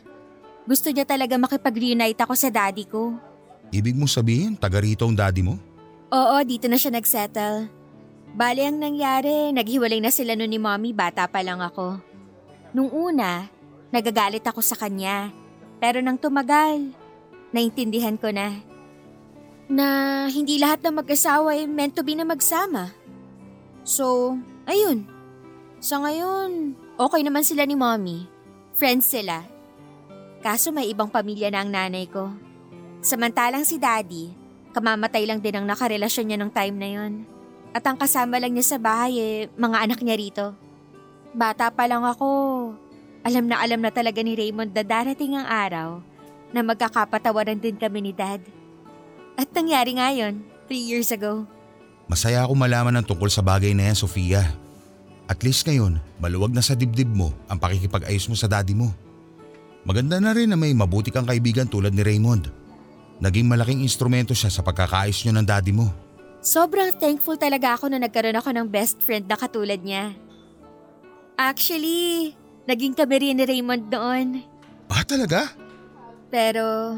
Gusto 0.65 0.95
niya 0.95 1.03
talaga 1.03 1.35
makipag-reunite 1.35 2.23
ako 2.23 2.35
sa 2.39 2.49
daddy 2.49 2.87
ko. 2.87 3.19
Ibig 3.75 3.99
mo 3.99 4.07
sabihin, 4.07 4.55
taga 4.55 4.79
rito 4.79 5.03
ang 5.03 5.19
daddy 5.19 5.43
mo? 5.43 5.59
Oo, 6.15 6.37
dito 6.47 6.71
na 6.71 6.79
siya 6.79 6.95
nagsettle. 6.95 7.67
Bale 8.31 8.63
ang 8.63 8.79
nangyari, 8.79 9.51
naghiwalay 9.51 9.99
na 9.99 10.15
sila 10.15 10.39
nun 10.39 10.51
ni 10.51 10.59
mommy, 10.59 10.95
bata 10.95 11.27
pa 11.27 11.43
lang 11.43 11.59
ako. 11.59 11.99
Nung 12.71 12.91
una, 12.95 13.51
nagagalit 13.91 14.47
ako 14.47 14.63
sa 14.63 14.79
kanya 14.79 15.35
pero 15.81 16.05
nang 16.05 16.21
tumagal, 16.21 16.93
naintindihan 17.57 18.21
ko 18.21 18.29
na 18.29 18.61
na 19.71 19.87
hindi 20.29 20.61
lahat 20.61 20.85
ng 20.85 21.01
mag-asawa 21.01 21.57
ay 21.57 21.65
meant 21.65 21.97
to 21.97 22.05
be 22.05 22.13
na 22.13 22.29
magsama. 22.29 22.93
So, 23.85 24.37
ayun. 24.69 25.09
Sa 25.81 26.01
ngayon, 26.01 26.77
okay 27.01 27.23
naman 27.25 27.45
sila 27.45 27.65
ni 27.65 27.77
mommy. 27.77 28.29
Friends 28.77 29.09
sila. 29.09 29.45
Kaso 30.41 30.73
may 30.73 30.89
ibang 30.89 31.09
pamilya 31.09 31.53
na 31.53 31.65
ang 31.65 31.71
nanay 31.73 32.09
ko. 32.09 32.33
Samantalang 33.01 33.65
si 33.65 33.81
daddy, 33.81 34.33
kamamatay 34.77 35.25
lang 35.25 35.41
din 35.41 35.57
ang 35.57 35.67
nakarelasyon 35.69 36.27
niya 36.29 36.39
ng 36.41 36.53
time 36.53 36.77
na 36.77 36.89
yon. 36.89 37.13
At 37.73 37.85
ang 37.87 37.97
kasama 37.97 38.37
lang 38.37 38.53
niya 38.53 38.77
sa 38.77 38.79
bahay 38.81 39.15
eh, 39.17 39.37
mga 39.57 39.77
anak 39.89 40.01
niya 40.05 40.17
rito. 40.21 40.47
Bata 41.31 41.71
pa 41.71 41.87
lang 41.87 42.03
ako, 42.03 42.29
alam 43.23 43.45
na 43.47 43.61
alam 43.61 43.81
na 43.85 43.93
talaga 43.93 44.25
ni 44.25 44.33
Raymond 44.35 44.73
na 44.73 44.83
darating 44.83 45.37
ang 45.37 45.47
araw 45.47 45.89
na 46.51 46.61
magkakapatawaran 46.65 47.61
din 47.61 47.77
kami 47.79 48.11
ni 48.11 48.13
Dad. 48.17 48.43
At 49.39 49.53
nangyari 49.55 49.97
nga 49.97 50.11
yun, 50.11 50.43
three 50.67 50.83
years 50.83 51.13
ago. 51.15 51.47
Masaya 52.11 52.43
ako 52.43 52.59
malaman 52.59 52.99
ng 52.99 53.07
tungkol 53.07 53.31
sa 53.31 53.39
bagay 53.39 53.71
na 53.71 53.87
yan, 53.87 53.95
Sofia. 53.95 54.43
At 55.31 55.47
least 55.47 55.63
ngayon, 55.63 56.03
maluwag 56.19 56.51
na 56.51 56.59
sa 56.59 56.75
dibdib 56.75 57.07
mo 57.07 57.31
ang 57.47 57.63
pakikipag-ayos 57.63 58.27
mo 58.27 58.35
sa 58.35 58.51
daddy 58.51 58.75
mo. 58.75 58.91
Maganda 59.87 60.19
na 60.19 60.35
rin 60.35 60.51
na 60.51 60.59
may 60.59 60.75
mabuti 60.75 61.15
kang 61.15 61.23
kaibigan 61.23 61.71
tulad 61.71 61.95
ni 61.95 62.03
Raymond. 62.03 62.51
Naging 63.23 63.47
malaking 63.47 63.87
instrumento 63.87 64.35
siya 64.35 64.51
sa 64.51 64.67
pagkakaayos 64.67 65.23
niyo 65.23 65.39
ng 65.39 65.47
daddy 65.47 65.71
mo. 65.71 65.87
Sobrang 66.43 66.91
thankful 66.99 67.39
talaga 67.39 67.79
ako 67.79 67.95
na 67.95 68.03
nagkaroon 68.03 68.35
ako 68.35 68.51
ng 68.59 68.67
best 68.67 68.99
friend 69.07 69.31
na 69.31 69.39
katulad 69.39 69.79
niya. 69.79 70.11
Actually, 71.39 72.35
Naging 72.71 72.95
kami 72.95 73.19
rin 73.19 73.35
ni 73.35 73.43
Raymond 73.43 73.91
noon. 73.91 74.47
Ah, 74.87 75.03
talaga? 75.03 75.51
Pero 76.31 76.95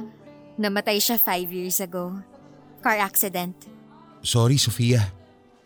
namatay 0.60 1.00
siya 1.00 1.16
five 1.16 1.48
years 1.48 1.80
ago. 1.80 2.12
Car 2.84 3.00
accident. 3.00 3.56
Sorry, 4.22 4.56
Sofia. 4.56 5.02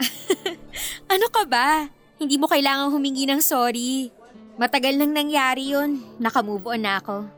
ano 1.12 1.26
ka 1.28 1.44
ba? 1.44 1.88
Hindi 2.16 2.40
mo 2.40 2.48
kailangang 2.48 2.96
humingi 2.96 3.28
ng 3.28 3.44
sorry. 3.44 4.08
Matagal 4.56 4.96
nang 4.96 5.12
nangyari 5.12 5.76
yun. 5.76 6.00
Nakamove 6.16 6.64
on 6.72 6.80
na 6.80 6.96
ako. 6.96 7.28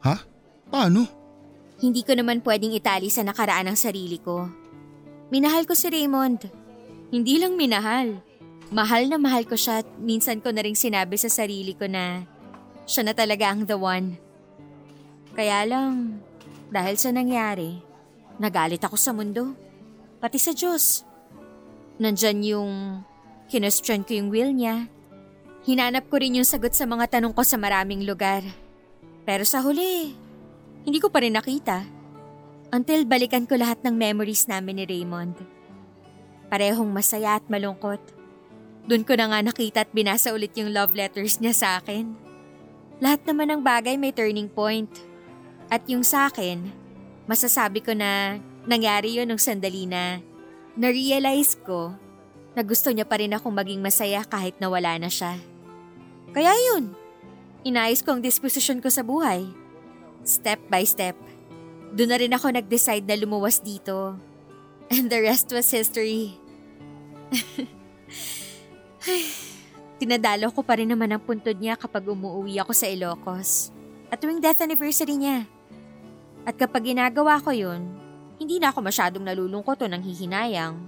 Ha? 0.00 0.16
Paano? 0.72 1.04
Hindi 1.84 2.00
ko 2.00 2.16
naman 2.16 2.40
pwedeng 2.40 2.72
itali 2.72 3.12
sa 3.12 3.20
nakaraan 3.20 3.68
ng 3.68 3.76
sarili 3.76 4.16
ko. 4.16 4.48
Minahal 5.28 5.68
ko 5.68 5.76
si 5.76 5.92
Raymond. 5.92 6.48
Hindi 7.12 7.36
lang 7.36 7.60
minahal. 7.60 8.24
Mahal 8.72 9.12
na 9.12 9.20
mahal 9.20 9.44
ko 9.44 9.60
siya 9.60 9.84
at 9.84 9.88
minsan 10.00 10.40
ko 10.40 10.48
na 10.48 10.64
rin 10.64 10.72
sinabi 10.72 11.20
sa 11.20 11.28
sarili 11.28 11.76
ko 11.76 11.84
na 11.84 12.24
siya 12.88 13.04
na 13.04 13.12
talaga 13.12 13.52
ang 13.52 13.68
the 13.68 13.76
one. 13.76 14.16
Kaya 15.36 15.68
lang, 15.68 16.20
dahil 16.72 16.96
sa 16.96 17.12
nangyari, 17.12 17.80
nagalit 18.40 18.80
ako 18.80 18.96
sa 18.96 19.12
mundo. 19.12 19.52
Pati 20.24 20.40
sa 20.40 20.56
Diyos. 20.56 21.04
Nandyan 22.00 22.40
yung 22.40 23.04
kinestyon 23.52 24.08
ko 24.08 24.16
yung 24.16 24.32
will 24.32 24.56
niya. 24.56 24.88
Hinanap 25.68 26.08
ko 26.08 26.16
rin 26.16 26.40
yung 26.40 26.48
sagot 26.48 26.72
sa 26.72 26.88
mga 26.88 27.12
tanong 27.12 27.36
ko 27.36 27.44
sa 27.44 27.60
maraming 27.60 28.08
lugar. 28.08 28.40
Pero 29.28 29.44
sa 29.44 29.60
huli, 29.60 30.16
hindi 30.88 30.96
ko 30.96 31.12
pa 31.12 31.20
rin 31.20 31.36
nakita. 31.36 31.84
Until 32.72 33.04
balikan 33.04 33.44
ko 33.44 33.60
lahat 33.60 33.84
ng 33.84 33.92
memories 33.92 34.48
namin 34.48 34.80
ni 34.80 34.88
Raymond. 34.88 35.36
Parehong 36.48 36.88
masaya 36.88 37.36
at 37.36 37.44
malungkot. 37.52 38.00
Doon 38.88 39.04
ko 39.04 39.20
na 39.20 39.28
nga 39.28 39.44
nakita 39.44 39.84
at 39.84 39.92
binasa 39.92 40.32
ulit 40.32 40.56
yung 40.56 40.72
love 40.72 40.96
letters 40.96 41.36
niya 41.36 41.52
sa 41.52 41.68
akin. 41.84 42.16
Lahat 43.04 43.20
naman 43.28 43.52
ng 43.52 43.60
bagay 43.60 44.00
may 44.00 44.16
turning 44.16 44.48
point. 44.48 44.88
At 45.68 45.84
yung 45.84 46.00
sa 46.00 46.32
akin, 46.32 46.80
Masasabi 47.24 47.80
ko 47.80 47.96
na 47.96 48.36
nangyari 48.64 49.16
yun 49.20 49.28
nung 49.28 49.40
sandali 49.40 49.84
na 49.84 50.20
na-realize 50.74 51.54
ko 51.62 51.94
na 52.54 52.62
gusto 52.62 52.90
niya 52.90 53.06
pa 53.06 53.18
rin 53.18 53.34
akong 53.34 53.54
maging 53.54 53.82
masaya 53.82 54.22
kahit 54.26 54.54
nawala 54.62 54.98
na 54.98 55.10
siya. 55.10 55.38
Kaya 56.34 56.50
yun, 56.72 56.94
inayos 57.62 58.02
ko 58.02 58.14
ang 58.14 58.22
disposisyon 58.22 58.82
ko 58.82 58.90
sa 58.90 59.02
buhay. 59.06 59.46
Step 60.26 60.58
by 60.70 60.82
step. 60.86 61.14
Doon 61.94 62.10
na 62.10 62.18
rin 62.18 62.34
ako 62.34 62.50
nag-decide 62.50 63.06
na 63.06 63.14
lumuwas 63.18 63.62
dito. 63.62 64.18
And 64.90 65.06
the 65.10 65.22
rest 65.22 65.50
was 65.54 65.70
history. 65.70 66.34
Tinadalo 70.02 70.50
ko 70.50 70.66
pa 70.66 70.74
rin 70.74 70.90
naman 70.90 71.14
ang 71.14 71.22
puntod 71.22 71.54
niya 71.54 71.78
kapag 71.78 72.02
umuwi 72.06 72.58
ako 72.58 72.74
sa 72.74 72.90
Ilocos. 72.90 73.70
At 74.10 74.18
tuwing 74.18 74.42
death 74.42 74.58
anniversary 74.62 75.14
niya. 75.18 75.46
At 76.44 76.58
kapag 76.58 76.92
ginagawa 76.92 77.40
ko 77.40 77.54
yun, 77.54 78.03
hindi 78.38 78.58
na 78.58 78.74
ako 78.74 78.82
masyadong 78.82 79.24
nalulungkot 79.24 79.78
o 79.82 79.86
nanghihinayang. 79.86 80.78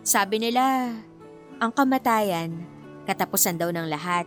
Sabi 0.00 0.40
nila, 0.40 0.92
ang 1.60 1.72
kamatayan, 1.72 2.56
katapusan 3.04 3.60
daw 3.60 3.68
ng 3.72 3.88
lahat. 3.88 4.24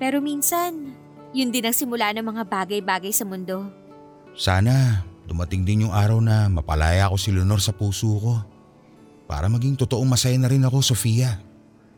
Pero 0.00 0.24
minsan, 0.24 0.96
yun 1.36 1.52
din 1.52 1.68
ang 1.68 1.76
simula 1.76 2.12
ng 2.16 2.24
mga 2.24 2.42
bagay-bagay 2.48 3.12
sa 3.12 3.28
mundo. 3.28 3.68
Sana 4.32 5.04
dumating 5.28 5.62
din 5.62 5.86
yung 5.86 5.94
araw 5.94 6.18
na 6.18 6.48
mapalaya 6.50 7.06
ko 7.12 7.16
si 7.20 7.30
Leonor 7.30 7.60
sa 7.62 7.70
puso 7.70 8.08
ko. 8.18 8.34
Para 9.30 9.46
maging 9.46 9.78
totoong 9.78 10.10
masaya 10.10 10.34
na 10.40 10.50
rin 10.50 10.66
ako, 10.66 10.82
Sofia. 10.82 11.38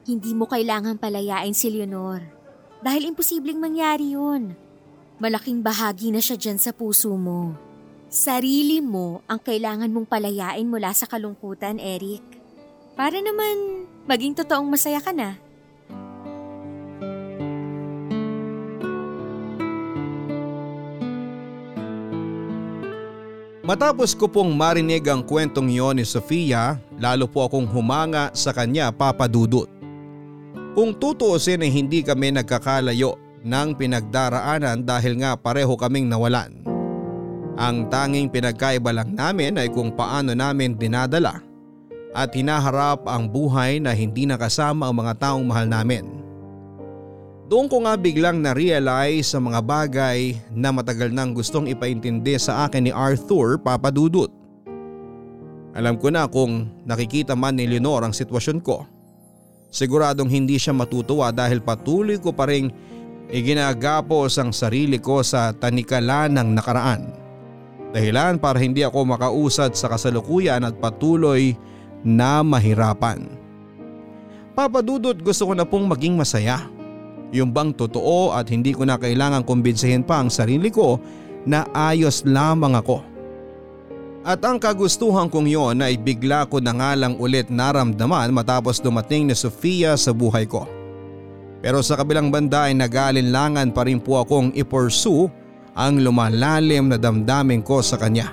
Hindi 0.05 0.37
mo 0.37 0.45
kailangan 0.45 1.01
palayain 1.01 1.57
si 1.57 1.73
Leonor. 1.73 2.21
Dahil 2.83 3.15
imposibleng 3.15 3.63
mangyari 3.63 4.13
yun. 4.19 4.53
Malaking 5.23 5.63
bahagi 5.63 6.11
na 6.11 6.19
siya 6.19 6.37
dyan 6.37 6.59
sa 6.59 6.75
puso 6.75 7.15
mo. 7.15 7.55
Sarili 8.13 8.85
mo 8.85 9.25
ang 9.25 9.41
kailangan 9.41 9.89
mong 9.89 10.05
palayain 10.05 10.69
mula 10.69 10.93
sa 10.93 11.09
kalungkutan, 11.09 11.81
Eric. 11.81 12.21
Para 12.93 13.17
naman 13.25 13.89
maging 14.05 14.37
totoong 14.37 14.69
masaya 14.69 15.01
ka 15.01 15.17
na. 15.17 15.41
Matapos 23.65 24.13
ko 24.13 24.29
pong 24.29 24.53
marinig 24.53 25.09
ang 25.09 25.25
kwentong 25.25 25.73
yon 25.73 25.97
ni 25.97 26.05
Sofia, 26.05 26.77
lalo 27.01 27.25
po 27.25 27.49
akong 27.49 27.65
humanga 27.65 28.29
sa 28.37 28.53
kanya 28.53 28.93
papadudot. 28.93 29.73
Kung 30.77 30.93
tutuusin 30.93 31.65
ay 31.65 31.73
hindi 31.73 32.05
kami 32.05 32.37
nagkakalayo 32.37 33.17
ng 33.41 33.73
pinagdaraanan 33.73 34.85
dahil 34.85 35.17
nga 35.17 35.33
pareho 35.33 35.73
kaming 35.81 36.13
nawalan. 36.13 36.72
Ang 37.61 37.93
tanging 37.93 38.33
pinagkaiba 38.33 38.97
lang 38.97 39.13
namin 39.13 39.61
ay 39.61 39.69
kung 39.69 39.93
paano 39.93 40.33
namin 40.33 40.73
dinadala 40.73 41.45
at 42.13 42.33
hinaharap 42.33 43.05
ang 43.09 43.29
buhay 43.29 43.81
na 43.81 43.93
hindi 43.93 44.25
nakasama 44.25 44.89
ang 44.89 44.97
mga 45.01 45.15
taong 45.21 45.45
mahal 45.45 45.69
namin. 45.69 46.05
Doon 47.53 47.69
ko 47.69 47.85
nga 47.85 48.01
biglang 48.01 48.41
na-realize 48.41 49.37
sa 49.37 49.39
mga 49.41 49.61
bagay 49.61 50.41
na 50.57 50.73
matagal 50.73 51.13
nang 51.13 51.37
gustong 51.37 51.69
ipaintindi 51.69 52.41
sa 52.41 52.65
akin 52.65 52.89
ni 52.89 52.93
Arthur 52.93 53.61
papadudot. 53.61 54.33
Alam 55.77 56.01
ko 56.01 56.09
na 56.09 56.25
kung 56.29 56.69
nakikita 56.89 57.37
man 57.37 57.61
ni 57.61 57.69
Leonor 57.69 58.09
ang 58.09 58.17
sitwasyon 58.17 58.61
ko. 58.65 58.89
Siguradong 59.73 60.29
hindi 60.33 60.57
siya 60.57 60.73
matutuwa 60.73 61.29
dahil 61.33 61.61
patuloy 61.61 62.17
ko 62.17 62.33
pa 62.33 62.49
rin 62.49 62.73
iginagapos 63.33 64.37
ang 64.41 64.53
sarili 64.53 65.01
ko 65.01 65.21
sa 65.21 65.53
tanikala 65.53 66.29
ng 66.29 66.49
nakaraan. 66.57 67.22
Dahilan 67.93 68.41
para 68.41 68.57
hindi 68.57 68.81
ako 68.81 69.05
makausad 69.05 69.77
sa 69.77 69.93
kasalukuyan 69.93 70.65
at 70.65 70.81
patuloy 70.81 71.53
na 72.01 72.41
mahirapan. 72.41 73.29
Papadudot 74.57 75.17
gusto 75.21 75.49
ko 75.49 75.53
na 75.53 75.69
pong 75.69 75.85
maging 75.89 76.17
masaya. 76.17 76.65
Yung 77.33 77.53
bang 77.53 77.73
totoo 77.73 78.33
at 78.33 78.49
hindi 78.49 78.73
ko 78.73 78.85
na 78.85 78.97
kailangan 78.97 79.45
kumbinsihin 79.45 80.05
pa 80.05 80.21
ang 80.21 80.29
sarili 80.29 80.69
ko 80.69 81.01
na 81.45 81.69
ayos 81.73 82.25
lamang 82.25 82.77
ako. 82.77 83.01
At 84.23 84.41
ang 84.47 84.61
kagustuhan 84.61 85.27
kong 85.27 85.49
yon 85.51 85.83
ay 85.83 85.99
bigla 85.99 86.47
ko 86.47 86.63
na 86.63 86.73
nga 86.77 86.93
lang 86.95 87.19
ulit 87.19 87.51
naramdaman 87.51 88.31
matapos 88.31 88.79
dumating 88.79 89.27
ni 89.27 89.35
Sofia 89.35 89.99
sa 89.99 90.15
buhay 90.15 90.47
ko. 90.47 90.65
Pero 91.59 91.83
sa 91.83 91.99
kabilang 91.99 92.31
banda 92.31 92.71
ay 92.71 92.75
nag-aalinlangan 92.79 93.75
pa 93.75 93.83
rin 93.87 93.99
po 93.99 94.23
akong 94.23 94.55
ipursue 94.55 95.42
ang 95.73 96.01
lumalalim 96.01 96.93
na 96.93 97.01
damdamin 97.01 97.65
ko 97.65 97.81
sa 97.81 97.97
kanya. 97.97 98.33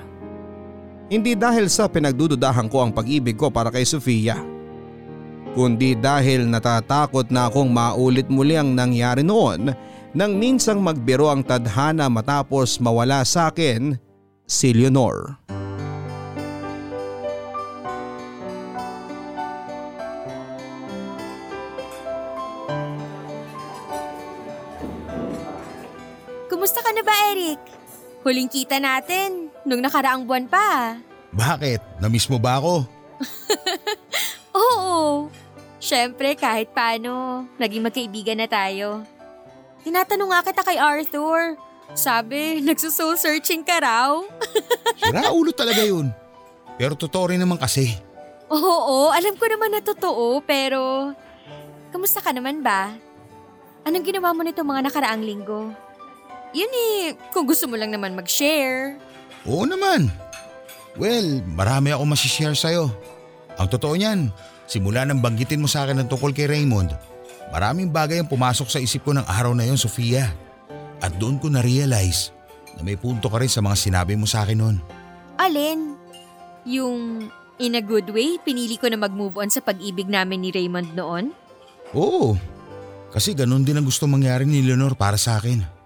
Hindi 1.09 1.33
dahil 1.33 1.71
sa 1.71 1.89
pinagdududahan 1.89 2.69
ko 2.69 2.85
ang 2.85 2.91
pag-ibig 2.93 3.35
ko 3.35 3.49
para 3.49 3.73
kay 3.73 3.83
Sofia 3.83 4.37
kundi 5.53 5.97
dahil 5.97 6.47
natatakot 6.47 7.27
na 7.33 7.49
akong 7.49 7.67
maulit 7.67 8.29
muli 8.29 8.55
ang 8.55 8.71
nangyari 8.71 9.25
noon 9.25 9.73
nang 10.15 10.39
minsang 10.39 10.81
magbiro 10.81 11.29
ang 11.29 11.45
tadhana 11.45 12.09
matapos 12.09 12.81
mawala 12.81 13.21
sa 13.27 13.53
akin 13.53 13.93
si 14.47 14.73
Leonor. 14.73 15.37
Kumusta 15.45 15.58
Huling 28.29 28.45
kita 28.45 28.77
natin, 28.77 29.49
nung 29.65 29.81
nakaraang 29.81 30.21
buwan 30.21 30.45
pa. 30.45 31.01
Bakit? 31.33 31.97
Namiss 31.97 32.29
mo 32.29 32.37
ba 32.37 32.61
ako? 32.61 32.85
Oo. 34.61 35.33
Siyempre, 35.81 36.37
kahit 36.37 36.69
paano, 36.69 37.49
naging 37.57 37.89
magkaibigan 37.89 38.37
na 38.37 38.45
tayo. 38.45 39.01
Tinatanong 39.81 40.29
nga 40.29 40.45
kita 40.45 40.61
kay 40.61 40.77
Arthur. 40.77 41.57
Sabi, 41.97 42.61
nagsusoul 42.61 43.17
searching 43.17 43.65
ka 43.65 43.81
raw. 43.81 44.21
Sira 45.01 45.33
ulo 45.33 45.49
talaga 45.49 45.81
yun. 45.81 46.13
Pero 46.77 46.93
totoo 46.93 47.33
rin 47.33 47.41
naman 47.41 47.57
kasi. 47.57 47.97
Oo, 48.45 49.09
alam 49.09 49.33
ko 49.41 49.45
naman 49.49 49.73
na 49.73 49.81
totoo, 49.81 50.37
pero... 50.45 51.17
Kamusta 51.89 52.21
ka 52.21 52.29
naman 52.29 52.61
ba? 52.61 52.93
Anong 53.89 54.05
ginawa 54.05 54.37
mo 54.37 54.45
nito 54.45 54.61
mga 54.61 54.85
nakaraang 54.85 55.25
linggo? 55.25 55.88
Yun 56.49 56.71
eh, 56.73 57.13
kung 57.29 57.45
gusto 57.45 57.69
mo 57.69 57.77
lang 57.77 57.93
naman 57.93 58.17
mag-share. 58.17 58.97
Oo 59.45 59.69
naman. 59.69 60.09
Well, 60.97 61.45
marami 61.45 61.93
ako 61.93 62.03
masishare 62.09 62.57
sa'yo. 62.57 62.89
Ang 63.55 63.67
totoo 63.69 63.93
niyan, 63.93 64.33
simula 64.65 65.05
nang 65.05 65.21
banggitin 65.21 65.61
mo 65.61 65.69
sa 65.69 65.85
akin 65.85 66.01
ng 66.01 66.09
tungkol 66.09 66.33
kay 66.33 66.49
Raymond, 66.49 66.91
maraming 67.53 67.93
bagay 67.93 68.19
ang 68.19 68.27
pumasok 68.27 68.67
sa 68.67 68.81
isip 68.81 69.05
ko 69.05 69.13
ng 69.13 69.27
araw 69.27 69.53
na 69.53 69.69
yon, 69.69 69.77
Sofia. 69.77 70.27
At 70.99 71.15
doon 71.21 71.39
ko 71.39 71.47
na-realize 71.47 72.35
na 72.75 72.83
may 72.83 72.99
punto 72.99 73.31
ka 73.31 73.39
rin 73.39 73.51
sa 73.51 73.63
mga 73.63 73.77
sinabi 73.77 74.19
mo 74.19 74.27
sa 74.27 74.43
akin 74.43 74.57
noon. 74.57 74.77
Alin? 75.39 75.95
Yung 76.67 77.29
in 77.59 77.79
a 77.79 77.83
good 77.83 78.09
way, 78.11 78.35
pinili 78.41 78.75
ko 78.75 78.91
na 78.91 78.99
mag-move 78.99 79.39
on 79.39 79.51
sa 79.51 79.63
pag-ibig 79.63 80.07
namin 80.07 80.43
ni 80.43 80.49
Raymond 80.51 80.95
noon? 80.97 81.31
Oo, 81.95 82.35
kasi 83.09 83.33
ganun 83.33 83.63
din 83.63 83.79
ang 83.79 83.87
gusto 83.87 84.05
mangyari 84.05 84.43
ni 84.43 84.61
Leonor 84.61 84.99
para 84.99 85.15
sa 85.15 85.39
akin. 85.39 85.78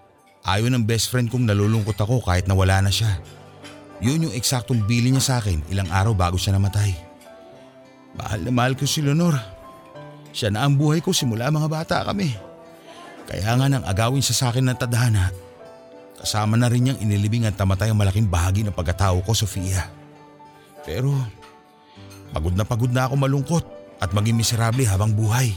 Ayaw 0.43 0.67
ng 0.67 0.83
best 0.83 1.07
friend 1.07 1.31
kong 1.31 1.47
nalulungkot 1.47 1.95
ako 1.95 2.19
kahit 2.19 2.51
nawala 2.51 2.83
na 2.83 2.91
siya. 2.91 3.15
Yun 4.03 4.27
yung 4.27 4.35
eksaktong 4.35 4.83
bili 4.83 5.07
niya 5.07 5.23
sa 5.23 5.33
akin 5.39 5.63
ilang 5.71 5.87
araw 5.87 6.11
bago 6.11 6.35
siya 6.35 6.59
namatay. 6.59 6.91
Mahal 8.19 8.43
na 8.43 8.51
mahal 8.51 8.75
ko 8.75 8.83
si 8.83 8.99
Leonor. 8.99 9.39
Siya 10.35 10.51
na 10.51 10.67
ang 10.67 10.75
buhay 10.75 10.99
ko 10.99 11.15
simula 11.15 11.47
mga 11.47 11.69
bata 11.71 11.97
kami. 12.03 12.35
Kaya 13.23 13.55
nga 13.55 13.71
nang 13.71 13.87
agawin 13.87 14.19
siya 14.19 14.35
sa 14.35 14.45
akin 14.51 14.67
ng 14.67 14.77
tadhana, 14.77 15.31
kasama 16.19 16.59
na 16.59 16.67
rin 16.67 16.91
niyang 16.91 16.99
inilibing 16.99 17.47
at 17.47 17.55
tamatay 17.55 17.95
ang 17.95 17.97
malaking 17.97 18.27
bahagi 18.27 18.67
ng 18.67 18.75
pagkatao 18.75 19.23
ko, 19.23 19.31
Sofia. 19.31 19.87
Pero 20.83 21.15
pagod 22.35 22.51
na 22.51 22.67
pagod 22.67 22.91
na 22.91 23.07
ako 23.07 23.15
malungkot 23.15 23.65
at 24.03 24.11
maging 24.11 24.35
miserable 24.35 24.83
habang 24.83 25.15
buhay. 25.15 25.55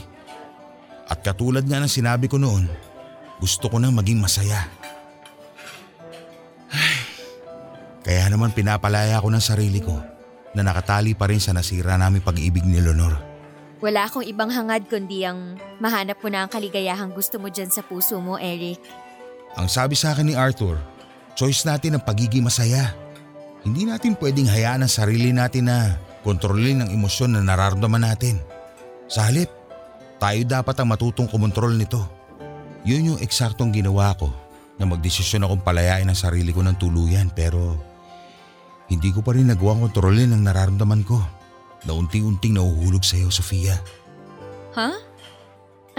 At 1.11 1.19
katulad 1.27 1.67
nga 1.67 1.83
ng 1.83 1.91
sinabi 1.91 2.31
ko 2.31 2.39
noon, 2.39 2.86
gusto 3.37 3.69
ko 3.69 3.77
na 3.77 3.93
maging 3.93 4.21
masaya. 4.21 4.65
Ay, 6.73 6.97
kaya 8.07 8.31
naman 8.31 8.55
pinapalaya 8.55 9.19
ko 9.19 9.27
ng 9.27 9.43
sarili 9.43 9.83
ko 9.83 9.99
na 10.55 10.63
nakatali 10.63 11.11
pa 11.11 11.27
rin 11.27 11.43
sa 11.43 11.51
nasira 11.51 11.99
naming 11.99 12.23
pag-ibig 12.23 12.63
ni 12.63 12.79
Leonor. 12.79 13.13
Wala 13.77 14.09
akong 14.09 14.25
ibang 14.25 14.49
hangad 14.49 14.89
kundi 14.89 15.21
ang 15.21 15.59
mahanap 15.77 16.17
mo 16.17 16.33
na 16.33 16.47
ang 16.47 16.49
kaligayahang 16.49 17.13
gusto 17.13 17.37
mo 17.37 17.51
dyan 17.53 17.69
sa 17.69 17.85
puso 17.85 18.17
mo, 18.17 18.41
Eric. 18.41 18.81
Ang 19.53 19.69
sabi 19.69 19.93
sa 19.93 20.17
akin 20.17 20.33
ni 20.33 20.33
Arthur, 20.33 20.81
choice 21.37 21.61
natin 21.61 21.99
ang 21.99 22.03
pagiging 22.03 22.41
masaya. 22.41 22.95
Hindi 23.61 23.85
natin 23.85 24.17
pwedeng 24.17 24.49
hayaan 24.49 24.81
ang 24.81 24.89
sarili 24.89 25.29
natin 25.29 25.69
na 25.69 25.93
kontrolin 26.25 26.81
ang 26.81 26.89
emosyon 26.89 27.37
na 27.37 27.45
nararamdaman 27.45 28.01
natin. 28.01 28.41
Sa 29.05 29.29
halip, 29.29 29.51
tayo 30.17 30.41
dapat 30.47 30.73
ang 30.81 30.89
matutong 30.89 31.29
kumontrol 31.29 31.77
nito. 31.77 32.16
Yun 32.87 33.13
yung 33.13 33.19
eksaktong 33.19 33.75
ginawa 33.75 34.15
ko 34.15 34.31
na 34.79 34.87
magdesisyon 34.87 35.43
akong 35.43 35.59
palayain 35.59 36.07
ang 36.07 36.15
sarili 36.15 36.55
ko 36.55 36.63
ng 36.63 36.79
tuluyan 36.79 37.27
pero 37.35 37.75
Hindi 38.87 39.11
ko 39.11 39.19
pa 39.19 39.35
rin 39.35 39.51
nagawang 39.51 39.83
kontrolin 39.83 40.31
ang 40.31 40.47
nararamdaman 40.47 41.03
ko 41.03 41.19
na 41.83 41.91
unti-unting 41.91 42.55
nahuhulog 42.55 43.03
sa 43.03 43.19
iyo, 43.19 43.27
Sofia. 43.27 43.75
Ha? 44.79 44.95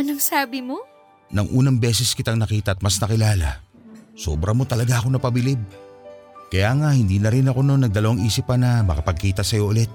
Anong 0.00 0.24
sabi 0.24 0.64
mo? 0.64 0.80
Nang 1.28 1.52
unang 1.52 1.76
beses 1.76 2.16
kitang 2.16 2.40
nakita 2.40 2.72
at 2.72 2.80
mas 2.80 2.96
nakilala, 2.96 3.60
sobra 4.16 4.56
mo 4.56 4.64
talaga 4.64 5.04
ako 5.04 5.12
napabilib. 5.12 5.60
Kaya 6.48 6.72
nga 6.80 6.96
hindi 6.96 7.20
na 7.20 7.28
rin 7.28 7.44
ako 7.44 7.60
noon 7.60 7.84
nagdalawang 7.84 8.24
isip 8.24 8.48
pa 8.48 8.56
na 8.56 8.80
makapagkita 8.80 9.44
sa 9.44 9.60
iyo 9.60 9.68
ulit. 9.68 9.92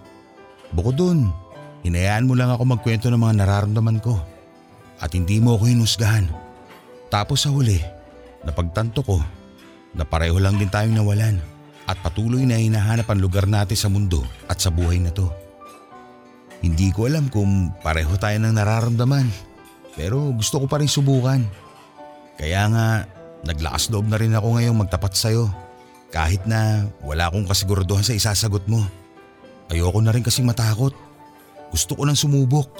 Bukod 0.70 0.94
dun, 0.94 1.34
hinayaan 1.82 2.30
mo 2.30 2.38
lang 2.38 2.54
ako 2.54 2.78
magkwento 2.78 3.10
ng 3.10 3.18
mga 3.18 3.42
nararamdaman 3.42 3.98
ko. 4.06 4.22
At 5.02 5.18
hindi 5.18 5.42
mo 5.42 5.58
ako 5.58 5.66
hinusgahan. 5.66 6.43
Tapos 7.14 7.46
sa 7.46 7.54
huli, 7.54 7.78
napagtanto 8.42 9.06
ko 9.06 9.22
na 9.94 10.02
pareho 10.02 10.42
lang 10.42 10.58
din 10.58 10.66
tayong 10.66 10.98
nawalan 10.98 11.38
at 11.86 12.02
patuloy 12.02 12.42
na 12.42 12.58
hinahanap 12.58 13.06
ang 13.06 13.22
lugar 13.22 13.46
natin 13.46 13.78
sa 13.78 13.86
mundo 13.86 14.26
at 14.50 14.58
sa 14.58 14.74
buhay 14.74 14.98
na 14.98 15.14
to. 15.14 15.30
Hindi 16.66 16.90
ko 16.90 17.06
alam 17.06 17.30
kung 17.30 17.70
pareho 17.86 18.18
tayo 18.18 18.42
ng 18.42 18.58
nararamdaman 18.58 19.30
pero 19.94 20.34
gusto 20.34 20.58
ko 20.58 20.66
pa 20.66 20.82
rin 20.82 20.90
subukan. 20.90 21.46
Kaya 22.42 22.66
nga 22.74 23.06
naglakas 23.46 23.94
loob 23.94 24.10
na 24.10 24.18
rin 24.18 24.34
ako 24.34 24.58
ngayong 24.58 24.82
magtapat 24.82 25.14
sa'yo 25.14 25.54
kahit 26.10 26.42
na 26.50 26.90
wala 27.06 27.30
akong 27.30 27.46
kasiguraduhan 27.46 28.02
sa 28.02 28.18
isasagot 28.18 28.66
mo. 28.66 28.82
Ayoko 29.70 30.02
na 30.02 30.10
rin 30.10 30.26
kasing 30.26 30.50
matakot. 30.50 30.98
Gusto 31.70 31.94
ko 31.94 32.10
nang 32.10 32.18
sumubok. 32.18 32.74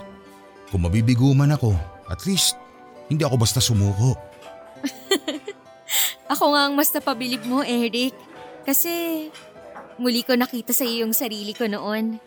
Kung 0.74 0.90
mabibigo 0.90 1.30
man 1.38 1.54
ako, 1.54 1.78
at 2.10 2.26
least 2.26 2.58
hindi 3.08 3.24
ako 3.24 3.36
basta 3.40 3.60
sumuko. 3.60 4.16
Ako 6.34 6.56
nga 6.56 6.62
ang 6.66 6.74
mas 6.74 6.90
napabilib 6.90 7.44
mo, 7.46 7.62
Eric. 7.62 8.16
Kasi 8.64 9.28
muli 10.00 10.26
ko 10.26 10.34
nakita 10.34 10.74
sa 10.74 10.88
iyo 10.88 11.06
yung 11.06 11.14
sarili 11.14 11.54
ko 11.54 11.70
noon. 11.70 12.18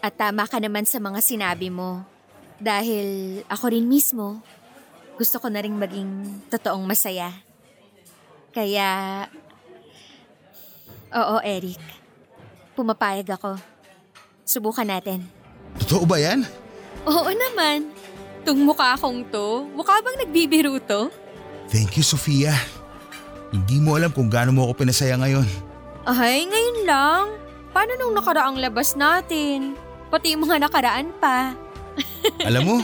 At 0.00 0.16
tama 0.16 0.46
ka 0.48 0.62
naman 0.62 0.86
sa 0.88 1.02
mga 1.02 1.20
sinabi 1.20 1.68
mo. 1.68 2.06
Dahil 2.56 3.42
ako 3.52 3.68
rin 3.68 3.84
mismo, 3.84 4.40
gusto 5.20 5.36
ko 5.36 5.52
na 5.52 5.60
rin 5.60 5.76
maging 5.76 6.40
totoong 6.48 6.88
masaya. 6.88 7.28
Kaya 8.56 8.88
Oo, 11.16 11.40
Eric. 11.40 11.80
Pumapayag 12.76 13.40
ako. 13.40 13.56
Subukan 14.44 14.84
natin. 14.84 15.24
Totoo 15.80 16.04
ba 16.04 16.20
yan? 16.20 16.44
Oo 17.08 17.30
naman. 17.32 17.88
Tung 18.46 18.62
mukha 18.62 18.94
akong 18.94 19.26
to, 19.26 19.66
mukha 19.74 19.98
bang 19.98 20.22
nagbibiro 20.22 20.78
to? 20.78 21.10
Thank 21.66 21.98
you, 21.98 22.06
Sofia. 22.06 22.54
Hindi 23.50 23.82
mo 23.82 23.98
alam 23.98 24.14
kung 24.14 24.30
gaano 24.30 24.54
mo 24.54 24.70
ako 24.70 24.86
pinasaya 24.86 25.18
ngayon. 25.18 25.42
Ay, 26.06 26.46
ngayon 26.46 26.78
lang. 26.86 27.24
Paano 27.74 27.98
nung 27.98 28.14
nakaraang 28.14 28.54
labas 28.62 28.94
natin? 28.94 29.74
Pati 30.14 30.38
yung 30.38 30.46
mga 30.46 30.62
nakaraan 30.62 31.10
pa. 31.18 31.58
alam 32.48 32.62
mo, 32.62 32.76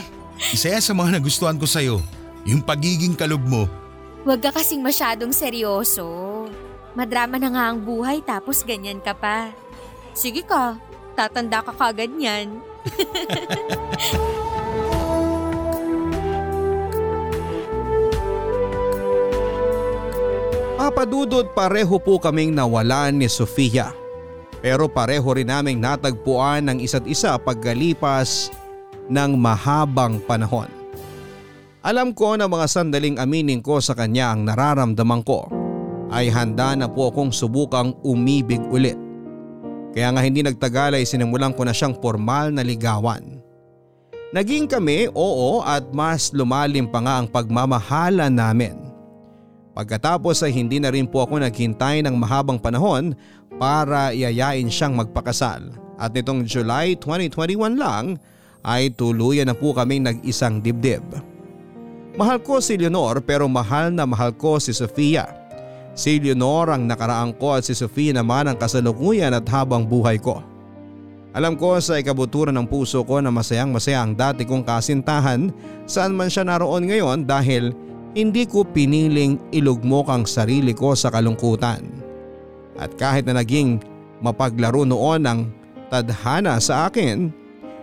isa 0.51 0.67
yan 0.67 0.83
sa 0.83 0.91
mga 0.91 1.15
nagustuhan 1.15 1.55
ko 1.55 1.63
sa'yo. 1.63 2.03
Yung 2.43 2.59
pagiging 2.59 3.15
kalog 3.15 3.41
mo. 3.47 3.63
Huwag 4.27 4.43
ka 4.43 4.51
kasing 4.51 4.83
masyadong 4.83 5.31
seryoso. 5.31 6.03
Madrama 6.91 7.39
na 7.39 7.47
nga 7.55 7.63
ang 7.71 7.79
buhay 7.79 8.19
tapos 8.19 8.67
ganyan 8.67 8.99
ka 8.99 9.15
pa. 9.15 9.55
Sige 10.11 10.43
ka, 10.43 10.75
tatanda 11.15 11.63
ka 11.63 11.71
kagad 11.71 12.11
yan. 12.19 12.59
Papadudod 20.83 21.47
pareho 21.55 21.95
po 21.95 22.19
kaming 22.19 22.51
nawalan 22.51 23.15
ni 23.15 23.31
Sofia. 23.31 23.95
Pero 24.59 24.91
pareho 24.91 25.23
rin 25.31 25.47
naming 25.47 25.79
natagpuan 25.79 26.67
ng 26.67 26.83
isa't 26.83 27.07
isa 27.07 27.39
pagkalipas 27.39 28.51
ng 29.07 29.31
mahabang 29.39 30.19
panahon. 30.27 30.67
Alam 31.87 32.11
ko 32.11 32.35
na 32.35 32.51
mga 32.51 32.67
sandaling 32.67 33.15
aminin 33.15 33.63
ko 33.63 33.79
sa 33.79 33.95
kanya 33.95 34.35
ang 34.35 34.43
nararamdaman 34.43 35.23
ko 35.23 35.47
ay 36.11 36.27
handa 36.27 36.75
na 36.75 36.91
po 36.91 37.15
akong 37.15 37.31
subukang 37.31 37.95
umibig 38.03 38.59
ulit. 38.67 38.99
Kaya 39.95 40.11
nga 40.11 40.19
hindi 40.19 40.43
nagtagal 40.43 40.99
ay 40.99 41.07
sinimulan 41.07 41.55
ko 41.55 41.63
na 41.63 41.71
siyang 41.71 41.95
formal 42.03 42.51
na 42.51 42.59
ligawan. 42.59 43.39
Naging 44.35 44.67
kami 44.67 45.07
oo 45.15 45.63
at 45.63 45.95
mas 45.95 46.35
lumalim 46.35 46.91
pa 46.91 46.99
nga 46.99 47.23
ang 47.23 47.31
pagmamahala 47.31 48.27
namin. 48.27 48.92
Pagkatapos 49.73 50.45
ay 50.45 50.53
hindi 50.53 50.77
na 50.77 50.93
rin 50.93 51.09
po 51.09 51.25
ako 51.25 51.41
naghintay 51.41 52.05
ng 52.05 52.13
mahabang 52.13 52.61
panahon 52.61 53.17
para 53.57 54.13
iayain 54.13 54.69
siyang 54.69 54.93
magpakasal. 54.93 55.73
At 55.97 56.13
nitong 56.13 56.45
July 56.45 56.93
2021 57.01 57.77
lang 57.77 58.21
ay 58.61 58.93
tuluyan 58.93 59.49
na 59.49 59.57
po 59.57 59.73
kaming 59.73 60.05
nag-isang 60.05 60.61
dibdib. 60.61 61.01
Mahal 62.13 62.45
ko 62.45 62.61
si 62.61 62.77
Leonor 62.77 63.25
pero 63.25 63.49
mahal 63.49 63.89
na 63.89 64.05
mahal 64.05 64.37
ko 64.37 64.61
si 64.61 64.69
Sofia. 64.69 65.25
Si 65.97 66.21
Leonor 66.21 66.69
ang 66.69 66.85
nakaraang 66.85 67.33
ko 67.41 67.57
at 67.57 67.65
si 67.65 67.73
Sofia 67.73 68.13
naman 68.13 68.45
ang 68.45 68.57
kasalukuyan 68.57 69.33
at 69.33 69.45
habang 69.49 69.89
buhay 69.89 70.21
ko. 70.21 70.41
Alam 71.33 71.57
ko 71.57 71.81
sa 71.81 71.97
ikabuturan 71.97 72.53
ng 72.53 72.69
puso 72.69 73.01
ko 73.01 73.17
na 73.17 73.33
masayang 73.33 73.73
masaya 73.73 74.05
ang 74.05 74.13
dati 74.13 74.45
kong 74.45 74.61
kasintahan 74.61 75.49
saan 75.89 76.13
man 76.13 76.29
siya 76.29 76.45
naroon 76.45 76.85
ngayon 76.85 77.25
dahil 77.25 77.73
hindi 78.13 78.45
ko 78.45 78.61
piniling 78.61 79.41
ilugmok 79.49 80.09
ang 80.09 80.23
sarili 80.29 80.71
ko 80.77 80.93
sa 80.93 81.09
kalungkutan. 81.09 81.81
At 82.77 82.93
kahit 82.97 83.25
na 83.25 83.41
naging 83.41 83.81
mapaglaro 84.21 84.85
noon 84.85 85.21
ang 85.25 85.39
tadhana 85.89 86.61
sa 86.61 86.89
akin, 86.89 87.33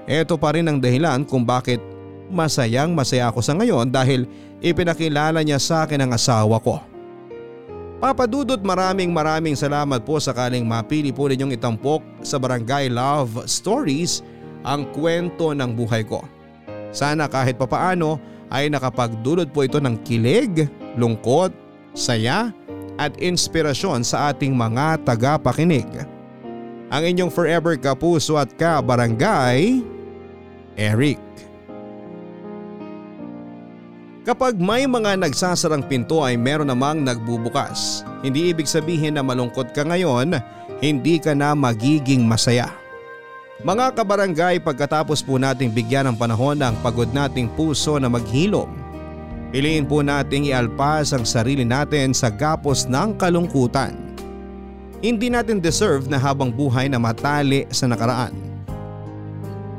ito 0.06 0.34
pa 0.38 0.54
rin 0.54 0.66
ang 0.70 0.78
dahilan 0.78 1.26
kung 1.26 1.42
bakit 1.42 1.82
masayang 2.30 2.94
masaya 2.94 3.30
ako 3.30 3.42
sa 3.42 3.58
ngayon 3.58 3.90
dahil 3.90 4.26
ipinakilala 4.62 5.42
niya 5.42 5.58
sa 5.58 5.86
akin 5.86 6.06
ang 6.06 6.14
asawa 6.14 6.62
ko. 6.62 6.78
Papadudot 8.00 8.62
maraming 8.64 9.12
maraming 9.12 9.52
salamat 9.52 10.00
po 10.08 10.16
sakaling 10.16 10.64
mapili 10.64 11.12
po 11.12 11.28
ninyong 11.28 11.52
itampok 11.52 12.00
sa 12.24 12.40
Barangay 12.40 12.88
Love 12.88 13.44
Stories 13.44 14.24
ang 14.64 14.88
kwento 14.96 15.52
ng 15.52 15.76
buhay 15.76 16.06
ko. 16.08 16.24
Sana 16.96 17.28
kahit 17.28 17.60
papaano 17.60 18.16
ay 18.50 18.66
nakapagdulot 18.68 19.48
po 19.54 19.62
ito 19.62 19.78
ng 19.78 19.96
kilig, 20.02 20.66
lungkot, 20.98 21.54
saya 21.94 22.50
at 22.98 23.14
inspirasyon 23.16 24.04
sa 24.04 24.34
ating 24.34 24.52
mga 24.52 25.00
tagapakinig. 25.06 25.86
Ang 26.90 27.02
inyong 27.14 27.30
forever 27.30 27.78
kapuso 27.78 28.34
at 28.34 28.50
ka-barangay, 28.58 29.78
Eric. 30.74 31.22
Kapag 34.26 34.58
may 34.60 34.84
mga 34.84 35.16
nagsasarang 35.16 35.86
pinto 35.86 36.20
ay 36.20 36.36
meron 36.36 36.68
namang 36.68 37.00
nagbubukas. 37.00 38.04
Hindi 38.20 38.52
ibig 38.52 38.68
sabihin 38.68 39.16
na 39.16 39.24
malungkot 39.24 39.72
ka 39.72 39.86
ngayon, 39.86 40.36
hindi 40.84 41.16
ka 41.16 41.32
na 41.32 41.56
magiging 41.56 42.28
masaya. 42.28 42.79
Mga 43.60 43.92
kabarangay 43.92 44.56
pagkatapos 44.64 45.20
po 45.20 45.36
nating 45.36 45.68
bigyan 45.68 46.08
ng 46.08 46.16
panahon 46.16 46.56
ng 46.56 46.80
pagod 46.80 47.12
nating 47.12 47.44
puso 47.60 48.00
na 48.00 48.08
maghilom, 48.08 48.72
piliin 49.52 49.84
po 49.84 50.00
nating 50.00 50.48
ialpas 50.48 51.12
ang 51.12 51.28
sarili 51.28 51.60
natin 51.68 52.16
sa 52.16 52.32
gapos 52.32 52.88
ng 52.88 53.20
kalungkutan. 53.20 53.92
Hindi 55.04 55.28
natin 55.28 55.60
deserve 55.60 56.08
na 56.08 56.16
habang 56.16 56.48
buhay 56.48 56.88
na 56.88 56.96
matali 56.96 57.68
sa 57.68 57.84
nakaraan. 57.84 58.32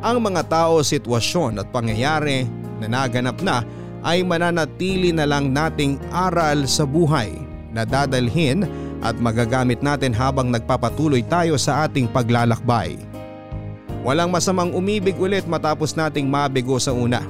Ang 0.05 0.17
mga 0.29 0.45
tao, 0.45 0.85
sitwasyon 0.85 1.65
at 1.65 1.73
pangyayari 1.73 2.45
na 2.77 2.85
naganap 2.85 3.41
na 3.41 3.65
ay 4.05 4.21
mananatili 4.21 5.09
na 5.09 5.25
lang 5.25 5.49
nating 5.49 5.97
aral 6.13 6.69
sa 6.69 6.85
buhay 6.85 7.33
na 7.73 7.81
dadalhin 7.81 8.61
at 9.01 9.17
magagamit 9.17 9.81
natin 9.81 10.13
habang 10.13 10.53
nagpapatuloy 10.53 11.25
tayo 11.25 11.57
sa 11.57 11.89
ating 11.89 12.05
paglalakbay. 12.05 13.10
Walang 14.01 14.33
masamang 14.33 14.73
umibig 14.73 15.17
ulit 15.21 15.45
matapos 15.45 15.93
nating 15.93 16.25
mabigo 16.25 16.77
sa 16.81 16.93
una. 16.93 17.21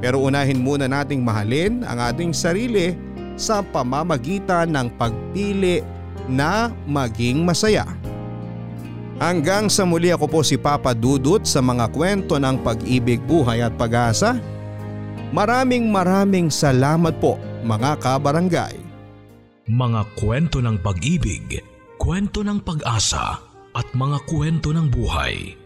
Pero 0.00 0.20
unahin 0.20 0.60
muna 0.60 0.88
nating 0.88 1.20
mahalin 1.20 1.84
ang 1.84 2.00
ating 2.00 2.32
sarili 2.32 2.96
sa 3.36 3.60
pamamagitan 3.60 4.72
ng 4.72 4.88
pagpili 4.96 5.84
na 6.28 6.72
maging 6.88 7.44
masaya. 7.44 7.84
Hanggang 9.16 9.72
sa 9.72 9.88
muli 9.88 10.12
ako 10.12 10.28
po 10.28 10.40
si 10.44 10.60
Papa 10.60 10.92
Dudut 10.92 11.48
sa 11.48 11.64
mga 11.64 11.88
kwento 11.88 12.36
ng 12.36 12.60
pag-ibig, 12.60 13.24
buhay 13.24 13.64
at 13.64 13.72
pag-asa 13.80 14.36
Maraming 15.34 15.90
maraming 15.90 16.54
salamat 16.54 17.18
po 17.18 17.34
mga 17.66 17.98
kabarangay. 17.98 18.78
Mga 19.66 20.00
kwento 20.14 20.62
ng 20.62 20.78
pag-ibig, 20.78 21.58
kwento 21.98 22.46
ng 22.46 22.62
pag-asa 22.62 23.42
at 23.74 23.86
mga 23.90 24.22
kwento 24.30 24.70
ng 24.70 24.86
buhay 24.86 25.65